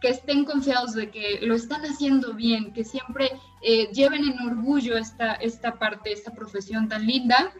que 0.00 0.08
estén 0.08 0.44
confiados 0.44 0.94
de 0.94 1.10
que 1.10 1.40
lo 1.42 1.54
están 1.54 1.82
haciendo 1.82 2.32
bien, 2.34 2.72
que 2.72 2.84
siempre 2.84 3.32
eh, 3.62 3.88
lleven 3.92 4.24
en 4.24 4.40
orgullo 4.40 4.96
esta, 4.96 5.34
esta 5.34 5.78
parte, 5.78 6.12
esta 6.12 6.32
profesión 6.32 6.88
tan 6.88 7.06
linda. 7.06 7.52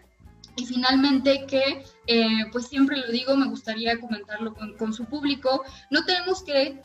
Y 0.57 0.67
finalmente 0.67 1.47
que, 1.47 1.85
eh, 2.07 2.45
pues 2.51 2.67
siempre 2.67 2.97
lo 2.97 3.09
digo, 3.13 3.37
me 3.37 3.49
gustaría 3.49 4.01
comentarlo 4.01 4.55
con, 4.55 4.77
con 4.77 4.93
su 4.93 5.05
público, 5.05 5.65
no 5.91 6.05
tenemos 6.05 6.43
que 6.43 6.83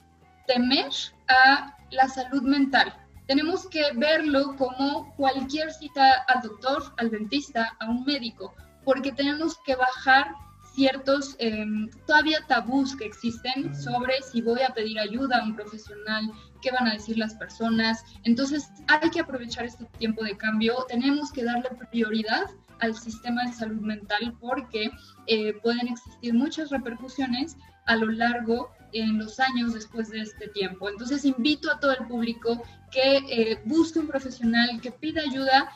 temer 0.47 0.89
a 1.27 1.75
la 1.91 2.07
salud 2.07 2.43
mental. 2.43 2.93
Tenemos 3.27 3.67
que 3.67 3.81
verlo 3.95 4.55
como 4.55 5.13
cualquier 5.15 5.73
cita 5.73 6.25
al 6.27 6.43
doctor, 6.43 6.93
al 6.97 7.09
dentista, 7.09 7.75
a 7.79 7.89
un 7.89 8.05
médico, 8.05 8.53
porque 8.85 9.11
tenemos 9.11 9.57
que 9.65 9.75
bajar 9.75 10.27
ciertos 10.75 11.35
eh, 11.39 11.65
todavía 12.05 12.39
tabús 12.47 12.95
que 12.95 13.05
existen 13.05 13.73
sobre 13.75 14.21
si 14.21 14.41
voy 14.41 14.61
a 14.61 14.73
pedir 14.73 14.99
ayuda 14.99 15.37
a 15.39 15.43
un 15.43 15.55
profesional, 15.55 16.31
qué 16.61 16.71
van 16.71 16.87
a 16.87 16.93
decir 16.93 17.17
las 17.17 17.33
personas. 17.35 18.03
Entonces 18.23 18.69
hay 18.87 19.09
que 19.09 19.21
aprovechar 19.21 19.65
este 19.65 19.85
tiempo 19.97 20.23
de 20.23 20.37
cambio, 20.37 20.85
tenemos 20.87 21.31
que 21.31 21.43
darle 21.43 21.69
prioridad 21.91 22.45
al 22.79 22.93
sistema 22.93 23.45
de 23.45 23.53
salud 23.53 23.81
mental 23.81 24.35
porque 24.39 24.91
eh, 25.27 25.53
pueden 25.63 25.87
existir 25.87 26.33
muchas 26.33 26.69
repercusiones 26.69 27.55
a 27.85 27.95
lo 27.95 28.07
largo 28.11 28.71
en 28.91 29.17
los 29.17 29.39
años 29.39 29.73
después 29.73 30.09
de 30.09 30.21
este 30.21 30.47
tiempo. 30.49 30.89
Entonces 30.89 31.23
invito 31.25 31.71
a 31.71 31.79
todo 31.79 31.91
el 31.91 32.05
público 32.07 32.61
que 32.91 33.17
eh, 33.29 33.61
busque 33.65 33.99
un 33.99 34.07
profesional, 34.07 34.79
que 34.81 34.91
pida 34.91 35.21
ayuda 35.21 35.69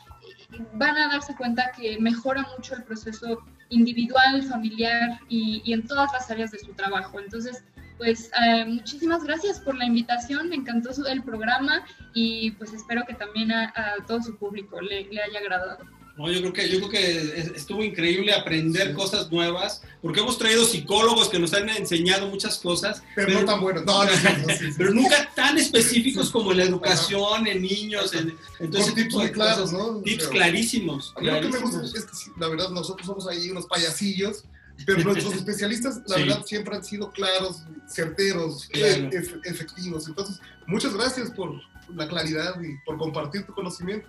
van 0.74 0.96
a 0.96 1.08
darse 1.08 1.34
cuenta 1.36 1.72
que 1.76 1.98
mejora 2.00 2.46
mucho 2.56 2.74
el 2.74 2.84
proceso 2.84 3.42
individual, 3.68 4.42
familiar 4.42 5.20
y, 5.28 5.62
y 5.64 5.72
en 5.72 5.86
todas 5.86 6.12
las 6.12 6.30
áreas 6.30 6.50
de 6.50 6.58
su 6.58 6.72
trabajo. 6.72 7.20
Entonces, 7.20 7.64
pues 8.00 8.30
eh, 8.42 8.64
muchísimas 8.64 9.24
gracias 9.24 9.60
por 9.60 9.76
la 9.76 9.84
invitación, 9.84 10.48
me 10.48 10.56
encantó 10.56 10.88
el 11.06 11.22
programa 11.22 11.84
y 12.14 12.52
pues 12.52 12.72
espero 12.72 13.04
que 13.06 13.12
también 13.12 13.52
a, 13.52 13.72
todo 14.06 14.22
su 14.22 14.38
público 14.38 14.80
le, 14.80 15.06
haya 15.22 15.38
agradado. 15.38 15.84
No, 16.16 16.30
yo 16.30 16.40
creo 16.40 16.52
que, 16.52 16.68
yo 16.68 16.78
creo 16.78 16.90
que 16.90 17.52
estuvo 17.54 17.82
increíble 17.82 18.34
aprender 18.34 18.88
sí. 18.88 18.94
cosas 18.94 19.30
nuevas, 19.30 19.82
porque 20.02 20.20
hemos 20.20 20.36
traído 20.36 20.64
psicólogos 20.64 21.28
que 21.28 21.38
nos 21.38 21.52
han 21.54 21.68
enseñado 21.70 22.28
muchas 22.28 22.58
cosas. 22.58 23.02
Pero, 23.14 23.28
pero 23.28 23.40
no 23.40 23.46
tan 23.46 23.60
buenos, 23.60 23.84
no, 23.86 24.04
no, 24.04 24.10
no 24.10 24.54
sí, 24.56 24.66
pero 24.76 24.92
nunca 24.92 25.30
tan 25.34 25.56
específicos 25.58 26.30
como 26.30 26.52
en 26.52 26.58
la 26.58 26.64
educación, 26.64 27.46
en 27.46 27.62
niños, 27.62 28.14
en, 28.14 28.36
entonces 28.58 28.94
tips 28.94 29.14
muy 29.14 29.30
claros, 29.30 29.72
¿no? 29.72 30.00
Tips 30.02 30.24
pero, 30.24 30.30
clarísimos. 30.30 31.14
A 31.16 31.20
mí 31.20 31.26
lo 31.26 31.40
que 31.40 31.48
me 31.48 31.58
gusta 31.58 31.82
es 31.84 32.04
que 32.04 32.30
la 32.38 32.48
verdad 32.48 32.70
nosotros 32.70 33.06
somos 33.06 33.26
ahí 33.26 33.50
unos 33.50 33.66
payasillos, 33.66 34.44
pero 34.84 35.02
nuestros 35.02 35.34
especialistas, 35.36 36.02
la 36.06 36.16
sí. 36.16 36.22
verdad, 36.22 36.44
siempre 36.44 36.76
han 36.76 36.84
sido 36.84 37.10
claros, 37.12 37.62
certeros, 37.88 38.66
claro. 38.66 39.10
efectivos. 39.44 40.08
Entonces, 40.08 40.40
muchas 40.66 40.94
gracias 40.94 41.30
por 41.30 41.60
la 41.94 42.08
claridad 42.08 42.60
y 42.60 42.76
por 42.84 42.98
compartir 42.98 43.44
tu 43.44 43.54
conocimiento. 43.54 44.08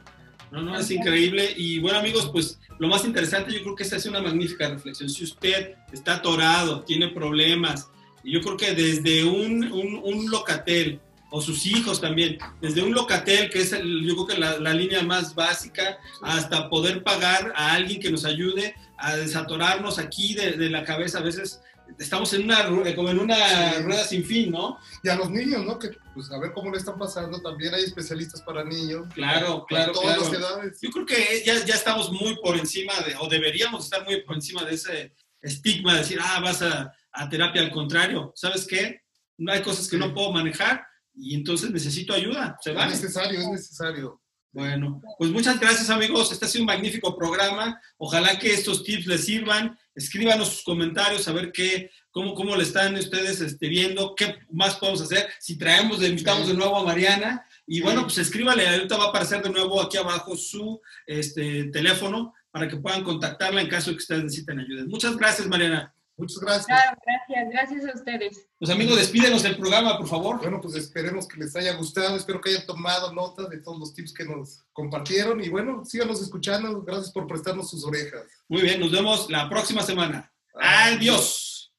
No, 0.51 0.61
no, 0.61 0.77
es 0.77 0.91
increíble. 0.91 1.53
Y 1.55 1.79
bueno, 1.79 1.99
amigos, 1.99 2.29
pues 2.31 2.59
lo 2.77 2.87
más 2.87 3.05
interesante, 3.05 3.53
yo 3.53 3.61
creo 3.61 3.75
que 3.75 3.85
se 3.85 3.95
hace 3.95 4.09
una 4.09 4.21
magnífica 4.21 4.69
reflexión. 4.69 5.09
Si 5.09 5.23
usted 5.23 5.75
está 5.91 6.15
atorado, 6.15 6.81
tiene 6.81 7.07
problemas, 7.07 7.89
y 8.23 8.33
yo 8.33 8.41
creo 8.41 8.57
que 8.57 8.73
desde 8.73 9.23
un, 9.23 9.71
un, 9.71 10.01
un 10.03 10.29
locatel, 10.29 10.99
o 11.33 11.41
sus 11.41 11.65
hijos 11.65 12.01
también, 12.01 12.37
desde 12.59 12.83
un 12.83 12.93
locatel, 12.93 13.49
que 13.49 13.61
es 13.61 13.71
el, 13.71 14.03
yo 14.05 14.15
creo 14.15 14.27
que 14.27 14.37
la, 14.37 14.59
la, 14.59 14.73
línea 14.73 15.01
más 15.01 15.33
básica, 15.33 15.97
hasta 16.21 16.69
poder 16.69 17.03
pagar 17.03 17.53
a 17.55 17.71
alguien 17.71 18.01
que 18.01 18.11
nos 18.11 18.25
ayude 18.25 18.75
a 18.97 19.15
desatorarnos 19.15 19.97
aquí 19.97 20.33
de, 20.33 20.51
de 20.53 20.69
la 20.69 20.83
cabeza. 20.83 21.19
A 21.19 21.23
veces 21.23 21.61
estamos 21.99 22.33
en 22.33 22.43
una, 22.43 22.65
como 22.95 23.09
en 23.09 23.19
una 23.19 23.73
sí. 23.73 23.81
rueda 23.83 24.03
sin 24.03 24.25
fin, 24.25 24.51
¿no? 24.51 24.77
Y 25.03 25.09
a 25.09 25.15
los 25.15 25.29
niños, 25.29 25.65
¿no? 25.65 25.79
Que 25.79 25.91
pues 26.13 26.31
a 26.31 26.39
ver 26.39 26.51
cómo 26.53 26.71
le 26.71 26.77
están 26.77 26.97
pasando, 26.97 27.41
también 27.41 27.73
hay 27.73 27.83
especialistas 27.83 28.41
para 28.41 28.63
niños. 28.63 29.07
Claro, 29.13 29.65
claro, 29.67 29.93
todas 29.93 30.17
claro. 30.17 30.31
Las 30.31 30.39
edades. 30.39 30.79
Yo 30.81 30.89
creo 30.89 31.05
que 31.05 31.43
ya, 31.45 31.63
ya 31.65 31.75
estamos 31.75 32.11
muy 32.11 32.35
por 32.41 32.57
encima 32.57 32.93
de, 33.05 33.15
o 33.19 33.27
deberíamos 33.27 33.85
estar 33.85 34.03
muy 34.03 34.21
por 34.21 34.35
encima 34.35 34.63
de 34.63 34.75
ese 34.75 35.15
estigma 35.41 35.93
de 35.93 35.99
decir, 35.99 36.19
ah, 36.21 36.39
vas 36.41 36.61
a, 36.61 36.93
a 37.11 37.29
terapia, 37.29 37.61
al 37.61 37.71
contrario, 37.71 38.31
¿sabes 38.35 38.65
qué? 38.67 39.01
No 39.37 39.51
hay 39.51 39.61
cosas 39.61 39.87
que 39.87 39.97
sí. 39.97 39.99
no 39.99 40.13
puedo 40.13 40.31
manejar 40.31 40.85
y 41.15 41.35
entonces 41.35 41.71
necesito 41.71 42.13
ayuda. 42.13 42.57
¿Se 42.61 42.73
va? 42.73 42.85
Es 42.85 43.01
necesario, 43.01 43.39
es 43.39 43.47
necesario. 43.47 44.21
Bueno, 44.53 45.01
pues 45.17 45.31
muchas 45.31 45.59
gracias 45.59 45.89
amigos, 45.89 46.29
este 46.31 46.43
ha 46.43 46.47
sido 46.47 46.63
un 46.63 46.67
magnífico 46.67 47.15
programa, 47.15 47.79
ojalá 47.97 48.37
que 48.37 48.53
estos 48.53 48.83
tips 48.83 49.05
les 49.07 49.25
sirvan, 49.25 49.79
escríbanos 49.95 50.49
sus 50.49 50.63
comentarios 50.63 51.27
a 51.27 51.33
ver 51.33 51.51
qué, 51.51 51.91
cómo, 52.11 52.33
cómo 52.33 52.55
le 52.55 52.63
están 52.63 52.95
ustedes 52.95 53.41
este, 53.41 53.67
viendo, 53.67 54.15
qué 54.15 54.35
más 54.51 54.75
podemos 54.75 55.01
hacer, 55.01 55.29
si 55.39 55.57
traemos, 55.57 55.99
le 55.99 56.07
invitamos 56.07 56.47
de 56.47 56.53
nuevo 56.53 56.77
a 56.77 56.83
Mariana, 56.83 57.45
y 57.65 57.81
bueno, 57.81 58.03
pues 58.03 58.17
escríbale, 58.17 58.67
ahorita 58.67 58.97
va 58.97 59.05
a 59.05 59.09
aparecer 59.09 59.41
de 59.41 59.49
nuevo 59.49 59.81
aquí 59.81 59.97
abajo 59.97 60.35
su 60.35 60.81
este, 61.05 61.65
teléfono 61.65 62.33
para 62.51 62.67
que 62.67 62.77
puedan 62.77 63.03
contactarla 63.03 63.61
en 63.61 63.69
caso 63.69 63.89
de 63.89 63.97
que 63.97 64.01
ustedes 64.01 64.23
necesiten 64.23 64.59
ayuda. 64.59 64.83
Muchas 64.87 65.15
gracias 65.15 65.47
Mariana. 65.47 65.93
Muchas 66.22 66.39
gracias. 66.39 66.65
Claro, 66.67 66.97
gracias, 67.03 67.49
gracias 67.51 67.86
a 67.91 67.97
ustedes. 67.97 68.47
Pues 68.59 68.69
amigos, 68.69 68.97
despídenos 68.97 69.41
del 69.41 69.57
programa, 69.57 69.97
por 69.97 70.07
favor. 70.07 70.38
Bueno, 70.38 70.61
pues 70.61 70.76
esperemos 70.76 71.28
que 71.28 71.39
les 71.39 71.55
haya 71.55 71.74
gustado, 71.74 72.15
espero 72.15 72.39
que 72.39 72.51
hayan 72.51 72.67
tomado 72.67 73.11
nota 73.11 73.49
de 73.49 73.57
todos 73.57 73.80
los 73.80 73.95
tips 73.95 74.13
que 74.13 74.24
nos 74.24 74.63
compartieron 74.72 75.43
y 75.43 75.49
bueno, 75.49 75.84
síganos 75.84 76.22
escuchando, 76.22 76.84
gracias 76.84 77.11
por 77.11 77.26
prestarnos 77.26 77.72
sus 77.72 77.84
orejas. 77.84 78.22
Muy 78.47 78.61
bien, 78.61 78.80
nos 78.80 78.91
vemos 78.91 79.32
la 79.32 79.49
próxima 79.49 79.82
semana. 79.82 80.32
Adiós. 80.53 81.74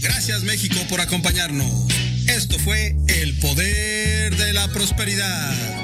Gracias 0.00 0.44
México 0.44 0.76
por 0.88 1.02
acompañarnos. 1.02 1.70
Esto 2.26 2.58
fue 2.58 2.96
El 3.06 3.38
Poder 3.38 4.34
de 4.34 4.54
la 4.54 4.66
Prosperidad. 4.68 5.83